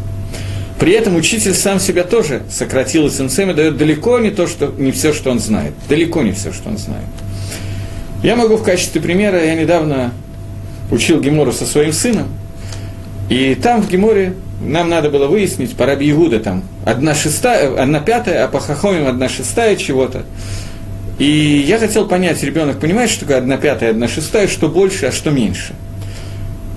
При 0.79 0.93
этом 0.93 1.15
учитель 1.15 1.53
сам 1.53 1.79
себя 1.79 2.03
тоже 2.03 2.43
сократил 2.49 3.07
и 3.07 3.09
цинцем 3.09 3.53
дает 3.53 3.75
далеко 3.75 4.19
не, 4.19 4.29
то, 4.29 4.47
что, 4.47 4.73
не 4.77 4.91
все, 4.91 5.13
что 5.13 5.29
он 5.29 5.39
знает. 5.39 5.73
Далеко 5.89 6.21
не 6.21 6.31
все, 6.31 6.53
что 6.53 6.69
он 6.69 6.77
знает. 6.77 7.03
Я 8.23 8.35
могу 8.35 8.55
в 8.55 8.63
качестве 8.63 9.01
примера, 9.01 9.43
я 9.43 9.55
недавно 9.55 10.13
учил 10.91 11.19
Гемору 11.19 11.51
со 11.51 11.65
своим 11.65 11.93
сыном, 11.93 12.27
и 13.29 13.55
там 13.55 13.81
в 13.81 13.89
Геморе 13.89 14.33
нам 14.61 14.89
надо 14.89 15.09
было 15.09 15.27
выяснить 15.27 15.75
по 15.75 15.85
Раби 15.85 16.09
Игуда 16.11 16.39
там 16.39 16.63
одна 16.85 17.15
шестая, 17.15 17.81
одна 17.81 17.99
пятая, 17.99 18.45
а 18.45 18.47
по 18.47 18.59
Хахомим 18.59 19.07
одна 19.07 19.29
шестая 19.29 19.75
чего-то. 19.75 20.23
И 21.17 21.63
я 21.67 21.79
хотел 21.79 22.07
понять, 22.07 22.41
ребенок 22.43 22.79
понимает, 22.79 23.09
что 23.09 23.21
такое 23.21 23.37
одна 23.37 23.57
пятая, 23.57 23.91
одна 23.91 24.07
шестая, 24.07 24.47
что 24.47 24.69
больше, 24.69 25.07
а 25.07 25.11
что 25.11 25.31
меньше– 25.31 25.73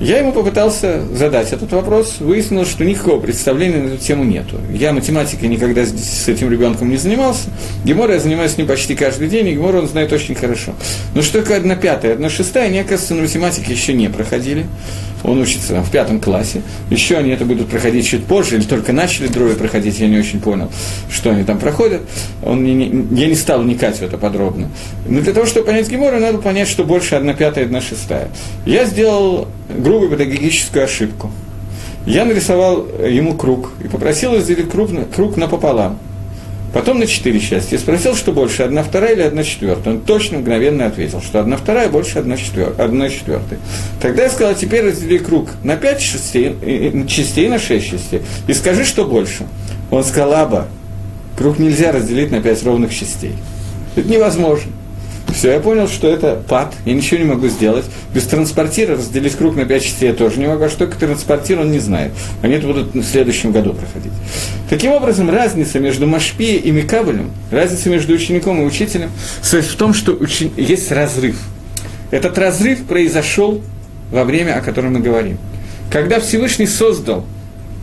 я 0.03 0.19
ему 0.19 0.33
попытался 0.33 1.01
задать 1.15 1.53
этот 1.53 1.71
вопрос, 1.71 2.17
выяснилось, 2.19 2.69
что 2.69 2.85
никакого 2.85 3.21
представления 3.21 3.79
на 3.79 3.87
эту 3.87 3.99
тему 3.99 4.25
нету. 4.25 4.57
Я 4.73 4.93
математикой 4.93 5.49
никогда 5.49 5.87
с 5.87 6.29
этим 6.29 6.51
ребенком 6.51 6.91
не 6.91 6.97
занимался. 6.97 7.51
Гемора 7.85 8.15
я 8.15 8.19
занимаюсь 8.19 8.53
с 8.53 8.59
ним 8.59 8.67
почти 8.67 8.97
каждый 8.97 9.29
день, 9.29 9.47
и 9.47 9.53
Гемора 9.53 9.79
он 9.79 9.87
знает 9.87 10.13
очень 10.13 10.35
хорошо. 10.35 10.75
Но 11.15 11.23
что 11.23 11.41
такое 11.41 11.59
одна 11.59 11.77
пятая, 11.77 12.15
одна 12.15 12.31
шестая, 12.31 12.67
они, 12.67 12.81
оказывается, 12.81 13.15
на 13.15 13.23
математике 13.23 13.73
еще 13.73 13.93
не 13.93 14.09
проходили 14.09 14.67
он 15.25 15.41
учится 15.41 15.75
там, 15.75 15.85
в 15.85 15.91
пятом 15.91 16.21
классе, 16.21 16.63
еще 16.91 17.17
они 17.17 17.31
это 17.31 17.45
будут 17.45 17.69
проходить 17.69 18.07
чуть 18.07 18.25
позже, 18.25 18.57
или 18.57 18.65
только 18.65 18.93
начали 18.93 19.29
дроби 19.29 19.55
проходить, 19.55 19.99
я 19.99 20.09
не 20.09 20.19
очень 20.19 20.41
понял, 20.41 20.71
что 21.11 21.31
они 21.31 21.45
там 21.45 21.59
проходят, 21.59 22.03
он 22.43 22.65
не, 22.65 22.75
не, 22.75 23.21
я 23.21 23.29
не 23.29 23.35
стал 23.35 23.63
вникать 23.63 23.99
в 23.99 24.03
это 24.03 24.19
подробно. 24.19 24.69
Но 25.07 25.21
для 25.21 25.33
того, 25.33 25.47
чтобы 25.47 25.67
понять 25.67 25.89
Гемора, 25.89 26.19
надо 26.19 26.39
понять, 26.39 26.69
что 26.69 26.85
больше 26.85 27.15
одна 27.15 27.35
пятая, 27.35 27.65
одна 27.65 27.81
шестая. 27.81 28.29
Я 28.67 28.85
сделал 28.85 29.49
грубую 29.93 30.11
педагогическую 30.11 30.85
ошибку. 30.85 31.31
Я 32.07 32.25
нарисовал 32.25 32.87
ему 33.07 33.35
круг 33.35 33.73
и 33.85 33.89
попросил 33.89 34.35
разделить 34.35 34.71
круг, 34.71 34.91
круг 35.15 35.37
напополам. 35.37 35.99
Потом 36.73 36.99
на 36.99 37.07
четыре 37.07 37.39
части. 37.39 37.77
Спросил, 37.77 38.17
что 38.17 38.33
больше, 38.33 38.63
одна 38.63 38.83
вторая 38.83 39.13
или 39.13 39.21
одна 39.21 39.45
четвертая. 39.45 39.93
Он 39.93 40.01
точно, 40.01 40.39
мгновенно 40.39 40.87
ответил, 40.87 41.21
что 41.21 41.41
одна 41.41 41.59
вторая 41.59 41.91
больше 41.91 42.19
одна, 42.19 42.39
четвер... 42.39 42.75
одна 42.79 43.11
четвертая. 43.11 43.59
Тогда 44.01 44.23
я 44.23 44.31
сказал, 44.31 44.55
теперь 44.55 44.87
раздели 44.87 45.19
круг 45.19 45.51
на 45.63 45.77
пять 45.77 46.01
частей, 46.01 46.57
частей 47.07 47.49
на 47.49 47.59
шесть 47.59 47.91
частей. 47.91 48.23
И 48.49 48.55
скажи, 48.55 48.87
что 48.87 49.05
больше. 49.05 49.47
Он 49.91 50.03
сказал, 50.03 50.33
аба, 50.33 50.69
круг 51.37 51.59
нельзя 51.59 51.93
разделить 51.93 52.31
на 52.31 52.41
пять 52.41 52.65
ровных 52.65 52.95
частей. 52.95 53.35
Это 53.95 54.09
невозможно. 54.09 54.73
Все, 55.35 55.53
я 55.53 55.61
понял, 55.61 55.89
что 55.89 56.09
это 56.09 56.43
пад, 56.47 56.75
я 56.85 56.93
ничего 56.93 57.19
не 57.19 57.25
могу 57.25 57.49
сделать. 57.49 57.85
Без 58.15 58.25
транспортира 58.25 58.97
разделить 58.97 59.35
круг 59.35 59.57
на 59.57 59.65
пять 59.65 59.83
частей 59.83 60.09
я 60.09 60.15
тоже 60.15 60.39
не 60.39 60.47
могу, 60.47 60.65
а 60.65 60.69
что 60.69 60.87
такое 60.87 61.09
транспортир, 61.09 61.61
он 61.61 61.71
не 61.71 61.79
знает. 61.79 62.13
Они 62.43 62.55
это 62.55 62.67
будут 62.67 62.95
в 62.95 63.05
следующем 63.05 63.53
году 63.53 63.73
проходить. 63.73 64.13
Таким 64.69 64.93
образом, 64.93 65.31
разница 65.31 65.81
между 65.81 66.07
Машпи 66.07 66.57
и 66.57 66.71
Микабелем, 66.71 67.31
разница 67.51 67.89
между 67.89 68.13
учеником 68.15 68.63
и 68.63 68.65
учителем, 68.65 69.11
состоит 69.41 69.65
в 69.65 69.77
том, 69.77 69.95
что 69.95 70.13
учен... 70.13 70.51
есть 70.57 70.93
разрыв. 70.93 71.37
Этот 72.11 72.37
разрыв 72.37 72.85
произошел 72.85 73.63
во 74.11 74.25
время, 74.25 74.59
о 74.59 74.61
котором 74.61 74.95
мы 74.95 75.01
говорим. 75.01 75.39
Когда 75.91 76.21
Всевышний 76.21 76.67
создал, 76.67 77.25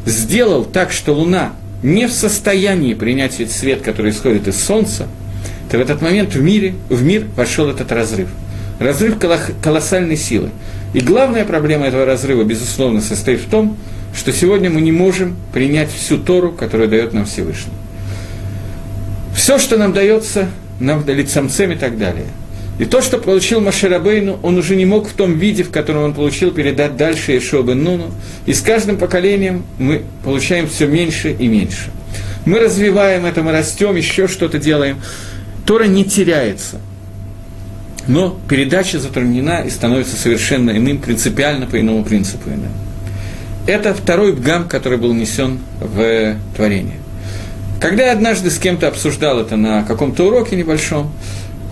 сделал 0.06 0.66
так, 0.66 0.92
что 0.92 1.14
Луна 1.14 1.54
не 1.82 2.08
в 2.08 2.12
состоянии 2.12 2.94
принять 2.94 3.34
свет, 3.52 3.82
который 3.82 4.12
исходит 4.12 4.48
из 4.48 4.62
Солнца– 4.62 5.08
то 5.70 5.78
в 5.78 5.82
этот 5.82 6.02
момент 6.02 6.34
в, 6.34 6.42
мире, 6.42 6.74
в 6.90 7.04
мир 7.04 7.26
вошел 7.36 7.70
этот 7.70 7.92
разрыв. 7.92 8.30
Разрыв 8.80 9.18
колоссальной 9.62 10.18
силы. 10.18 10.50
И 10.94 11.02
главная 11.02 11.46
проблема 11.46 11.88
этого 11.88 12.06
разрыва, 12.06 12.44
безусловно, 12.44 13.02
состоит 13.02 13.42
в 13.42 13.50
том, 13.50 13.78
что 14.16 14.32
сегодня 14.34 14.70
мы 14.70 14.82
не 14.82 14.92
можем 14.92 15.36
принять 15.54 15.92
всю 15.92 16.18
Тору, 16.18 16.52
которую 16.52 16.90
дает 16.90 17.14
нам 17.14 17.26
Всевышний. 17.26 17.74
Все, 19.36 19.60
что 19.60 19.78
нам 19.78 19.94
дается, 19.94 20.50
нам 20.80 21.04
дали 21.04 21.26
самцем 21.26 21.72
и 21.72 21.76
так 21.76 21.98
далее. 21.98 22.26
И 22.80 22.86
то, 22.86 23.02
что 23.02 23.18
получил 23.18 23.60
Маширабейну, 23.60 24.40
он 24.42 24.58
уже 24.58 24.76
не 24.78 24.86
мог 24.86 25.10
в 25.10 25.14
том 25.14 25.38
виде, 25.38 25.64
в 25.64 25.70
котором 25.70 26.04
он 26.04 26.14
получил, 26.14 26.52
передать 26.52 26.96
дальше 26.96 27.38
Ишуа 27.38 27.62
бен 27.62 27.84
Нуну. 27.84 28.12
И 28.46 28.54
с 28.54 28.62
каждым 28.62 28.98
поколением 28.98 29.66
мы 29.78 30.04
получаем 30.24 30.68
все 30.68 30.88
меньше 30.88 31.32
и 31.32 31.48
меньше. 31.48 31.92
Мы 32.46 32.58
развиваем 32.60 33.26
это, 33.26 33.44
мы 33.44 33.52
растем, 33.52 33.98
еще 33.98 34.28
что-то 34.30 34.60
делаем. 34.60 35.02
Тора 35.70 35.84
не 35.84 36.04
теряется. 36.04 36.78
Но 38.08 38.36
передача 38.50 38.98
затруднена 38.98 39.62
и 39.62 39.70
становится 39.70 40.16
совершенно 40.16 40.72
иным, 40.72 40.98
принципиально 40.98 41.68
по 41.68 41.80
иному 41.80 42.04
принципу 42.04 42.50
иным. 42.50 42.72
Это 43.68 43.94
второй 43.94 44.34
бгам, 44.34 44.68
который 44.68 44.98
был 44.98 45.14
несен 45.14 45.60
в 45.80 46.38
творение. 46.56 46.98
Когда 47.80 48.08
я 48.08 48.14
однажды 48.14 48.50
с 48.50 48.58
кем-то 48.58 48.88
обсуждал 48.88 49.40
это 49.40 49.58
на 49.58 49.84
каком-то 49.84 50.26
уроке 50.26 50.56
небольшом, 50.56 51.12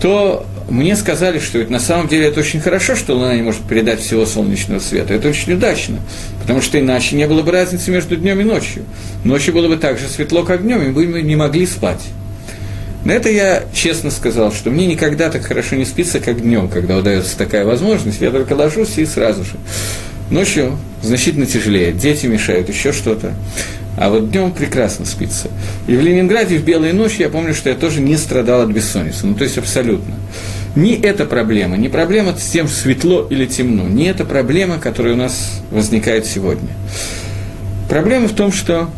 то 0.00 0.46
мне 0.70 0.94
сказали, 0.94 1.40
что 1.40 1.58
это 1.58 1.72
на 1.72 1.80
самом 1.80 2.06
деле 2.06 2.26
это 2.26 2.38
очень 2.38 2.60
хорошо, 2.60 2.94
что 2.94 3.14
Луна 3.14 3.34
не 3.34 3.42
может 3.42 3.62
передать 3.62 3.98
всего 3.98 4.26
солнечного 4.26 4.78
света. 4.78 5.12
Это 5.12 5.28
очень 5.28 5.54
удачно, 5.54 5.98
потому 6.40 6.62
что 6.62 6.78
иначе 6.78 7.16
не 7.16 7.26
было 7.26 7.42
бы 7.42 7.50
разницы 7.50 7.90
между 7.90 8.16
днем 8.16 8.38
и 8.38 8.44
ночью. 8.44 8.84
Ночью 9.24 9.54
было 9.54 9.66
бы 9.66 9.76
так 9.76 9.98
же 9.98 10.06
светло, 10.06 10.44
как 10.44 10.62
днем, 10.62 10.82
и 10.82 10.90
мы 10.90 11.04
бы 11.04 11.20
не 11.20 11.34
могли 11.34 11.66
спать. 11.66 12.02
На 13.08 13.12
это 13.12 13.30
я 13.30 13.62
честно 13.72 14.10
сказал, 14.10 14.52
что 14.52 14.68
мне 14.68 14.84
никогда 14.84 15.30
так 15.30 15.42
хорошо 15.42 15.76
не 15.76 15.86
спится, 15.86 16.20
как 16.20 16.42
днем, 16.42 16.68
когда 16.68 16.98
удается 16.98 17.38
такая 17.38 17.64
возможность. 17.64 18.20
Я 18.20 18.30
только 18.30 18.52
ложусь 18.52 18.98
и 18.98 19.06
сразу 19.06 19.44
же. 19.44 19.52
Ночью 20.30 20.78
значительно 21.00 21.46
тяжелее, 21.46 21.92
дети 21.92 22.26
мешают, 22.26 22.68
еще 22.68 22.92
что-то. 22.92 23.32
А 23.96 24.10
вот 24.10 24.30
днем 24.30 24.52
прекрасно 24.52 25.06
спится. 25.06 25.48
И 25.86 25.96
в 25.96 26.02
Ленинграде 26.02 26.58
в 26.58 26.64
белые 26.64 26.92
ночи 26.92 27.22
я 27.22 27.30
помню, 27.30 27.54
что 27.54 27.70
я 27.70 27.76
тоже 27.76 28.02
не 28.02 28.18
страдал 28.18 28.60
от 28.60 28.68
бессонницы. 28.68 29.26
Ну, 29.26 29.34
то 29.34 29.44
есть 29.44 29.56
абсолютно. 29.56 30.14
Ни 30.76 30.92
эта 30.92 31.24
проблема, 31.24 31.78
не 31.78 31.88
проблема 31.88 32.36
с 32.36 32.50
тем, 32.50 32.68
светло 32.68 33.26
или 33.30 33.46
темно, 33.46 33.88
не 33.88 34.04
эта 34.04 34.26
проблема, 34.26 34.78
которая 34.78 35.14
у 35.14 35.16
нас 35.16 35.62
возникает 35.70 36.26
сегодня. 36.26 36.68
Проблема 37.88 38.28
в 38.28 38.34
том, 38.34 38.52
что 38.52 38.90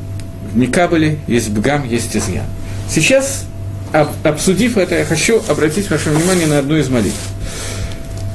в 0.52 0.58
Никабеле 0.58 1.18
есть 1.28 1.50
бгам, 1.50 1.88
есть 1.88 2.16
изъян. 2.16 2.46
Сейчас 2.88 3.44
обсудив 3.92 4.78
это, 4.78 4.96
я 4.96 5.04
хочу 5.04 5.42
обратить 5.48 5.90
ваше 5.90 6.10
внимание 6.10 6.46
на 6.46 6.58
одну 6.58 6.76
из 6.76 6.88
молитв. 6.88 7.18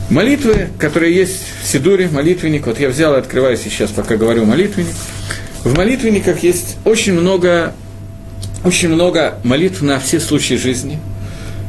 Молитвы, 0.09 0.69
которые 0.77 1.15
есть 1.15 1.41
в 1.63 1.67
Сидуре, 1.67 2.07
молитвенник, 2.07 2.67
вот 2.67 2.79
я 2.79 2.89
взял 2.89 3.15
и 3.15 3.17
открываю 3.17 3.57
сейчас, 3.57 3.89
пока 3.89 4.17
говорю 4.17 4.45
молитвенник. 4.45 4.93
В 5.63 5.75
молитвенниках 5.75 6.43
есть 6.43 6.77
очень 6.85 7.13
много, 7.13 7.73
очень 8.63 8.89
много 8.89 9.39
молитв 9.43 9.81
на 9.81 9.99
все 9.99 10.19
случаи 10.19 10.55
жизни. 10.55 10.99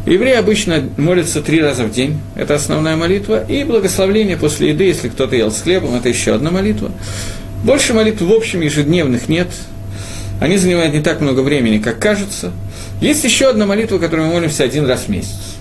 Евреи 0.07 0.34
обычно 0.34 0.84
молятся 0.99 1.41
три 1.41 1.61
раза 1.61 1.84
в 1.84 1.91
день, 1.91 2.20
это 2.37 2.55
основная 2.55 2.95
молитва, 2.95 3.43
и 3.43 3.64
благословление 3.64 4.37
после 4.37 4.68
еды, 4.68 4.84
если 4.84 5.09
кто-то 5.09 5.34
ел 5.34 5.51
с 5.51 5.62
хлебом, 5.62 5.95
это 5.97 6.09
еще 6.09 6.34
одна 6.34 6.51
молитва. 6.51 6.93
Больше 7.64 7.95
молитв 7.95 8.20
в 8.20 8.32
общем 8.32 8.61
ежедневных 8.61 9.28
нет, 9.28 9.49
они 10.41 10.59
занимают 10.59 10.95
не 10.95 11.01
так 11.01 11.20
много 11.20 11.41
времени, 11.41 11.78
как 11.78 11.99
кажется. 11.99 12.53
Есть 13.01 13.24
еще 13.24 13.51
одна 13.51 13.66
молитва, 13.66 13.99
которую 13.99 14.28
мы 14.28 14.34
молимся 14.34 14.64
один 14.64 14.86
раз 14.86 15.03
в 15.03 15.09
месяц. 15.09 15.57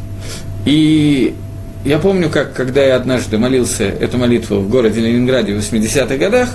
И 0.66 1.36
я 1.84 2.00
помню, 2.00 2.30
как, 2.30 2.54
когда 2.54 2.84
я 2.84 2.96
однажды 2.96 3.38
молился 3.38 3.84
эту 3.84 4.18
молитву 4.18 4.60
в 4.60 4.70
городе 4.70 5.02
Ленинграде 5.02 5.54
в 5.54 5.60
80-х 5.60 6.18
годах, 6.18 6.50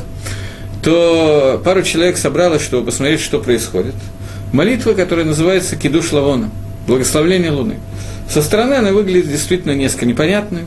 то 0.82 1.60
пару 1.64 1.82
человек 1.82 2.16
собралось, 2.16 2.62
чтобы 2.62 2.86
посмотреть, 2.86 3.20
что 3.20 3.38
происходит. 3.40 3.94
Молитва, 4.52 4.94
которая 4.94 5.26
называется 5.26 5.76
«Кидуш 5.76 6.12
Лавона», 6.12 6.50
«Благословление 6.86 7.52
Луны». 7.52 7.76
Со 8.28 8.42
стороны 8.42 8.74
она 8.74 8.92
выглядит 8.92 9.28
действительно 9.28 9.72
несколько 9.72 10.06
непонятной, 10.06 10.62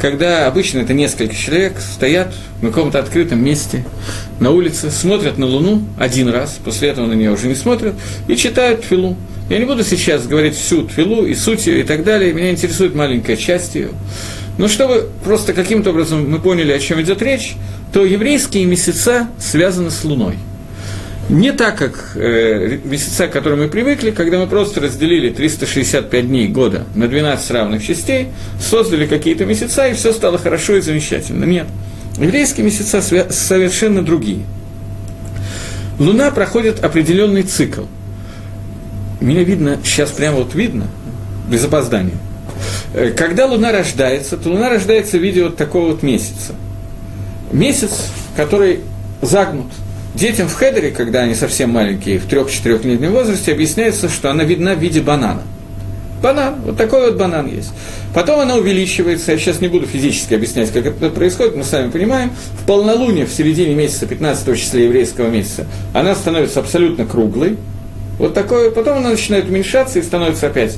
когда 0.00 0.46
обычно 0.46 0.78
это 0.78 0.94
несколько 0.94 1.34
человек 1.34 1.74
стоят 1.80 2.32
в 2.62 2.66
каком-то 2.66 2.98
открытом 2.98 3.44
месте 3.44 3.84
на 4.38 4.50
улице, 4.50 4.90
смотрят 4.90 5.36
на 5.36 5.46
Луну 5.46 5.82
один 5.98 6.28
раз, 6.28 6.58
после 6.64 6.88
этого 6.88 7.06
на 7.06 7.12
нее 7.12 7.32
уже 7.32 7.48
не 7.48 7.54
смотрят, 7.54 7.94
и 8.26 8.36
читают 8.36 8.84
филу. 8.84 9.16
Я 9.50 9.58
не 9.58 9.64
буду 9.64 9.82
сейчас 9.82 10.28
говорить 10.28 10.54
всю 10.54 10.84
твилу 10.84 11.26
и 11.26 11.34
суть 11.34 11.66
ее 11.66 11.80
и 11.80 11.82
так 11.82 12.04
далее, 12.04 12.32
меня 12.32 12.52
интересует 12.52 12.94
маленькая 12.94 13.36
часть 13.36 13.74
ее. 13.74 13.88
Но 14.58 14.68
чтобы 14.68 15.08
просто 15.24 15.54
каким-то 15.54 15.90
образом 15.90 16.30
мы 16.30 16.38
поняли, 16.38 16.70
о 16.70 16.78
чем 16.78 17.02
идет 17.02 17.20
речь, 17.20 17.56
то 17.92 18.04
еврейские 18.04 18.64
месяца 18.66 19.28
связаны 19.40 19.90
с 19.90 20.04
Луной. 20.04 20.36
Не 21.28 21.50
так, 21.50 21.76
как 21.78 22.12
э, 22.14 22.78
месяца, 22.84 23.26
к 23.26 23.32
которым 23.32 23.58
мы 23.58 23.68
привыкли, 23.68 24.12
когда 24.12 24.38
мы 24.38 24.46
просто 24.46 24.80
разделили 24.80 25.30
365 25.30 26.28
дней 26.28 26.46
года 26.46 26.84
на 26.94 27.08
12 27.08 27.50
равных 27.50 27.84
частей, 27.84 28.28
создали 28.60 29.06
какие-то 29.06 29.46
месяца, 29.46 29.88
и 29.88 29.94
все 29.94 30.12
стало 30.12 30.38
хорошо 30.38 30.76
и 30.76 30.80
замечательно. 30.80 31.44
Нет. 31.44 31.66
Еврейские 32.18 32.64
месяца 32.64 33.02
совершенно 33.02 34.04
другие. 34.04 34.42
Луна 35.98 36.30
проходит 36.30 36.84
определенный 36.84 37.42
цикл– 37.42 37.82
меня 39.20 39.44
видно, 39.44 39.78
сейчас 39.84 40.10
прямо 40.10 40.38
вот 40.38 40.54
видно, 40.54 40.86
без 41.48 41.64
опоздания. 41.64 42.16
Э, 42.94 43.10
когда 43.10 43.46
Луна 43.46 43.72
рождается, 43.72 44.36
то 44.36 44.50
Луна 44.50 44.68
рождается 44.68 45.18
в 45.18 45.22
виде 45.22 45.44
вот 45.44 45.56
такого 45.56 45.92
вот 45.92 46.02
месяца. 46.02 46.54
Месяц, 47.52 48.08
который 48.36 48.80
загнут. 49.22 49.66
Детям 50.14 50.48
в 50.48 50.54
хедере, 50.54 50.90
когда 50.90 51.20
они 51.20 51.34
совсем 51.34 51.70
маленькие, 51.70 52.18
в 52.18 52.26
трех-четырехлетнем 52.26 53.12
возрасте, 53.12 53.52
объясняется, 53.52 54.08
что 54.08 54.30
она 54.30 54.44
видна 54.44 54.74
в 54.74 54.80
виде 54.80 55.00
банана. 55.00 55.42
Банан, 56.20 56.60
вот 56.62 56.76
такой 56.76 57.10
вот 57.10 57.18
банан 57.18 57.46
есть. 57.46 57.72
Потом 58.12 58.40
она 58.40 58.56
увеличивается, 58.56 59.32
я 59.32 59.38
сейчас 59.38 59.60
не 59.60 59.68
буду 59.68 59.86
физически 59.86 60.34
объяснять, 60.34 60.70
как 60.70 60.84
это 60.84 61.08
происходит, 61.10 61.56
мы 61.56 61.64
сами 61.64 61.90
понимаем, 61.90 62.32
в 62.60 62.66
полнолуние, 62.66 63.24
в 63.24 63.32
середине 63.32 63.74
месяца, 63.74 64.06
15 64.06 64.58
числа 64.58 64.80
еврейского 64.80 65.28
месяца, 65.28 65.66
она 65.94 66.14
становится 66.14 66.60
абсолютно 66.60 67.06
круглой, 67.06 67.56
вот 68.20 68.34
такое, 68.34 68.70
потом 68.70 68.98
она 68.98 69.10
начинает 69.10 69.48
уменьшаться 69.48 69.98
и 69.98 70.02
становится 70.02 70.48
опять 70.48 70.76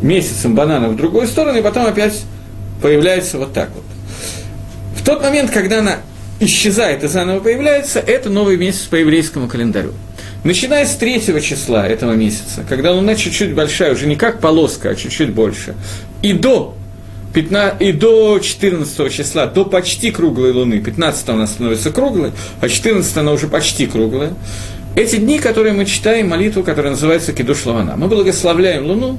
месяцем 0.00 0.54
банана 0.54 0.88
в 0.88 0.96
другую 0.96 1.26
сторону, 1.26 1.58
и 1.58 1.62
потом 1.62 1.84
опять 1.84 2.22
появляется 2.80 3.38
вот 3.38 3.52
так 3.52 3.70
вот. 3.74 3.82
В 4.96 5.04
тот 5.04 5.20
момент, 5.20 5.50
когда 5.50 5.80
она 5.80 5.96
исчезает 6.38 7.02
и 7.02 7.08
заново 7.08 7.40
появляется, 7.40 7.98
это 7.98 8.30
новый 8.30 8.56
месяц 8.56 8.82
по 8.82 8.94
еврейскому 8.94 9.48
календарю. 9.48 9.94
Начиная 10.44 10.86
с 10.86 10.94
третьего 10.94 11.40
числа 11.40 11.88
этого 11.88 12.12
месяца, 12.12 12.64
когда 12.68 12.92
луна 12.92 13.16
чуть-чуть 13.16 13.52
большая, 13.52 13.92
уже 13.92 14.06
не 14.06 14.14
как 14.14 14.40
полоска, 14.40 14.90
а 14.90 14.94
чуть-чуть 14.94 15.30
больше, 15.30 15.74
и 16.22 16.34
до 16.34 16.76
15, 17.34 17.82
и 17.82 17.90
до 17.90 18.38
14 18.38 19.12
числа, 19.12 19.46
до 19.46 19.64
почти 19.64 20.12
круглой 20.12 20.52
луны, 20.52 20.78
15 20.78 21.28
она 21.30 21.48
становится 21.48 21.90
круглой, 21.90 22.30
а 22.60 22.68
14 22.68 23.16
она 23.16 23.32
уже 23.32 23.48
почти 23.48 23.88
круглая, 23.88 24.34
эти 24.96 25.16
дни, 25.16 25.38
которые 25.38 25.74
мы 25.74 25.84
читаем, 25.84 26.28
молитву, 26.28 26.62
которая 26.62 26.92
называется 26.92 27.32
Кидуш 27.32 27.66
Лавана, 27.66 27.96
мы 27.96 28.08
благословляем 28.08 28.86
Луну, 28.86 29.18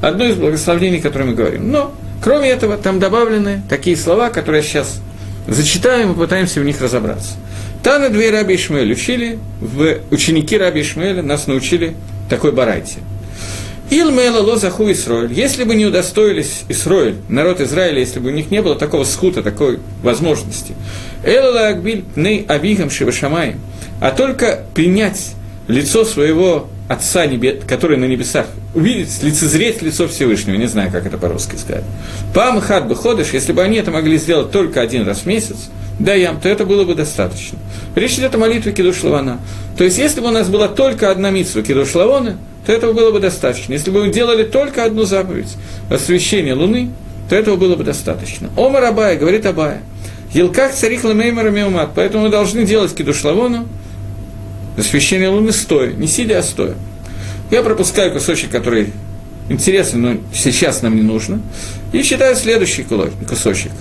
одно 0.00 0.24
из 0.24 0.36
благословений, 0.36 1.00
которое 1.00 1.26
мы 1.26 1.34
говорим. 1.34 1.70
Но, 1.70 1.94
кроме 2.22 2.48
этого, 2.48 2.78
там 2.78 2.98
добавлены 2.98 3.62
такие 3.68 3.96
слова, 3.96 4.30
которые 4.30 4.62
сейчас 4.62 5.00
зачитаем 5.46 6.12
и 6.12 6.16
пытаемся 6.16 6.60
в 6.60 6.64
них 6.64 6.80
разобраться. 6.80 7.34
Таны 7.82 8.08
две 8.08 8.30
Раби 8.30 8.56
Ишмаэль 8.56 8.90
учили, 8.90 9.38
в 9.60 9.98
ученики 10.10 10.56
Раби 10.56 10.80
Ишмаэля 10.80 11.22
нас 11.22 11.46
научили 11.46 11.94
такой 12.28 12.52
барайте. 12.52 12.96
Ил 13.90 14.10
Мэла 14.10 14.42
Ло 14.42 14.56
Заху 14.56 14.90
Исроэль, 14.90 15.32
если 15.32 15.64
бы 15.64 15.74
не 15.74 15.86
удостоились 15.86 16.64
Исроэль, 16.68 17.16
народ 17.30 17.62
Израиля, 17.62 18.00
если 18.00 18.20
бы 18.20 18.28
у 18.28 18.32
них 18.32 18.50
не 18.50 18.60
было 18.60 18.76
такого 18.76 19.04
схута, 19.04 19.42
такой 19.42 19.80
возможности, 20.02 20.74
Элла 21.24 21.68
Акбиль 21.68 22.04
Пней 22.14 22.44
Авигам 22.46 22.90
Шивашамаем, 22.90 23.58
а 24.00 24.10
только 24.10 24.64
принять 24.74 25.32
лицо 25.68 26.04
своего 26.04 26.68
Отца, 26.88 27.24
который 27.66 27.98
на 27.98 28.06
небесах, 28.06 28.46
увидеть, 28.74 29.22
лицезреть 29.22 29.82
лицо 29.82 30.08
Всевышнего, 30.08 30.56
не 30.56 30.66
знаю, 30.66 30.90
как 30.90 31.04
это 31.04 31.18
по-русски 31.18 31.56
сказать. 31.56 31.84
Пам 32.32 32.62
хат 32.62 32.88
бы 32.88 32.96
ходишь, 32.96 33.34
если 33.34 33.52
бы 33.52 33.62
они 33.62 33.76
это 33.76 33.90
могли 33.90 34.16
сделать 34.16 34.50
только 34.50 34.80
один 34.80 35.06
раз 35.06 35.18
в 35.18 35.26
месяц, 35.26 35.68
да 35.98 36.14
ям, 36.14 36.40
то 36.40 36.48
это 36.48 36.64
было 36.64 36.84
бы 36.84 36.94
достаточно. 36.94 37.58
Речь 37.94 38.14
идет 38.14 38.34
о 38.34 38.38
молитве 38.38 38.72
Кидуш 38.72 39.02
Лавана. 39.02 39.38
То 39.76 39.84
есть, 39.84 39.98
если 39.98 40.22
бы 40.22 40.28
у 40.28 40.30
нас 40.30 40.48
была 40.48 40.68
только 40.68 41.10
одна 41.10 41.30
митсва 41.30 41.60
Кидуш 41.60 41.94
Лавана, 41.94 42.38
то 42.64 42.72
этого 42.72 42.94
было 42.94 43.10
бы 43.10 43.20
достаточно. 43.20 43.74
Если 43.74 43.90
бы 43.90 44.06
мы 44.06 44.12
делали 44.12 44.44
только 44.44 44.84
одну 44.84 45.04
заповедь, 45.04 45.56
освещение 45.90 46.54
Луны, 46.54 46.90
то 47.28 47.36
этого 47.36 47.56
было 47.56 47.76
бы 47.76 47.84
достаточно. 47.84 48.48
Омар 48.56 48.84
Абая, 48.84 49.18
говорит 49.18 49.44
Абая, 49.44 49.82
Елках 50.32 50.72
царих 50.72 51.04
ламеймара 51.04 51.50
меумат, 51.50 51.90
поэтому 51.94 52.24
мы 52.24 52.30
должны 52.30 52.64
делать 52.64 52.94
Кидуш 52.94 53.24
Лавону, 53.24 53.66
освещение 54.78 55.28
Луны 55.28 55.52
стоя, 55.52 55.92
не 55.92 56.06
сидя, 56.06 56.38
а 56.38 56.42
стоя. 56.42 56.74
Я 57.50 57.62
пропускаю 57.62 58.12
кусочек, 58.12 58.50
который 58.50 58.92
интересный, 59.48 60.00
но 60.00 60.20
сейчас 60.32 60.82
нам 60.82 60.96
не 60.96 61.02
нужно, 61.02 61.40
и 61.92 62.02
читаю 62.02 62.36
следующий 62.36 62.84
кусочек. 62.84 63.72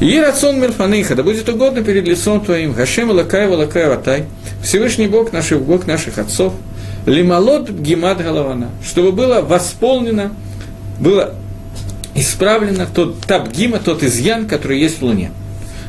Ерацон 0.00 0.60
Мирфаныха, 0.60 1.14
да 1.14 1.22
будет 1.22 1.48
угодно 1.48 1.82
перед 1.82 2.06
лицом 2.06 2.44
Твоим, 2.44 2.72
Гашем 2.72 3.10
Лакай 3.10 3.48
Валакай 3.48 3.88
Ватай, 3.88 4.24
Всевышний 4.62 5.06
Бог 5.06 5.32
наших, 5.32 5.62
Бог 5.62 5.86
наших 5.86 6.18
отцов, 6.18 6.52
Лималот 7.06 7.70
Гимат 7.70 8.22
Галавана, 8.22 8.70
чтобы 8.84 9.12
было 9.12 9.40
восполнено, 9.40 10.32
было 11.00 11.34
исправлено 12.14 12.86
тот 12.92 13.20
табгима, 13.20 13.78
тот 13.78 14.02
изъян, 14.02 14.46
который 14.46 14.80
есть 14.80 15.00
в 15.00 15.02
Луне. 15.02 15.30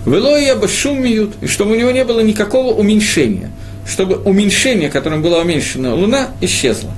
Велоя 0.06 0.56
башум 0.56 1.02
миют, 1.02 1.34
и 1.41 1.48
чтобы 1.48 1.74
у 1.74 1.76
него 1.76 1.91
не 1.91 2.06
было 2.06 2.22
никакого 2.22 2.74
уменьшения– 2.74 3.50
чтобы 3.88 4.18
уменьшение, 4.18 4.90
которым 4.90 5.22
была 5.22 5.40
уменьшена 5.40 5.94
Луна, 5.94 6.30
исчезло. 6.42 6.92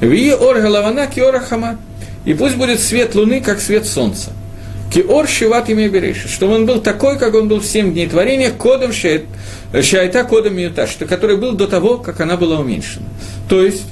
Вие 0.00 0.36
ор 0.36 0.60
голована 0.60 1.06
киора. 1.06 1.42
И 2.24 2.34
пусть 2.34 2.56
будет 2.56 2.80
свет 2.80 3.14
Луны, 3.14 3.40
как 3.40 3.60
свет 3.60 3.86
Солнца. 3.86 4.32
Киор 4.92 5.28
шиват 5.28 5.68
имя 5.68 5.88
береши, 5.88 6.28
чтобы 6.28 6.54
он 6.54 6.66
был 6.66 6.80
такой, 6.80 7.18
как 7.18 7.34
он 7.34 7.48
был 7.48 7.60
в 7.60 7.66
семь 7.66 7.92
дней 7.92 8.06
творения, 8.06 8.50
кодом 8.50 8.92
шайта, 8.92 10.24
кодом 10.24 10.56
что, 10.86 11.06
который 11.06 11.36
был 11.36 11.52
до 11.52 11.66
того, 11.66 11.98
как 11.98 12.20
она 12.20 12.36
была 12.36 12.60
уменьшена. 12.60 13.06
То 13.48 13.64
есть, 13.64 13.84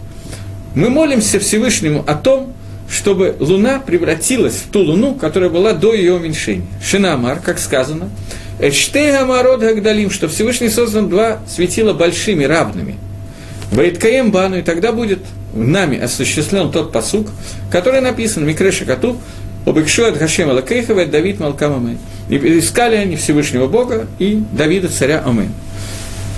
мы 0.75 0.91
молимся 0.91 1.39
Всевышнему 1.39 2.05
о 2.07 2.15
том, 2.15 2.53
чтобы 2.89 3.37
Луна 3.41 3.81
превратилась 3.81 4.55
в 4.55 4.71
ту 4.71 4.81
Луну, 4.81 5.15
которая 5.15 5.51
была 5.51 5.73
до 5.73 5.95
ее 5.95 6.15
уменьшения. 6.15 6.67
Шинамар, 6.83 7.41
как 7.41 7.59
сказано, 7.59 8.09
Эштега 8.59 9.25
Марод 9.25 9.61
Гагдалим, 9.61 10.11
что 10.11 10.29
Всевышний 10.29 10.69
создан 10.69 11.09
два 11.09 11.39
светила 11.49 11.93
большими, 11.93 12.45
равными. 12.45 12.97
Вайткаем 13.73 14.31
Бану, 14.31 14.59
и 14.59 14.63
тогда 14.63 14.93
будет 14.93 15.21
нами 15.53 15.99
осуществлен 15.99 16.71
тот 16.71 16.93
посук, 16.93 17.29
который 17.71 18.01
написан 18.01 18.47
Микреша 18.47 18.85
Кату, 18.85 19.19
Обыкшу 19.67 20.05
от 20.05 20.19
Хашема 20.19 20.53
Лакейхова 20.53 21.07
Давид 21.07 21.41
Малкамаме. 21.41 21.97
И 22.29 22.37
искали 22.59 22.97
они 22.97 23.17
Всевышнего 23.17 23.67
Бога 23.67 24.07
и 24.19 24.43
Давида 24.53 24.89
царя 24.89 25.23
Амен. 25.25 25.53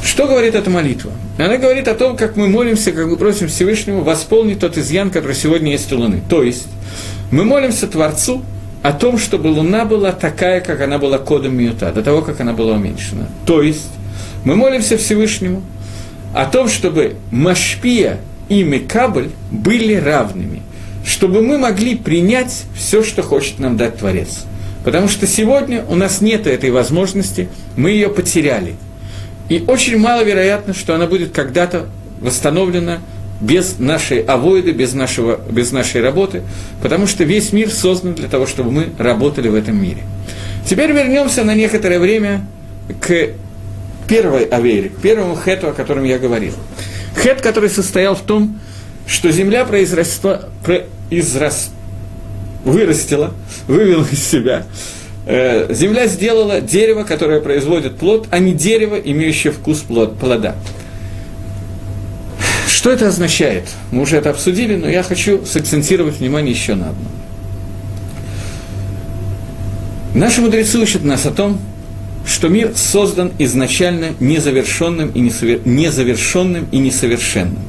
Что 0.04 0.28
говорит 0.28 0.54
эта 0.54 0.70
молитва? 0.70 1.10
Она 1.36 1.56
говорит 1.56 1.88
о 1.88 1.94
том, 1.94 2.16
как 2.16 2.36
мы 2.36 2.48
молимся, 2.48 2.92
как 2.92 3.06
мы 3.06 3.16
просим 3.16 3.48
Всевышнего 3.48 4.02
восполнить 4.02 4.60
тот 4.60 4.78
изъян, 4.78 5.10
который 5.10 5.34
сегодня 5.34 5.72
есть 5.72 5.92
у 5.92 5.98
Луны. 5.98 6.22
То 6.28 6.44
есть, 6.44 6.68
мы 7.32 7.44
молимся 7.44 7.88
Творцу 7.88 8.44
о 8.86 8.92
том, 8.92 9.18
чтобы 9.18 9.48
Луна 9.48 9.84
была 9.84 10.12
такая, 10.12 10.60
как 10.60 10.80
она 10.80 10.98
была 10.98 11.18
кодом 11.18 11.56
Миюта, 11.56 11.90
до 11.90 12.04
того, 12.04 12.22
как 12.22 12.38
она 12.40 12.52
была 12.52 12.74
уменьшена. 12.74 13.26
То 13.44 13.60
есть, 13.60 13.90
мы 14.44 14.54
молимся 14.54 14.96
Всевышнему 14.96 15.64
о 16.32 16.46
том, 16.46 16.68
чтобы 16.68 17.16
Машпия 17.32 18.20
и 18.48 18.62
Мекабль 18.62 19.30
были 19.50 19.94
равными, 19.94 20.62
чтобы 21.04 21.42
мы 21.42 21.58
могли 21.58 21.96
принять 21.96 22.62
все, 22.76 23.02
что 23.02 23.24
хочет 23.24 23.58
нам 23.58 23.76
дать 23.76 23.98
Творец. 23.98 24.44
Потому 24.84 25.08
что 25.08 25.26
сегодня 25.26 25.84
у 25.88 25.96
нас 25.96 26.20
нет 26.20 26.46
этой 26.46 26.70
возможности, 26.70 27.48
мы 27.76 27.90
ее 27.90 28.08
потеряли. 28.08 28.76
И 29.48 29.64
очень 29.66 29.98
маловероятно, 29.98 30.74
что 30.74 30.94
она 30.94 31.08
будет 31.08 31.32
когда-то 31.32 31.86
восстановлена 32.20 33.00
без 33.40 33.78
нашей 33.78 34.20
авоиды, 34.22 34.72
без, 34.72 34.94
нашего, 34.94 35.40
без 35.50 35.72
нашей 35.72 36.00
работы, 36.00 36.42
потому 36.82 37.06
что 37.06 37.24
весь 37.24 37.52
мир 37.52 37.70
создан 37.70 38.14
для 38.14 38.28
того, 38.28 38.46
чтобы 38.46 38.70
мы 38.70 38.88
работали 38.98 39.48
в 39.48 39.54
этом 39.54 39.80
мире. 39.80 40.02
Теперь 40.68 40.92
вернемся 40.92 41.44
на 41.44 41.54
некоторое 41.54 41.98
время 41.98 42.46
к 43.00 43.30
первой 44.08 44.44
авере, 44.44 44.88
к 44.88 44.96
первому 45.00 45.36
хету, 45.36 45.68
о 45.68 45.72
котором 45.72 46.04
я 46.04 46.18
говорил. 46.18 46.54
Хет, 47.22 47.40
который 47.40 47.70
состоял 47.70 48.14
в 48.14 48.22
том, 48.22 48.58
что 49.06 49.30
земля 49.30 49.64
произросла, 49.64 50.48
произрос, 50.64 51.70
вырастила, 52.64 53.34
вывела 53.68 54.06
из 54.10 54.24
себя. 54.26 54.66
Э, 55.26 55.72
земля 55.72 56.06
сделала 56.06 56.60
дерево, 56.60 57.02
которое 57.02 57.40
производит 57.40 57.96
плод, 57.96 58.28
а 58.30 58.38
не 58.38 58.52
дерево, 58.52 58.96
имеющее 58.96 59.52
вкус 59.52 59.80
плод, 59.80 60.18
плода. 60.18 60.56
Что 62.76 62.90
это 62.90 63.08
означает? 63.08 63.70
Мы 63.90 64.02
уже 64.02 64.18
это 64.18 64.28
обсудили, 64.28 64.76
но 64.76 64.86
я 64.86 65.02
хочу 65.02 65.46
сакцентировать 65.46 66.18
внимание 66.18 66.52
еще 66.52 66.74
на 66.74 66.90
одном. 66.90 67.10
Наши 70.14 70.42
мудрецы 70.42 70.78
учат 70.78 71.02
нас 71.02 71.24
о 71.24 71.30
том, 71.30 71.58
что 72.26 72.48
мир 72.48 72.72
создан 72.76 73.32
изначально 73.38 74.10
незавершенным 74.20 75.08
и, 75.08 75.20
несовер... 75.20 75.62
незавершенным 75.64 76.66
и 76.70 76.76
несовершенным. 76.76 77.62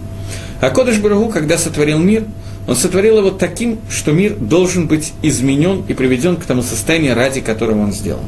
А 0.60 0.72
Кодыш 0.72 0.98
Барагу, 0.98 1.30
когда 1.30 1.58
сотворил 1.58 2.00
мир, 2.00 2.26
он 2.68 2.76
сотворил 2.76 3.20
его 3.20 3.30
таким, 3.32 3.80
что 3.90 4.12
мир 4.12 4.36
должен 4.36 4.88
быть 4.88 5.14
изменен 5.22 5.86
и 5.88 5.94
приведен 5.94 6.36
к 6.36 6.44
тому 6.44 6.64
состоянию, 6.64 7.16
ради 7.16 7.40
которого 7.40 7.80
он 7.80 7.94
сделан. 7.94 8.26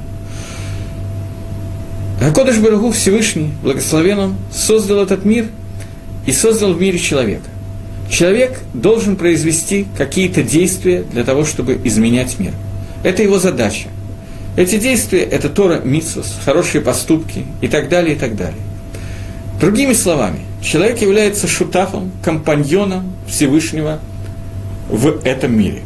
А 2.21 2.31
Кодыш 2.31 2.57
Барагу 2.59 2.91
Всевышний, 2.91 3.51
благословен 3.63 4.19
он, 4.19 4.35
создал 4.49 5.03
этот 5.03 5.25
мир 5.25 5.47
и 6.29 6.31
создал 6.31 6.73
в 6.73 6.79
мире 6.79 6.99
человека. 6.99 7.49
Человек 8.07 8.59
должен 8.75 9.15
произвести 9.15 9.87
какие-то 9.97 10.43
действия 10.43 11.01
для 11.01 11.23
того, 11.23 11.43
чтобы 11.43 11.81
изменять 11.83 12.37
мир. 12.37 12.53
Это 13.03 13.23
его 13.23 13.39
задача. 13.39 13.87
Эти 14.55 14.77
действия– 14.77 15.21
это 15.31 15.49
Тора, 15.49 15.81
Митсус, 15.83 16.35
хорошие 16.45 16.81
поступки 16.81 17.45
и 17.61 17.67
так 17.67 17.89
далее, 17.89 18.15
и 18.15 18.19
так 18.19 18.35
далее. 18.35 18.61
Другими 19.59 19.93
словами, 19.93 20.41
человек 20.61 21.01
является 21.01 21.47
шутафом, 21.47 22.11
компаньоном 22.23 23.11
Всевышнего 23.27 23.99
в 24.87 25.21
этом 25.25 25.57
мире. 25.57 25.81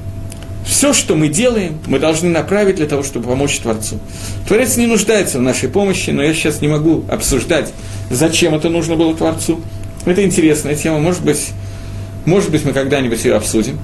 Все, 0.66 0.92
что 0.92 1.16
мы 1.16 1.30
делаем, 1.30 1.80
мы 1.88 2.00
должны 2.00 2.30
направить 2.30 2.76
для 2.76 2.88
того, 2.88 3.04
чтобы 3.04 3.30
помочь 3.30 3.60
Творцу. 3.60 3.98
Творец 4.46 4.76
не 4.76 4.88
нуждается 4.88 5.40
в 5.40 5.42
нашей 5.42 5.70
помощи, 5.70 6.10
но 6.10 6.22
я 6.22 6.34
сейчас 6.34 6.60
не 6.60 6.68
могу 6.68 7.06
обсуждать, 7.10 7.72
зачем 8.10 8.54
это 8.56 8.68
нужно 8.68 8.98
было 8.98 9.16
Творцу. 9.16 9.62
Это 10.06 10.24
интересная 10.24 10.76
тема, 10.76 11.00
может 11.00 11.24
быть, 11.24 11.52
может 12.26 12.52
быть 12.52 12.66
мы 12.66 12.74
когда-нибудь 12.74 13.24
ее 13.24 13.36
обсудим. 13.36 13.80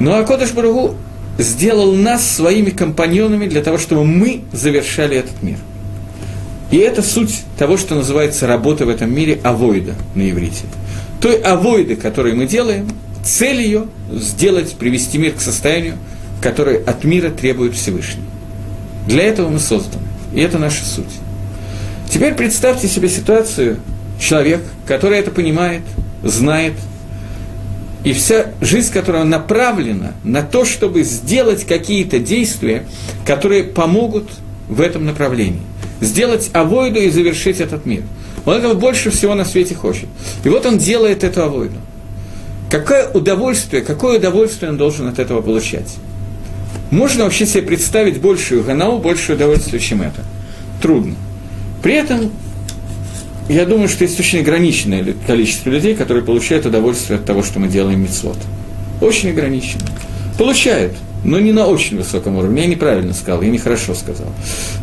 Но 0.00 0.16
Акодыш 0.16 0.52
Баругу 0.52 0.94
сделал 1.38 1.94
нас 1.94 2.28
своими 2.28 2.70
компаньонами 2.70 3.46
для 3.46 3.62
того, 3.62 3.78
чтобы 3.78 4.04
мы 4.04 4.42
завершали 4.52 5.16
этот 5.16 5.42
мир. 5.42 5.58
И 6.70 6.76
это 6.76 7.02
суть 7.02 7.42
того, 7.58 7.76
что 7.76 7.94
называется 7.94 8.46
работа 8.46 8.84
в 8.84 8.88
этом 8.88 9.14
мире 9.14 9.40
авоида 9.42 9.94
на 10.14 10.30
иврите. 10.30 10.64
Той 11.20 11.36
авоиды, 11.36 11.96
которую 11.96 12.36
мы 12.36 12.46
делаем, 12.46 12.88
цель 13.24 13.60
ее 13.60 13.86
сделать, 14.12 14.74
привести 14.74 15.18
мир 15.18 15.32
к 15.32 15.40
состоянию, 15.40 15.96
которое 16.42 16.78
от 16.78 17.04
мира 17.04 17.30
требует 17.30 17.74
Всевышний. 17.74 18.22
Для 19.06 19.24
этого 19.24 19.48
мы 19.48 19.58
созданы. 19.58 20.04
И 20.34 20.40
это 20.40 20.58
наша 20.58 20.84
суть. 20.84 21.06
Теперь 22.10 22.34
представьте 22.34 22.88
себе 22.88 23.08
ситуацию, 23.08 23.78
человек, 24.18 24.62
который 24.86 25.18
это 25.18 25.30
понимает, 25.30 25.82
знает, 26.22 26.74
и 28.04 28.12
вся 28.12 28.52
жизнь, 28.60 28.92
которая 28.92 29.24
направлена 29.24 30.12
на 30.24 30.42
то, 30.42 30.64
чтобы 30.64 31.02
сделать 31.02 31.64
какие-то 31.64 32.18
действия, 32.18 32.84
которые 33.26 33.64
помогут 33.64 34.30
в 34.68 34.80
этом 34.80 35.04
направлении. 35.04 35.60
Сделать 36.00 36.50
авойду 36.52 37.00
и 37.00 37.10
завершить 37.10 37.60
этот 37.60 37.86
мир. 37.86 38.02
Он 38.46 38.54
этого 38.56 38.74
больше 38.74 39.10
всего 39.10 39.34
на 39.34 39.44
свете 39.44 39.74
хочет. 39.74 40.06
И 40.44 40.48
вот 40.48 40.64
он 40.64 40.78
делает 40.78 41.24
эту 41.24 41.42
авойду. 41.42 41.76
Какое 42.70 43.08
удовольствие, 43.08 43.82
какое 43.82 44.18
удовольствие 44.18 44.70
он 44.70 44.76
должен 44.76 45.08
от 45.08 45.18
этого 45.18 45.40
получать? 45.40 45.96
Можно 46.90 47.24
вообще 47.24 47.46
себе 47.46 47.62
представить 47.62 48.20
большую 48.20 48.62
ганау, 48.62 48.98
большее 48.98 49.36
удовольствие, 49.36 49.80
чем 49.80 50.02
это? 50.02 50.22
Трудно. 50.80 51.14
При 51.82 51.94
этом 51.94 52.30
я 53.48 53.64
думаю, 53.64 53.88
что 53.88 54.04
есть 54.04 54.18
очень 54.20 54.40
ограниченное 54.40 55.14
количество 55.26 55.70
людей, 55.70 55.94
которые 55.94 56.22
получают 56.22 56.66
удовольствие 56.66 57.18
от 57.18 57.24
того, 57.24 57.42
что 57.42 57.58
мы 57.58 57.68
делаем 57.68 58.02
мицвод. 58.02 58.36
Очень 59.00 59.30
ограничено. 59.30 59.84
Получают, 60.36 60.94
но 61.24 61.40
не 61.40 61.52
на 61.52 61.66
очень 61.66 61.96
высоком 61.96 62.36
уровне. 62.36 62.62
Я 62.62 62.68
неправильно 62.68 63.14
сказал, 63.14 63.42
я 63.42 63.48
нехорошо 63.48 63.94
сказал. 63.94 64.28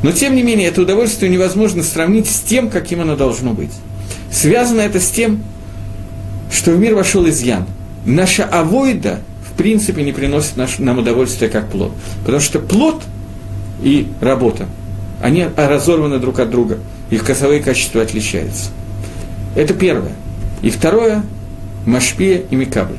Но, 0.03 0.11
тем 0.11 0.35
не 0.35 0.43
менее, 0.43 0.67
это 0.67 0.81
удовольствие 0.81 1.31
невозможно 1.31 1.83
сравнить 1.83 2.27
с 2.27 2.39
тем, 2.39 2.69
каким 2.69 3.01
оно 3.01 3.15
должно 3.15 3.53
быть. 3.53 3.71
Связано 4.31 4.81
это 4.81 4.99
с 4.99 5.09
тем, 5.09 5.43
что 6.51 6.71
в 6.71 6.79
мир 6.79 6.95
вошел 6.95 7.27
изъян. 7.29 7.65
Наша 8.05 8.45
авойда, 8.45 9.19
в 9.47 9.57
принципе, 9.57 10.03
не 10.03 10.11
приносит 10.11 10.57
наш, 10.57 10.79
нам 10.79 10.99
удовольствие 10.99 11.49
как 11.49 11.69
плод. 11.69 11.91
Потому 12.21 12.41
что 12.41 12.59
плод 12.59 13.03
и 13.83 14.07
работа, 14.21 14.65
они 15.21 15.47
разорваны 15.55 16.19
друг 16.19 16.39
от 16.39 16.49
друга– 16.49 16.79
их 17.09 17.21
вкусовые 17.21 17.61
качества 17.61 18.01
отличаются. 18.01 18.69
Это 19.55 19.73
первое. 19.73 20.13
И 20.61 20.69
второе– 20.69 21.23
Машпия 21.85 22.41
и 22.49 22.55
Микабль. 22.55 22.97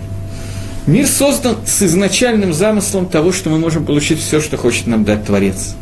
Мир 0.86 1.06
создан 1.08 1.56
с 1.66 1.82
изначальным 1.82 2.52
замыслом 2.52 3.06
того, 3.06 3.32
что 3.32 3.50
мы 3.50 3.58
можем 3.58 3.84
получить 3.84 4.20
все, 4.20 4.40
что 4.40 4.56
хочет 4.56 4.86
нам 4.86 5.04
дать 5.04 5.24
Творец. 5.24 5.74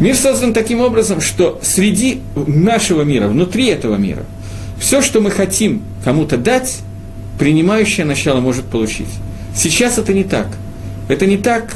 Мир 0.00 0.16
создан 0.16 0.52
таким 0.52 0.80
образом, 0.80 1.20
что 1.20 1.60
среди 1.62 2.20
нашего 2.34 3.02
мира, 3.02 3.28
внутри 3.28 3.68
этого 3.68 3.94
мира, 3.94 4.24
все, 4.80 5.00
что 5.00 5.20
мы 5.20 5.30
хотим 5.30 5.82
кому-то 6.02 6.36
дать, 6.36 6.78
принимающее 7.38 8.04
начало 8.04 8.40
может 8.40 8.64
получить. 8.64 9.06
Сейчас 9.54 9.98
это 9.98 10.12
не 10.12 10.24
так. 10.24 10.48
Это 11.06 11.26
не 11.26 11.36
так. 11.36 11.72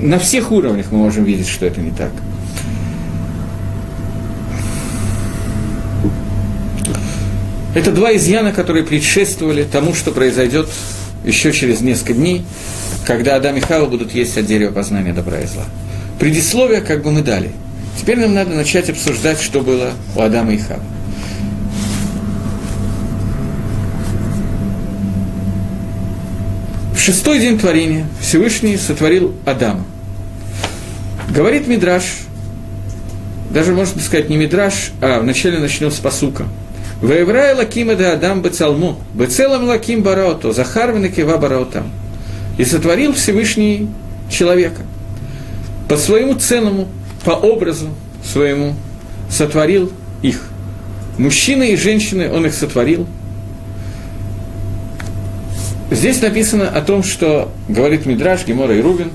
На 0.00 0.18
всех 0.18 0.50
уровнях 0.50 0.86
мы 0.90 0.98
можем 0.98 1.24
видеть, 1.24 1.48
что 1.48 1.66
это 1.66 1.82
не 1.82 1.90
так. 1.90 2.10
Это 7.80 7.92
два 7.92 8.14
изъяна, 8.14 8.52
которые 8.52 8.84
предшествовали 8.84 9.62
тому, 9.62 9.94
что 9.94 10.10
произойдет 10.10 10.68
еще 11.24 11.50
через 11.50 11.80
несколько 11.80 12.12
дней, 12.12 12.44
когда 13.06 13.36
Адам 13.36 13.56
и 13.56 13.60
Хава 13.60 13.86
будут 13.86 14.12
есть 14.12 14.36
от 14.36 14.44
дерева 14.44 14.70
познания 14.70 15.14
добра 15.14 15.40
и 15.40 15.46
зла. 15.46 15.64
Предисловие 16.18 16.82
как 16.82 17.02
бы 17.02 17.10
мы 17.10 17.22
дали. 17.22 17.52
Теперь 17.98 18.18
нам 18.18 18.34
надо 18.34 18.50
начать 18.50 18.90
обсуждать, 18.90 19.40
что 19.40 19.62
было 19.62 19.92
у 20.14 20.20
Адама 20.20 20.52
и 20.52 20.58
Хавы. 20.58 20.82
В 26.94 27.00
шестой 27.00 27.38
день 27.38 27.58
творения 27.58 28.06
Всевышний 28.20 28.76
сотворил 28.76 29.34
Адама. 29.46 29.86
Говорит 31.30 31.66
Мидраш, 31.66 32.04
даже 33.48 33.72
можно 33.72 34.02
сказать 34.02 34.28
не 34.28 34.36
Мидраш, 34.36 34.90
а 35.00 35.20
вначале 35.20 35.58
начнем 35.60 35.90
с 35.90 35.96
посука– 35.96 36.44
Ваеврай 37.02 37.54
лаким 37.54 37.96
да 37.96 38.12
адам 38.12 38.42
бецалму, 38.42 38.98
бецелам 39.14 39.64
лаким 39.64 40.02
бараото, 40.02 40.52
захарвен 40.52 41.10
кива 41.10 41.38
бараотам. 41.38 41.90
И 42.58 42.64
сотворил 42.64 43.14
Всевышний 43.14 43.88
человека. 44.30 44.82
По 45.88 45.96
своему 45.96 46.34
ценному, 46.34 46.88
по 47.24 47.30
образу 47.30 47.88
своему 48.22 48.74
сотворил 49.30 49.90
их. 50.22 50.42
Мужчины 51.16 51.72
и 51.72 51.76
женщины 51.76 52.30
он 52.30 52.46
их 52.46 52.54
сотворил. 52.54 53.06
Здесь 55.90 56.20
написано 56.22 56.68
о 56.68 56.82
том, 56.82 57.02
что 57.02 57.50
говорит 57.68 58.06
Мидраш, 58.06 58.46
Гемора 58.46 58.76
и 58.76 58.80
Рубин, 58.80 59.10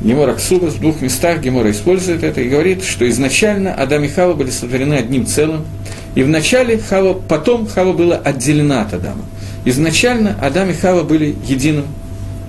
Гемора 0.00 0.34
Ксубас, 0.34 0.74
в 0.74 0.80
двух 0.80 1.00
местах 1.00 1.40
Гемора 1.40 1.70
использует 1.70 2.24
это 2.24 2.40
и 2.40 2.48
говорит, 2.48 2.82
что 2.82 3.08
изначально 3.08 3.72
Адам 3.74 4.02
и 4.02 4.08
Хава 4.08 4.34
были 4.34 4.50
сотворены 4.50 4.94
одним 4.94 5.26
целым, 5.26 5.64
и 6.14 6.22
вначале 6.22 6.78
Хава, 6.78 7.14
потом 7.14 7.66
Хава 7.66 7.92
была 7.92 8.16
отделена 8.16 8.82
от 8.82 8.94
Адама. 8.94 9.24
Изначально 9.64 10.36
Адам 10.40 10.70
и 10.70 10.74
Хава 10.74 11.02
были 11.02 11.34
единым 11.46 11.86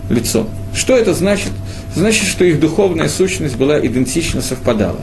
лицом. 0.10 0.50
Что 0.74 0.98
это 0.98 1.14
значит? 1.14 1.52
Значит, 1.96 2.28
что 2.28 2.44
их 2.44 2.60
духовная 2.60 3.08
сущность 3.08 3.56
была 3.56 3.80
идентично 3.80 4.42
совпадала. 4.42 5.02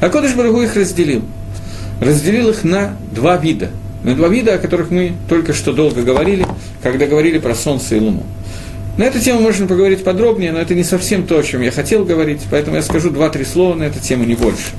А 0.00 0.08
Кодыш 0.08 0.34
Барагу 0.34 0.62
их 0.62 0.76
разделил. 0.76 1.22
Разделил 2.00 2.50
их 2.50 2.62
на 2.62 2.96
два 3.10 3.36
вида. 3.38 3.70
На 4.04 4.14
два 4.14 4.28
вида, 4.28 4.54
о 4.54 4.58
которых 4.58 4.90
мы 4.90 5.14
только 5.28 5.54
что 5.54 5.72
долго 5.72 6.02
говорили, 6.02 6.46
когда 6.82 7.06
говорили 7.06 7.38
про 7.38 7.54
Солнце 7.54 7.96
и 7.96 8.00
Луну. 8.00 8.22
На 8.96 9.04
эту 9.04 9.20
тему 9.20 9.40
можно 9.40 9.66
поговорить 9.66 10.04
подробнее, 10.04 10.52
но 10.52 10.58
это 10.58 10.74
не 10.74 10.84
совсем 10.84 11.26
то, 11.26 11.38
о 11.38 11.42
чем 11.42 11.60
я 11.60 11.70
хотел 11.70 12.04
говорить, 12.04 12.40
поэтому 12.50 12.76
я 12.76 12.82
скажу 12.82 13.10
два-три 13.10 13.44
слова 13.44 13.74
на 13.74 13.82
эту 13.82 14.00
тему, 14.00 14.24
не 14.24 14.34
больше. 14.34 14.70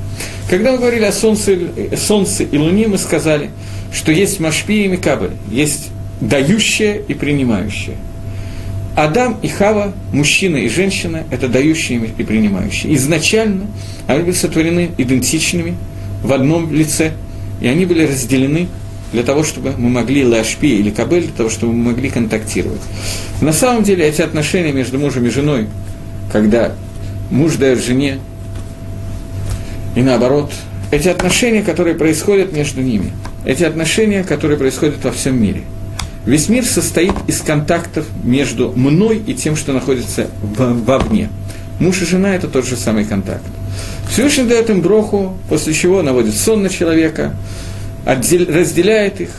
Когда 0.49 0.71
мы 0.71 0.79
говорили 0.79 1.03
о 1.03 1.11
солнце, 1.11 1.55
солнце 1.95 2.43
и 2.43 2.57
луне, 2.57 2.87
мы 2.87 2.97
сказали, 2.97 3.51
что 3.93 4.11
есть 4.11 4.39
Машпи 4.39 4.85
и 4.85 4.87
Микабель, 4.87 5.33
есть 5.51 5.89
дающее 6.19 6.99
и 7.07 7.13
принимающее. 7.13 7.95
Адам 8.95 9.37
и 9.43 9.47
Хава, 9.47 9.93
мужчина 10.11 10.57
и 10.57 10.67
женщина, 10.67 11.23
это 11.29 11.47
дающие 11.47 11.99
и 12.17 12.23
принимающие. 12.23 12.95
Изначально 12.95 13.67
они 14.07 14.23
были 14.23 14.31
сотворены 14.31 14.89
идентичными 14.97 15.75
в 16.23 16.33
одном 16.33 16.73
лице, 16.73 17.11
и 17.61 17.67
они 17.67 17.85
были 17.85 18.07
разделены 18.07 18.67
для 19.13 19.23
того, 19.23 19.43
чтобы 19.43 19.73
мы 19.77 19.89
могли 19.89 20.25
лашпи 20.25 20.79
или 20.79 20.89
кабель, 20.89 21.23
для 21.23 21.33
того, 21.33 21.49
чтобы 21.49 21.73
мы 21.73 21.91
могли 21.91 22.09
контактировать. 22.09 22.81
На 23.41 23.53
самом 23.53 23.83
деле 23.83 24.05
эти 24.05 24.21
отношения 24.21 24.71
между 24.71 24.99
мужем 24.99 25.25
и 25.25 25.29
женой, 25.29 25.67
когда 26.31 26.73
муж 27.29 27.55
дает 27.55 27.83
жене, 27.83 28.19
и 29.95 30.01
наоборот, 30.01 30.51
эти 30.91 31.07
отношения, 31.07 31.63
которые 31.63 31.95
происходят 31.95 32.53
между 32.53 32.81
ними, 32.81 33.11
эти 33.45 33.63
отношения, 33.63 34.23
которые 34.23 34.57
происходят 34.57 35.03
во 35.03 35.11
всем 35.11 35.41
мире. 35.41 35.63
Весь 36.25 36.49
мир 36.49 36.65
состоит 36.65 37.13
из 37.27 37.41
контактов 37.41 38.05
между 38.23 38.73
мной 38.75 39.21
и 39.25 39.33
тем, 39.33 39.55
что 39.55 39.71
находится 39.71 40.27
вовне. 40.41 41.29
Муж 41.79 42.01
и 42.01 42.05
жена– 42.05 42.35
это 42.35 42.47
тот 42.47 42.65
же 42.65 42.75
самый 42.75 43.05
контакт. 43.05 43.43
Всевышний 44.11 44.43
дает 44.45 44.69
им 44.69 44.81
броху, 44.81 45.37
после 45.47 45.73
чего 45.73 46.01
наводит 46.01 46.35
сон 46.35 46.63
на 46.63 46.69
человека, 46.69 47.33
разделяет 48.07 49.21
их, 49.21 49.29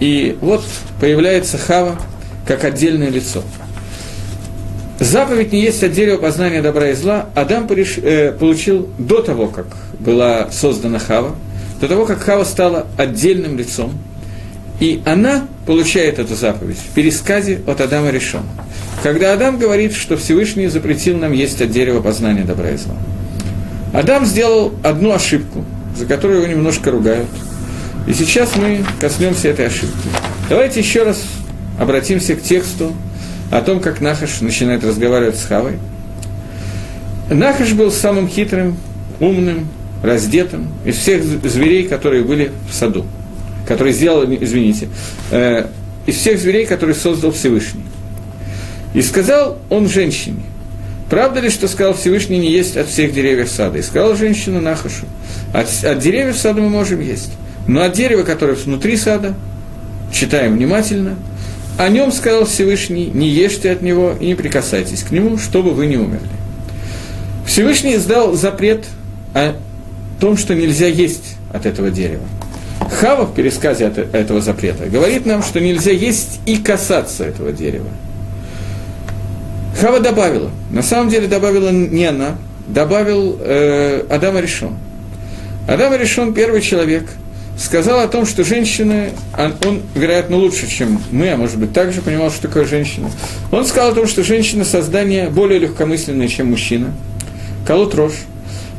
и 0.00 0.36
вот 0.40 0.64
появляется 1.00 1.58
Хава 1.58 2.00
как 2.46 2.64
отдельное 2.64 3.10
лицо. 3.10 3.42
Заповедь 4.98 5.52
не 5.52 5.60
есть 5.60 5.82
от 5.84 5.92
дерева 5.92 6.16
познания 6.16 6.60
добра 6.60 6.88
и 6.88 6.94
зла. 6.94 7.26
Адам 7.34 7.68
пореш, 7.68 7.98
э, 7.98 8.32
получил 8.32 8.88
до 8.98 9.22
того, 9.22 9.46
как 9.46 9.66
была 10.00 10.50
создана 10.50 10.98
Хава, 10.98 11.36
до 11.80 11.86
того, 11.86 12.04
как 12.04 12.20
Хава 12.20 12.44
стала 12.44 12.86
отдельным 12.96 13.56
лицом, 13.56 13.92
и 14.80 15.02
она 15.04 15.46
получает 15.66 16.18
эту 16.18 16.34
заповедь 16.34 16.78
в 16.78 16.94
пересказе 16.94 17.60
от 17.66 17.80
Адама 17.80 18.10
решен. 18.10 18.42
Когда 19.02 19.32
Адам 19.32 19.58
говорит, 19.58 19.92
что 19.94 20.16
Всевышний 20.16 20.66
запретил 20.66 21.16
нам 21.16 21.32
есть 21.32 21.60
от 21.62 21.70
дерева 21.70 22.00
познания 22.00 22.42
добра 22.42 22.70
и 22.70 22.76
зла. 22.76 22.96
Адам 23.92 24.24
сделал 24.26 24.72
одну 24.82 25.12
ошибку, 25.12 25.64
за 25.96 26.06
которую 26.06 26.40
его 26.42 26.50
немножко 26.50 26.90
ругают. 26.90 27.28
И 28.08 28.14
сейчас 28.14 28.56
мы 28.56 28.82
коснемся 28.98 29.48
этой 29.48 29.66
ошибки. 29.66 30.08
Давайте 30.48 30.80
еще 30.80 31.02
раз 31.02 31.22
обратимся 31.78 32.36
к 32.36 32.42
тексту 32.42 32.94
о 33.52 33.60
том, 33.60 33.80
как 33.80 34.00
Нахаш 34.00 34.40
начинает 34.40 34.82
разговаривать 34.82 35.36
с 35.36 35.44
Хавой. 35.44 35.78
Нахаш 37.30 37.74
был 37.74 37.92
самым 37.92 38.26
хитрым, 38.26 38.78
умным, 39.20 39.68
раздетым 40.02 40.68
из 40.86 40.96
всех 40.96 41.22
зверей, 41.22 41.86
которые 41.86 42.24
были 42.24 42.50
в 42.70 42.74
саду, 42.74 43.04
которые 43.66 43.92
сделал, 43.92 44.24
извините, 44.24 44.88
э, 45.30 45.66
из 46.06 46.16
всех 46.16 46.40
зверей, 46.40 46.64
которые 46.64 46.96
создал 46.96 47.30
Всевышний. 47.32 47.84
И 48.94 49.02
сказал 49.02 49.58
он 49.68 49.86
женщине, 49.86 50.40
правда 51.10 51.40
ли, 51.40 51.50
что 51.50 51.68
сказал 51.68 51.92
Всевышний, 51.92 52.38
не 52.38 52.50
есть 52.50 52.78
от 52.78 52.88
всех 52.88 53.12
деревьев 53.12 53.50
сада? 53.50 53.76
И 53.76 53.82
сказал 53.82 54.16
женщина 54.16 54.62
Нахашу, 54.62 55.04
от, 55.52 55.68
от 55.84 55.98
деревьев 55.98 56.38
сада 56.38 56.62
мы 56.62 56.70
можем 56.70 57.00
есть, 57.00 57.32
но 57.68 57.82
от 57.82 57.92
дерева, 57.92 58.24
которое 58.24 58.54
внутри 58.54 58.96
сада, 58.96 59.34
читаем 60.10 60.54
внимательно, 60.54 61.16
о 61.76 61.88
нем 61.88 62.10
сказал 62.10 62.46
Всевышний, 62.46 63.10
не 63.12 63.28
ешьте 63.28 63.70
от 63.70 63.82
него 63.82 64.14
и 64.18 64.26
не 64.26 64.34
прикасайтесь 64.34 65.02
к 65.02 65.12
нему, 65.12 65.38
чтобы 65.38 65.72
вы 65.72 65.86
не 65.86 65.96
умерли. 65.96 66.26
Всевышний 67.46 67.94
издал 67.94 68.32
запрет 68.32 68.86
о 69.34 69.54
том, 70.18 70.36
что 70.36 70.54
нельзя 70.54 70.86
есть 70.86 71.36
от 71.52 71.66
этого 71.66 71.90
дерева. 71.90 72.24
Хава 72.90 73.26
в 73.26 73.34
пересказе 73.34 73.86
от 73.86 73.98
этого 73.98 74.40
запрета 74.40 74.86
говорит 74.86 75.26
нам, 75.26 75.42
что 75.42 75.60
нельзя 75.60 75.92
есть 75.92 76.40
и 76.46 76.56
касаться 76.56 77.24
этого 77.24 77.52
дерева. 77.52 77.88
Хава 79.78 80.00
добавила, 80.00 80.50
на 80.70 80.82
самом 80.82 81.10
деле 81.10 81.28
добавила 81.28 81.68
не 81.68 82.06
она, 82.06 82.36
добавил 82.66 83.36
э, 83.38 84.04
Адама 84.08 84.40
Решон. 84.40 84.76
Адам 85.68 85.94
Решон 85.94 86.32
первый 86.32 86.62
человек– 86.62 87.04
сказал 87.58 88.00
о 88.00 88.08
том, 88.08 88.24
что 88.24 88.44
женщины, 88.44 89.10
он, 89.36 89.54
он, 89.66 89.82
вероятно, 89.94 90.36
лучше, 90.36 90.68
чем 90.68 91.00
мы, 91.10 91.30
а 91.30 91.36
может 91.36 91.58
быть, 91.58 91.72
также 91.72 92.00
понимал, 92.00 92.30
что 92.30 92.42
такое 92.42 92.64
женщина. 92.64 93.10
Он 93.50 93.66
сказал 93.66 93.90
о 93.92 93.94
том, 93.94 94.06
что 94.06 94.22
женщина 94.22 94.64
создание 94.64 95.28
более 95.28 95.58
легкомысленное, 95.58 96.28
чем 96.28 96.50
мужчина. 96.50 96.94
Колот 97.66 97.94
рожь. 97.94 98.24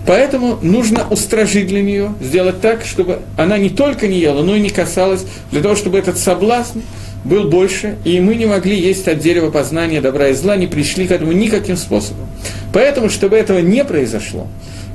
Поэтому 0.07 0.57
нужно 0.61 1.05
устражить 1.07 1.67
для 1.67 1.81
нее, 1.81 2.13
сделать 2.21 2.61
так, 2.61 2.85
чтобы 2.85 3.19
она 3.37 3.57
не 3.57 3.69
только 3.69 4.07
не 4.07 4.19
ела, 4.19 4.41
но 4.41 4.55
и 4.55 4.59
не 4.59 4.69
касалась, 4.69 5.25
для 5.51 5.61
того, 5.61 5.75
чтобы 5.75 5.99
этот 5.99 6.17
соблазн 6.17 6.79
был 7.25 7.49
больше, 7.49 7.97
и 8.05 8.19
мы 8.21 8.35
не 8.35 8.45
могли 8.45 8.79
есть 8.79 9.07
от 9.07 9.19
дерева 9.19 9.51
познания 9.51 9.99
добра 9.99 10.29
и 10.29 10.33
зла, 10.33 10.55
не 10.55 10.67
пришли 10.67 11.05
к 11.05 11.11
этому 11.11 11.33
никаким 11.33 11.75
способом. 11.75 12.27
Поэтому, 12.73 13.09
чтобы 13.09 13.35
этого 13.35 13.59
не 13.59 13.83
произошло, 13.83 14.47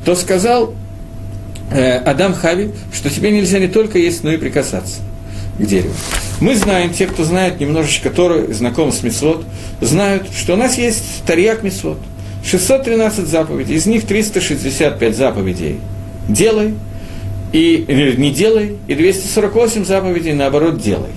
то 0.04 0.14
сказал 0.14 0.74
Адам 1.74 2.34
Хави, 2.34 2.70
что 2.92 3.10
тебе 3.10 3.32
нельзя 3.32 3.58
не 3.58 3.68
только 3.68 3.98
есть, 3.98 4.22
но 4.22 4.32
и 4.32 4.36
прикасаться 4.36 5.00
к 5.58 5.64
дереву. 5.64 5.94
Мы 6.40 6.54
знаем, 6.56 6.92
те, 6.92 7.06
кто 7.06 7.24
знает 7.24 7.60
немножечко 7.60 8.10
Тору, 8.10 8.52
знаком 8.52 8.92
с 8.92 9.02
Мецвод, 9.02 9.44
знают, 9.80 10.28
что 10.36 10.54
у 10.54 10.56
нас 10.56 10.78
есть 10.78 11.24
Тарьяк 11.26 11.62
Мецвод. 11.62 11.98
613 12.44 13.26
заповедей, 13.26 13.76
из 13.76 13.86
них 13.86 14.04
365 14.06 15.16
заповедей 15.16 15.80
«делай», 16.28 16.74
и, 17.52 18.14
«не 18.18 18.30
делай», 18.30 18.76
и 18.86 18.94
248 18.94 19.84
заповедей, 19.84 20.34
наоборот, 20.34 20.80
«делай». 20.80 21.12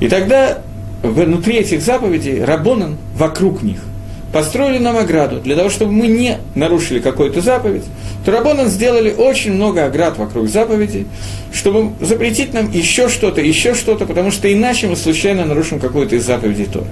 И 0.00 0.08
тогда 0.08 0.58
внутри 1.02 1.56
этих 1.56 1.82
заповедей 1.82 2.44
Рабонан 2.44 2.98
вокруг 3.16 3.62
них– 3.62 3.80
построили 4.32 4.78
нам 4.78 4.96
ограду, 4.96 5.40
для 5.40 5.56
того, 5.56 5.70
чтобы 5.70 5.92
мы 5.92 6.08
не 6.08 6.38
нарушили 6.54 6.98
какую-то 7.00 7.40
заповедь, 7.40 7.84
то 8.24 8.32
Рабонан 8.32 8.68
сделали 8.68 9.12
очень 9.12 9.52
много 9.52 9.84
оград 9.84 10.18
вокруг 10.18 10.48
заповедей, 10.48 11.06
чтобы 11.52 11.92
запретить 12.04 12.52
нам 12.52 12.70
еще 12.70 13.08
что-то, 13.08 13.40
еще 13.40 13.74
что-то, 13.74 14.04
потому 14.04 14.30
что 14.30 14.52
иначе 14.52 14.88
мы 14.88 14.96
случайно 14.96 15.44
нарушим 15.44 15.78
какую-то 15.78 16.16
из 16.16 16.26
заповедей 16.26 16.66
Торы. 16.66 16.86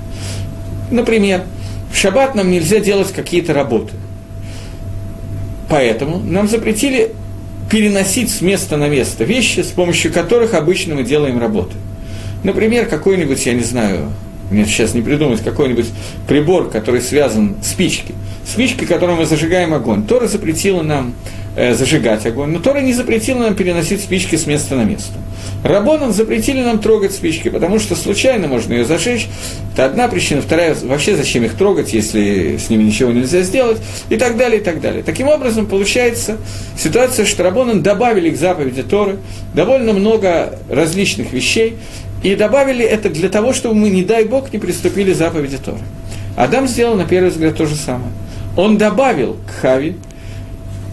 Например, 0.91 1.43
в 1.93 1.97
шаббат 1.97 2.35
нам 2.35 2.51
нельзя 2.51 2.81
делать 2.81 3.13
какие-то 3.13 3.53
работы. 3.53 3.95
Поэтому 5.69 6.19
нам 6.19 6.49
запретили 6.49 7.13
переносить 7.71 8.31
с 8.31 8.41
места 8.41 8.77
на 8.77 8.89
место 8.89 9.25
вещи, 9.25 9.61
с 9.61 9.69
помощью 9.69 10.13
которых 10.13 10.55
обычно 10.55 10.95
мы 10.95 11.05
делаем 11.05 11.39
работы. 11.39 11.75
Например, 12.43 12.87
какой-нибудь, 12.87 13.45
я 13.47 13.55
не 13.55 13.65
знаю, 13.65 14.11
мне 14.51 14.65
сейчас 14.65 14.95
не 14.95 15.03
придумать 15.03 15.43
какой-нибудь 15.43 15.87
прибор, 16.29 16.71
который 16.71 17.01
связан 17.01 17.57
с 17.63 17.69
спички. 17.69 18.15
Спички, 18.47 18.85
которой 18.85 19.17
мы 19.17 19.27
зажигаем 19.27 19.73
огонь. 19.75 20.07
Тора 20.07 20.27
запретила 20.27 20.83
нам 20.83 21.15
э, 21.57 21.75
зажигать 21.75 22.27
огонь, 22.27 22.51
но 22.51 22.59
Тора 22.59 22.81
не 22.81 22.93
запретила 22.93 23.41
нам 23.41 23.55
переносить 23.55 24.03
спички 24.03 24.37
с 24.37 24.47
места 24.47 24.77
на 24.77 24.85
место. 24.85 25.15
Рабонан 25.63 26.13
запретили 26.13 26.63
нам 26.63 26.79
трогать 26.79 27.13
спички, 27.13 27.49
потому 27.49 27.79
что 27.79 27.97
случайно 27.97 28.49
можно 28.49 28.75
ее 28.75 28.85
зажечь. 28.85 29.29
Это 29.73 29.87
одна 29.87 30.09
причина. 30.09 30.43
Вторая, 30.43 30.77
вообще 30.83 31.17
зачем 31.17 31.43
их 31.45 31.55
трогать, 31.55 31.95
если 31.95 32.59
с 32.59 32.69
ними 32.69 32.83
ничего 32.83 33.13
нельзя 33.13 33.41
сделать, 33.41 33.79
и 34.11 34.17
так 34.17 34.37
далее, 34.37 34.61
и 34.61 34.63
так 34.63 34.81
далее. 34.81 35.03
Таким 35.03 35.29
образом, 35.29 35.67
получается 35.67 36.37
ситуация, 36.79 37.25
что 37.25 37.43
Рабонан 37.43 37.83
добавили 37.83 38.31
к 38.31 38.37
заповеди 38.37 38.83
Торы 38.83 39.17
довольно 39.55 39.95
много 39.95 40.59
различных 40.69 41.33
вещей, 41.33 41.77
и 42.25 42.35
добавили 42.35 42.85
это 42.85 43.11
для 43.11 43.29
того, 43.29 43.53
чтобы 43.53 43.77
мы, 43.77 43.91
не 43.91 44.03
дай 44.03 44.25
Бог, 44.25 44.53
не 44.53 44.59
приступили 44.59 45.13
к 45.13 45.17
заповеди 45.17 45.59
Торы. 45.59 45.79
Адам 46.37 46.67
сделал, 46.67 46.97
на 46.97 47.05
первый 47.05 47.29
взгляд, 47.29 47.57
то 47.57 47.67
же 47.67 47.77
самое. 47.77 48.11
Он 48.57 48.79
добавил 48.79 49.37
к 49.47 49.61
Хаве, 49.61 49.95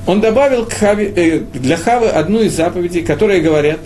он 0.05 0.19
добавил 0.19 0.65
к 0.65 0.73
Хаве, 0.73 1.11
э, 1.15 1.39
для 1.53 1.77
Хавы 1.77 2.09
одну 2.09 2.41
из 2.41 2.53
заповедей, 2.55 3.01
которые 3.01 3.39
говорят, 3.41 3.79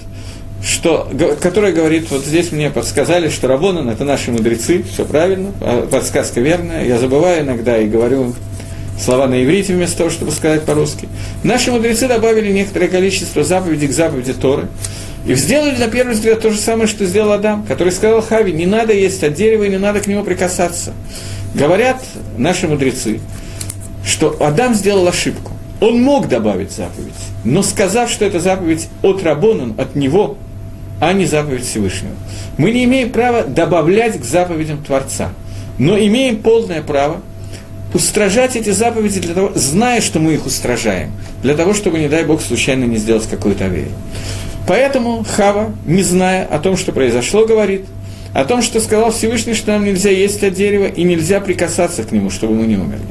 что, 0.63 1.07
которая 1.39 1.71
говорит, 1.71 2.09
вот 2.09 2.25
здесь 2.25 2.51
мне 2.51 2.71
подсказали, 2.71 3.29
что 3.29 3.47
Рабонан– 3.47 3.89
это 3.91 4.05
наши 4.05 4.31
мудрецы, 4.31 4.81
все 4.81 5.05
правильно, 5.05 5.51
а 5.61 5.85
подсказка 5.85 6.41
верная, 6.41 6.83
я 6.85 6.97
забываю 6.97 7.43
иногда 7.43 7.77
и 7.77 7.87
говорю 7.87 8.33
слова 8.99 9.27
на 9.27 9.43
иврите 9.43 9.73
вместо 9.73 9.99
того, 9.99 10.09
чтобы 10.09 10.31
сказать 10.31 10.63
по-русски. 10.63 11.07
Наши 11.43 11.71
мудрецы 11.71 12.07
добавили 12.07 12.51
некоторое 12.51 12.87
количество 12.87 13.43
заповедей 13.43 13.87
к 13.87 13.91
заповеди 13.91 14.33
Торы, 14.33 14.67
и 15.25 15.33
сделали 15.33 15.75
на 15.75 15.87
первый 15.87 16.13
взгляд 16.13 16.41
то 16.41 16.51
же 16.51 16.57
самое, 16.57 16.87
что 16.87 17.05
сделал 17.05 17.31
Адам, 17.31 17.65
который 17.65 17.91
сказал 17.91 18.21
Хави, 18.21 18.53
не 18.53 18.67
надо 18.67 18.93
есть 18.93 19.23
от 19.23 19.33
дерева 19.33 19.63
и 19.63 19.69
не 19.69 19.79
надо 19.79 19.99
к 19.99 20.07
нему 20.07 20.23
прикасаться. 20.23 20.93
Говорят 21.55 22.03
наши 22.37 22.67
мудрецы, 22.67 23.19
что 24.05 24.37
Адам 24.39 24.75
сделал 24.75 25.07
ошибку. 25.07 25.53
Он 25.81 26.01
мог 26.01 26.29
добавить 26.29 26.71
заповедь, 26.71 27.13
но 27.43 27.63
сказав, 27.63 28.09
что 28.09 28.23
это 28.23 28.39
заповедь 28.39 28.87
от 29.01 29.23
Рабонан, 29.23 29.73
от 29.77 29.95
него, 29.95 30.37
а 31.01 31.11
не 31.11 31.25
заповедь 31.25 31.65
Всевышнего. 31.65 32.13
Мы 32.57 32.71
не 32.71 32.85
имеем 32.85 33.09
права 33.09 33.43
добавлять 33.43 34.19
к 34.19 34.23
заповедям 34.23 34.83
Творца, 34.83 35.31
но 35.77 35.97
имеем 35.97 36.37
полное 36.37 36.81
право 36.81 37.21
устражать 37.95 38.55
эти 38.55 38.69
заповеди, 38.69 39.19
для 39.19 39.33
того, 39.33 39.51
зная, 39.55 40.01
что 40.01 40.19
мы 40.19 40.33
их 40.33 40.45
устражаем, 40.45 41.11
для 41.41 41.55
того, 41.55 41.73
чтобы, 41.73 41.99
не 41.99 42.09
дай 42.09 42.25
Бог, 42.25 42.41
случайно 42.41 42.83
не 42.83 42.97
сделать 42.97 43.27
какую-то 43.27 43.65
аверию. 43.65 43.93
Поэтому 44.67 45.23
Хава, 45.23 45.73
не 45.85 46.03
зная 46.03 46.45
о 46.45 46.59
том, 46.59 46.75
что 46.77 46.91
произошло, 46.91 47.45
говорит 47.45 47.85
о 48.33 48.43
том, 48.43 48.61
что 48.61 48.81
сказал 48.81 49.11
Всевышний, 49.11 49.53
что 49.53 49.71
нам 49.71 49.85
нельзя 49.85 50.09
есть 50.09 50.43
от 50.43 50.53
дерева 50.53 50.87
и 50.87 51.03
нельзя 51.03 51.39
прикасаться 51.39 52.03
к 52.03 52.11
нему, 52.11 52.29
чтобы 52.29 52.53
мы 52.53 52.67
не 52.67 52.75
умерли. 52.75 53.05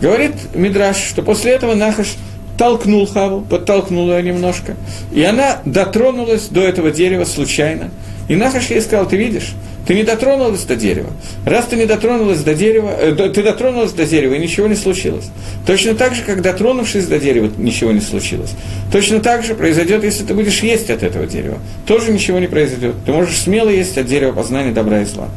Говорит 0.00 0.32
Мидраш, 0.54 0.96
что 0.96 1.22
после 1.22 1.52
этого 1.52 1.74
Нахаш 1.74 2.14
толкнул 2.56 3.04
Хаву, 3.06 3.40
подтолкнул 3.40 4.08
ее 4.12 4.22
немножко, 4.22 4.76
и 5.12 5.24
она 5.24 5.60
дотронулась 5.64 6.46
до 6.48 6.60
этого 6.60 6.92
дерева 6.92 7.24
случайно. 7.24 7.90
И 8.30 8.36
Нахаш 8.36 8.70
ей 8.70 8.80
сказал, 8.80 9.08
ты 9.08 9.16
видишь, 9.16 9.54
ты 9.88 9.94
не 9.96 10.04
дотронулась 10.04 10.62
до 10.62 10.76
дерева. 10.76 11.10
Раз 11.44 11.64
ты 11.66 11.74
не 11.74 11.84
дотронулась 11.84 12.38
до 12.44 12.54
дерева, 12.54 12.94
э, 12.96 13.12
ты 13.12 13.42
дотронулась 13.42 13.90
до 13.90 14.06
дерева, 14.06 14.34
и 14.34 14.38
ничего 14.38 14.68
не 14.68 14.76
случилось. 14.76 15.24
Точно 15.66 15.96
так 15.96 16.14
же, 16.14 16.22
как 16.22 16.40
дотронувшись 16.40 17.06
до 17.06 17.18
дерева, 17.18 17.50
ничего 17.58 17.90
не 17.90 18.00
случилось. 18.00 18.52
Точно 18.92 19.18
так 19.18 19.42
же 19.42 19.56
произойдет, 19.56 20.04
если 20.04 20.22
ты 20.22 20.32
будешь 20.32 20.60
есть 20.60 20.90
от 20.90 21.02
этого 21.02 21.26
дерева. 21.26 21.58
Тоже 21.86 22.12
ничего 22.12 22.38
не 22.38 22.46
произойдет. 22.46 22.94
Ты 23.04 23.10
можешь 23.10 23.36
смело 23.36 23.68
есть 23.68 23.98
от 23.98 24.06
дерева 24.06 24.30
познания 24.30 24.70
добра 24.70 25.00
и 25.00 25.06
зла. 25.06 25.28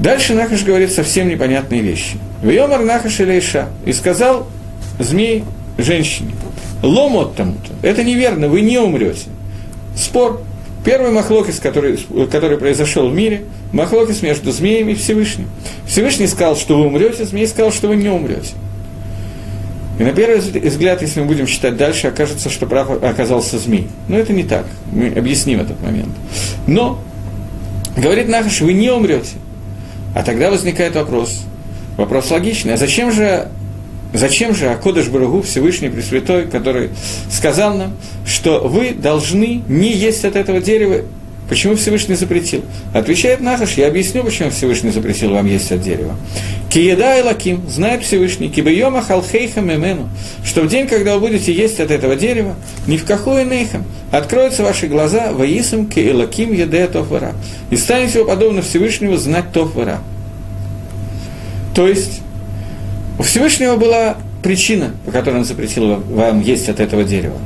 Дальше 0.00 0.34
Нахаш 0.34 0.64
говорит 0.64 0.90
совсем 0.90 1.28
непонятные 1.28 1.82
вещи. 1.82 2.16
Вьомар 2.42 2.80
Нахаш 2.80 3.20
Илейша. 3.20 3.68
И 3.86 3.92
сказал 3.92 4.48
змей 4.98 5.44
женщине, 5.78 6.32
ломот 6.82 7.36
тому-то. 7.36 7.70
Это 7.86 8.02
неверно, 8.02 8.48
вы 8.48 8.60
не 8.62 8.78
умрете. 8.78 9.28
Спор. 9.96 10.42
Первый 10.84 11.12
махлокис, 11.12 11.60
который, 11.60 11.98
который 12.30 12.58
произошел 12.58 13.08
в 13.08 13.14
мире, 13.14 13.44
махлокис 13.72 14.20
между 14.22 14.52
змеями 14.52 14.92
и 14.92 14.94
Всевышним. 14.94 15.48
Всевышний 15.86 16.26
сказал, 16.26 16.56
что 16.56 16.78
вы 16.78 16.86
умрете, 16.86 17.24
змей 17.24 17.46
сказал, 17.46 17.72
что 17.72 17.88
вы 17.88 17.96
не 17.96 18.10
умрете. 18.10 18.52
И 19.98 20.02
на 20.02 20.12
первый 20.12 20.40
взгляд, 20.40 21.00
если 21.02 21.20
мы 21.20 21.26
будем 21.26 21.46
читать 21.46 21.76
дальше, 21.76 22.08
окажется, 22.08 22.50
что 22.50 22.66
прав 22.66 23.02
оказался 23.02 23.58
змей. 23.58 23.88
Но 24.08 24.18
это 24.18 24.32
не 24.32 24.42
так. 24.42 24.66
Мы 24.92 25.08
объясним 25.08 25.60
этот 25.60 25.80
момент. 25.80 26.12
Но, 26.66 27.00
говорит 27.96 28.28
Нахаш, 28.28 28.60
вы 28.60 28.72
не 28.72 28.90
умрете. 28.90 29.36
А 30.14 30.22
тогда 30.22 30.50
возникает 30.50 30.96
вопрос. 30.96 31.42
Вопрос 31.96 32.30
логичный. 32.30 32.74
А 32.74 32.76
зачем 32.76 33.10
же 33.12 33.48
Зачем 34.14 34.54
же 34.54 34.68
Акодыш 34.68 35.08
Барагу, 35.08 35.42
Всевышний 35.42 35.88
Пресвятой, 35.88 36.46
который 36.46 36.90
сказал 37.30 37.76
нам, 37.76 37.96
что 38.24 38.60
вы 38.60 38.92
должны 38.92 39.62
не 39.68 39.92
есть 39.92 40.24
от 40.24 40.36
этого 40.36 40.60
дерева, 40.60 41.02
Почему 41.48 41.76
Всевышний 41.76 42.14
запретил? 42.14 42.62
Отвечает 42.94 43.40
Нахаш, 43.40 43.74
я 43.74 43.88
объясню, 43.88 44.24
почему 44.24 44.48
Всевышний 44.48 44.90
запретил 44.90 45.32
вам 45.32 45.44
есть 45.44 45.70
от 45.72 45.82
дерева. 45.82 46.16
Киеда 46.70 47.18
и 47.18 47.22
лаким, 47.22 47.68
знает 47.68 48.02
Всевышний, 48.02 48.48
кибайома 48.48 49.02
халхейха 49.02 49.60
мемену, 49.60 50.08
что 50.42 50.62
в 50.62 50.68
день, 50.68 50.86
когда 50.86 51.16
вы 51.16 51.28
будете 51.28 51.52
есть 51.52 51.80
от 51.80 51.90
этого 51.90 52.16
дерева, 52.16 52.56
ни 52.86 52.96
в 52.96 53.04
какой 53.04 53.44
нейхам, 53.44 53.84
откроются 54.10 54.62
ваши 54.62 54.86
глаза, 54.86 55.32
воисам 55.32 55.86
ки 55.86 56.00
и 56.00 56.12
лаким 56.12 56.54
еде 56.54 56.86
тофвара, 56.86 57.34
и 57.68 57.76
станете 57.76 58.24
подобно 58.24 58.62
Всевышнему 58.62 59.18
знать 59.18 59.52
тофвара. 59.52 59.98
То 61.74 61.86
есть, 61.86 62.22
у 63.18 63.22
Всевышнего 63.22 63.76
была 63.76 64.16
причина, 64.42 64.92
по 65.04 65.12
которой 65.12 65.38
он 65.38 65.44
запретил 65.44 65.96
вам 65.96 66.40
есть 66.40 66.68
от 66.68 66.80
этого 66.80 67.04
дерева. 67.04 67.38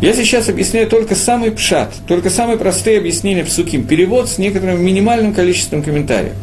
Я 0.00 0.12
сейчас 0.12 0.50
объясняю 0.50 0.88
только 0.88 1.14
самый 1.14 1.50
пшат, 1.50 1.94
только 2.06 2.28
самые 2.28 2.58
простые 2.58 2.98
объяснения 2.98 3.44
псуким, 3.44 3.86
перевод 3.86 4.28
с 4.28 4.36
некоторым 4.36 4.84
минимальным 4.84 5.32
количеством 5.32 5.82
комментариев. 5.82 6.34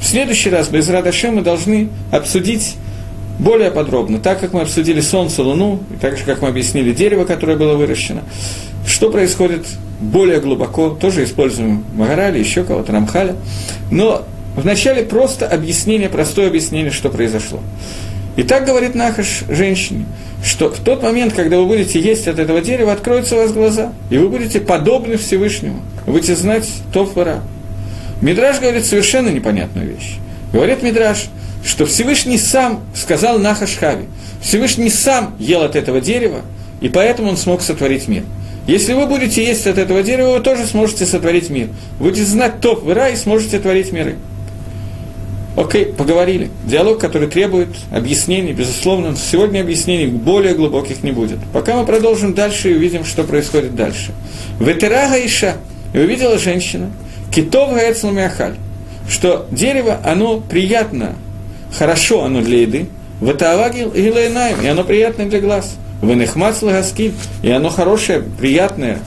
В 0.00 0.06
следующий 0.06 0.48
раз 0.48 0.68
без 0.68 0.88
Радаше 0.88 1.30
мы 1.30 1.42
должны 1.42 1.90
обсудить 2.10 2.76
более 3.38 3.70
подробно, 3.70 4.18
так 4.18 4.40
как 4.40 4.54
мы 4.54 4.62
обсудили 4.62 5.00
Солнце, 5.00 5.42
Луну, 5.42 5.80
и 5.94 5.98
так 5.98 6.16
же, 6.16 6.24
как 6.24 6.40
мы 6.40 6.48
объяснили 6.48 6.92
дерево, 6.92 7.24
которое 7.24 7.58
было 7.58 7.76
выращено, 7.76 8.22
что 8.86 9.10
происходит 9.10 9.66
более 10.00 10.40
глубоко, 10.40 10.88
тоже 10.90 11.24
используем 11.24 11.84
Магарали, 11.94 12.38
еще 12.38 12.64
кого-то, 12.64 12.92
Рамхаля, 12.92 13.36
но 13.90 14.24
вначале 14.56 15.02
просто 15.02 15.46
объяснение, 15.46 16.08
простое 16.08 16.48
объяснение, 16.48 16.90
что 16.90 17.10
произошло. 17.10 17.60
И 18.36 18.42
так 18.42 18.64
говорит 18.64 18.94
Нахаш 18.94 19.44
женщине, 19.48 20.06
что 20.44 20.70
в 20.70 20.80
тот 20.80 21.02
момент, 21.02 21.34
когда 21.34 21.58
вы 21.58 21.66
будете 21.66 22.00
есть 22.00 22.26
от 22.28 22.38
этого 22.38 22.60
дерева, 22.60 22.92
откроются 22.92 23.36
у 23.36 23.38
вас 23.38 23.52
глаза, 23.52 23.92
и 24.10 24.18
вы 24.18 24.28
будете 24.28 24.60
подобны 24.60 25.16
Всевышнему, 25.16 25.82
вы 26.06 26.14
будете 26.14 26.34
знать 26.34 26.68
топ 26.92 27.14
вора. 27.14 27.42
Мидраш 28.22 28.60
говорит 28.60 28.86
совершенно 28.86 29.28
непонятную 29.28 29.94
вещь. 29.94 30.16
Говорит 30.52 30.82
Мидраш, 30.82 31.26
что 31.64 31.86
Всевышний 31.86 32.38
сам 32.38 32.80
сказал 32.94 33.38
Нахаш 33.38 33.76
Хави, 33.76 34.06
Всевышний 34.40 34.90
сам 34.90 35.34
ел 35.38 35.62
от 35.62 35.76
этого 35.76 36.00
дерева, 36.00 36.40
и 36.80 36.88
поэтому 36.88 37.30
он 37.30 37.36
смог 37.36 37.62
сотворить 37.62 38.08
мир. 38.08 38.24
Если 38.66 38.92
вы 38.92 39.06
будете 39.06 39.44
есть 39.44 39.66
от 39.66 39.76
этого 39.76 40.02
дерева, 40.02 40.36
вы 40.36 40.40
тоже 40.40 40.66
сможете 40.66 41.04
сотворить 41.04 41.50
мир. 41.50 41.68
Будете 41.98 42.24
знать 42.24 42.60
топ 42.60 42.84
вора 42.84 43.08
и 43.08 43.16
сможете 43.16 43.58
творить 43.58 43.92
миры. 43.92 44.16
Окей, 45.54 45.84
поговорили. 45.84 46.50
Диалог, 46.64 46.98
который 46.98 47.28
требует 47.28 47.68
объяснений, 47.90 48.52
безусловно, 48.52 49.14
сегодня 49.16 49.60
объяснений 49.60 50.06
более 50.06 50.54
глубоких 50.54 51.02
не 51.02 51.12
будет. 51.12 51.38
Пока 51.52 51.76
мы 51.76 51.84
продолжим 51.84 52.32
дальше 52.32 52.70
и 52.70 52.74
увидим, 52.74 53.04
что 53.04 53.22
происходит 53.24 53.74
дальше. 53.74 54.12
Ветерага 54.58 55.14
Иша, 55.24 55.56
и 55.92 55.98
увидела 55.98 56.38
женщина, 56.38 56.90
китов 57.30 57.74
гаэцламиахаль, 57.74 58.56
что 59.08 59.46
дерево, 59.50 60.00
оно 60.02 60.38
приятно, 60.40 61.16
хорошо 61.76 62.24
оно 62.24 62.40
для 62.40 62.62
еды, 62.62 62.86
Ватавагил 63.20 63.90
и 63.90 64.00
и 64.00 64.66
оно 64.66 64.84
приятное 64.84 65.26
для 65.26 65.40
глаз. 65.40 65.76
Венехмат 66.00 66.60
лагаскиль, 66.62 67.12
и 67.42 67.50
оно 67.50 67.68
хорошее, 67.68 68.24
приятное, 68.40 68.98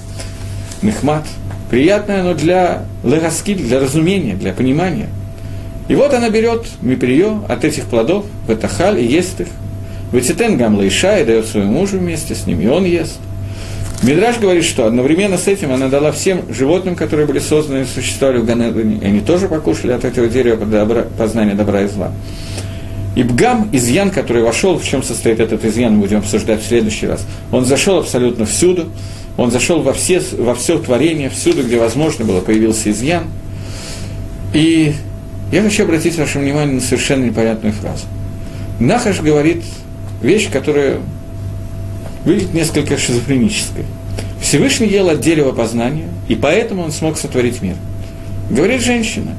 нехмат, 0.82 1.26
приятное 1.70 2.22
оно 2.22 2.34
для 2.36 2.86
лагаскиль, 3.04 3.58
для 3.58 3.80
разумения, 3.80 4.36
для 4.36 4.54
понимания– 4.54 5.10
и 5.88 5.96
вот 5.96 6.14
она 6.14 6.30
берет 6.30 6.66
миприё 6.82 7.44
от 7.48 7.64
этих 7.64 7.86
плодов, 7.86 8.26
в 8.48 8.54
этахаль, 8.54 9.00
и 9.00 9.06
ест 9.06 9.42
их. 9.42 9.48
Ватитен 10.12 10.58
гамла 10.58 10.88
иша 10.88 11.20
и 11.20 11.26
дает 11.26 11.46
своему 11.46 11.74
мужу 11.74 11.98
вместе 11.98 12.36
с 12.36 12.48
ним, 12.48 12.62
и 12.62 12.68
он 12.68 12.86
ест. 12.86 13.20
Мидраш 14.04 14.40
говорит, 14.40 14.64
что 14.64 14.86
одновременно 14.86 15.38
с 15.38 15.48
этим 15.48 15.72
она 15.72 15.88
дала 15.88 16.12
всем 16.12 16.42
животным, 16.54 16.96
которые 16.96 17.28
были 17.28 17.40
созданы 17.40 17.84
и 17.84 17.86
существовали 17.86 18.38
в 18.38 18.46
Ганедане, 18.46 19.00
они 19.04 19.20
тоже 19.22 19.48
покушали 19.48 19.94
от 19.94 20.06
этого 20.06 20.28
дерева 20.28 20.66
добра, 20.66 21.06
познания 21.18 21.54
добра 21.54 21.82
и 21.82 21.88
зла. 21.88 22.12
И 23.16 23.24
Бгам, 23.24 23.70
изъян, 23.72 24.12
который 24.12 24.44
вошел, 24.44 24.78
в 24.78 24.84
чем 24.84 25.02
состоит 25.02 25.40
этот 25.40 25.64
изъян, 25.64 26.00
будем 26.00 26.20
обсуждать 26.20 26.62
в 26.62 26.68
следующий 26.68 27.08
раз, 27.08 27.26
он 27.52 27.66
зашел 27.66 27.98
абсолютно 28.00 28.46
всюду, 28.46 28.88
он 29.38 29.52
зашел 29.52 29.82
во 29.82 29.94
все, 29.94 30.22
во 30.38 30.54
все 30.54 30.78
творение, 30.78 31.30
всюду, 31.30 31.64
где 31.64 31.80
возможно 31.80 32.26
было, 32.26 32.42
появился 32.42 32.92
изъян. 32.92 33.24
И 34.54 34.94
я 35.52 35.62
хочу 35.62 35.84
обратить 35.84 36.18
ваше 36.18 36.40
внимание 36.40 36.76
на 36.76 36.82
совершенно 36.82 37.26
непонятную 37.26 37.74
фразу. 37.74 38.06
Нахаш 38.80 39.22
говорит 39.22 39.64
вещь, 40.22 40.50
которая 40.52 40.98
выглядит 42.26 42.54
несколько 42.54 42.98
шизофренической. 42.98 43.86
Всевышний 44.42 44.88
ел 44.88 45.10
от 45.10 45.22
дерева 45.22 45.52
познания, 45.52 46.08
и 46.28 46.36
поэтому 46.36 46.84
он 46.84 46.92
смог 46.92 47.18
сотворить 47.18 47.62
мир. 47.62 47.76
Говорит 48.50 48.82
женщина. 48.82 49.32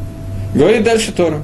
Говорит 0.55 0.85
дальше 0.85 1.13
Тора. 1.13 1.43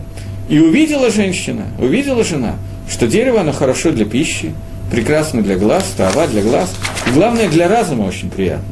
И 0.48 0.58
увидела 0.58 1.10
женщина, 1.10 1.66
увидела 1.78 2.24
жена, 2.24 2.56
что 2.90 3.06
дерево, 3.06 3.40
оно 3.40 3.52
хорошо 3.52 3.90
для 3.92 4.04
пищи, 4.04 4.52
прекрасно 4.90 5.42
для 5.42 5.56
глаз, 5.56 5.84
трава 5.96 6.26
для 6.26 6.42
глаз, 6.42 6.72
и 7.06 7.10
главное, 7.10 7.48
для 7.48 7.68
разума 7.68 8.02
очень 8.02 8.30
приятно. 8.30 8.64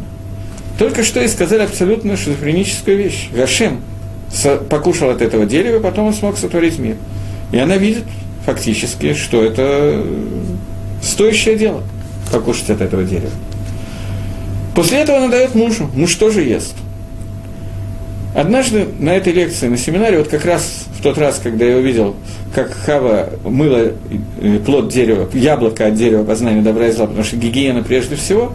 Только 0.78 1.04
что 1.04 1.22
и 1.22 1.28
сказали 1.28 1.62
абсолютно 1.62 2.16
шизофреническую 2.16 2.96
вещь. 2.96 3.28
Гашем, 3.34 3.80
покушал 4.68 5.10
от 5.10 5.22
этого 5.22 5.46
дерева, 5.46 5.80
потом 5.80 6.06
он 6.06 6.14
смог 6.14 6.38
сотворить 6.38 6.78
мир. 6.78 6.96
И 7.52 7.58
она 7.58 7.76
видит 7.76 8.04
фактически, 8.44 9.14
что 9.14 9.42
это 9.42 10.04
стоящее 11.02 11.56
дело 11.56 11.82
покушать 12.32 12.70
от 12.70 12.80
этого 12.80 13.04
дерева. 13.04 13.30
После 14.74 14.98
этого 14.98 15.18
она 15.18 15.28
дает 15.28 15.54
мужу, 15.54 15.90
муж 15.94 16.14
тоже 16.14 16.42
ест. 16.42 16.74
Однажды 18.34 18.86
на 19.00 19.10
этой 19.10 19.32
лекции, 19.32 19.66
на 19.66 19.76
семинаре, 19.76 20.18
вот 20.18 20.28
как 20.28 20.44
раз 20.44 20.86
в 20.96 21.02
тот 21.02 21.18
раз, 21.18 21.40
когда 21.42 21.64
я 21.64 21.76
увидел, 21.76 22.14
как 22.54 22.72
Хава 22.72 23.30
мыла 23.44 23.92
э, 24.40 24.58
плод 24.64 24.88
дерева, 24.88 25.28
яблоко 25.34 25.86
от 25.86 25.94
дерева 25.94 26.22
познания 26.22 26.62
добра 26.62 26.86
и 26.86 26.92
зла, 26.92 27.06
потому 27.06 27.24
что 27.24 27.36
гигиена 27.36 27.82
прежде 27.82 28.14
всего, 28.14 28.52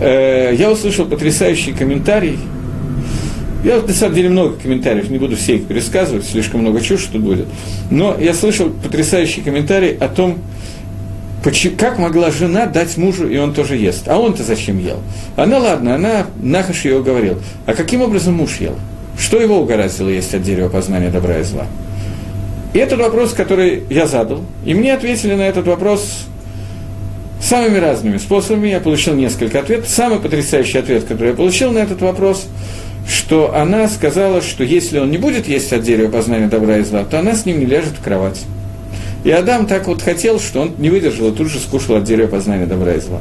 э, 0.00 0.54
я 0.56 0.70
услышал 0.70 1.06
потрясающий 1.06 1.72
комментарий 1.72 2.38
я 3.64 3.80
на 3.80 3.92
самом 3.92 4.14
деле 4.14 4.28
много 4.28 4.56
комментариев, 4.56 5.08
не 5.08 5.18
буду 5.18 5.36
все 5.36 5.56
их 5.56 5.66
пересказывать, 5.66 6.24
слишком 6.26 6.60
много 6.60 6.80
чушь 6.80 7.08
тут 7.10 7.22
будет. 7.22 7.46
Но 7.90 8.16
я 8.20 8.34
слышал 8.34 8.70
потрясающий 8.70 9.40
комментарий 9.40 9.96
о 9.96 10.08
том, 10.08 10.38
как 11.78 11.98
могла 11.98 12.30
жена 12.30 12.66
дать 12.66 12.96
мужу, 12.96 13.28
и 13.28 13.36
он 13.36 13.54
тоже 13.54 13.76
ест. 13.76 14.08
А 14.08 14.18
он-то 14.18 14.42
зачем 14.42 14.78
ел? 14.78 14.98
Она, 15.36 15.58
ладно, 15.58 15.94
она 15.94 16.26
нахаш 16.40 16.84
ее 16.84 17.02
говорил. 17.02 17.38
А 17.66 17.74
каким 17.74 18.02
образом 18.02 18.34
муж 18.34 18.56
ел? 18.60 18.76
Что 19.18 19.40
его 19.40 19.58
угораздило 19.58 20.08
есть 20.08 20.34
от 20.34 20.42
дерева 20.42 20.68
познания 20.68 21.08
добра 21.08 21.38
и 21.38 21.42
зла? 21.42 21.66
И 22.72 22.78
этот 22.78 22.98
вопрос, 22.98 23.32
который 23.32 23.84
я 23.88 24.06
задал, 24.06 24.42
и 24.64 24.74
мне 24.74 24.92
ответили 24.94 25.34
на 25.34 25.42
этот 25.42 25.66
вопрос 25.66 26.26
самыми 27.40 27.78
разными 27.78 28.16
способами. 28.16 28.68
Я 28.68 28.80
получил 28.80 29.14
несколько 29.14 29.60
ответов. 29.60 29.88
Самый 29.88 30.18
потрясающий 30.18 30.78
ответ, 30.78 31.04
который 31.04 31.30
я 31.30 31.34
получил 31.34 31.72
на 31.72 31.78
этот 31.78 32.00
вопрос, 32.00 32.46
что 33.08 33.54
она 33.54 33.88
сказала, 33.88 34.42
что 34.42 34.64
если 34.64 34.98
он 34.98 35.10
не 35.10 35.18
будет 35.18 35.46
есть 35.46 35.72
от 35.72 35.82
дерева 35.82 36.10
познания 36.10 36.48
добра 36.48 36.78
и 36.78 36.82
зла, 36.82 37.04
то 37.04 37.18
она 37.18 37.34
с 37.34 37.44
ним 37.44 37.60
не 37.60 37.66
ляжет 37.66 37.94
в 37.98 38.02
кровать. 38.02 38.42
И 39.24 39.30
Адам 39.30 39.66
так 39.66 39.86
вот 39.86 40.02
хотел, 40.02 40.38
что 40.38 40.60
он 40.60 40.74
не 40.78 40.90
выдержал 40.90 41.28
и 41.28 41.34
тут 41.34 41.48
же 41.48 41.58
скушал 41.58 41.96
от 41.96 42.04
дерева 42.04 42.28
познания 42.28 42.66
добра 42.66 42.92
и 42.92 43.00
зла. 43.00 43.20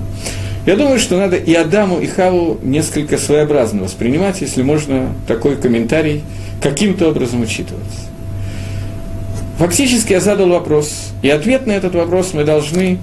Я 0.65 0.75
думаю, 0.77 0.99
что 0.99 1.17
надо 1.17 1.35
и 1.35 1.53
Адаму, 1.53 1.99
и 1.99 2.07
Хаву 2.07 2.57
несколько 2.61 3.17
своеобразно 3.17 3.83
воспринимать, 3.83 4.39
если 4.41 4.61
можно 4.61 5.13
такой 5.27 5.57
комментарий 5.57 6.23
каким-то 6.61 7.09
образом 7.09 7.41
учитывать. 7.41 7.83
Фактически 9.57 10.13
я 10.13 10.21
задал 10.21 10.49
вопрос, 10.49 11.11
и 11.21 11.29
ответ 11.29 11.67
на 11.67 11.73
этот 11.73 11.95
вопрос 11.95 12.33
мы 12.33 12.43
должны 12.43 12.97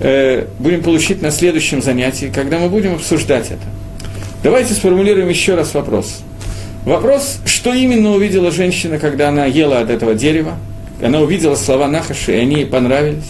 э, 0.00 0.46
будем 0.58 0.82
получить 0.82 1.22
на 1.22 1.30
следующем 1.30 1.82
занятии, 1.82 2.30
когда 2.34 2.58
мы 2.58 2.68
будем 2.68 2.94
обсуждать 2.94 3.46
это. 3.46 3.85
Давайте 4.42 4.74
сформулируем 4.74 5.28
еще 5.28 5.54
раз 5.54 5.74
вопрос. 5.74 6.20
Вопрос, 6.84 7.38
что 7.44 7.74
именно 7.74 8.12
увидела 8.12 8.50
женщина, 8.50 8.98
когда 8.98 9.28
она 9.28 9.44
ела 9.46 9.80
от 9.80 9.90
этого 9.90 10.14
дерева? 10.14 10.54
Она 11.02 11.20
увидела 11.20 11.56
слова 11.56 11.88
Нахаши, 11.88 12.32
и 12.32 12.40
они 12.40 12.56
ей 12.56 12.66
понравились. 12.66 13.24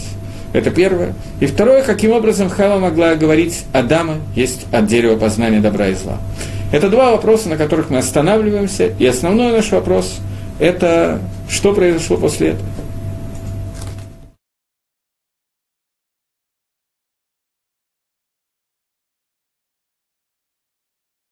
Это 0.53 0.71
первое. 0.71 1.13
И 1.39 1.45
второе, 1.45 1.83
каким 1.83 2.11
образом 2.11 2.49
Хава 2.49 2.79
могла 2.79 3.15
говорить 3.15 3.63
Адама 3.73 4.15
есть 4.35 4.65
от 4.71 4.87
дерева 4.87 5.17
познания 5.17 5.59
добра 5.59 5.89
и 5.89 5.95
зла. 5.95 6.19
Это 6.71 6.89
два 6.89 7.11
вопроса, 7.11 7.49
на 7.49 7.57
которых 7.57 7.89
мы 7.89 7.97
останавливаемся, 7.97 8.91
и 8.99 9.05
основной 9.05 9.51
наш 9.51 9.71
вопрос– 9.71 10.19
это 10.59 11.19
что 11.49 11.73
произошло 11.73 12.17
после 12.17 12.49
этого. 12.49 12.67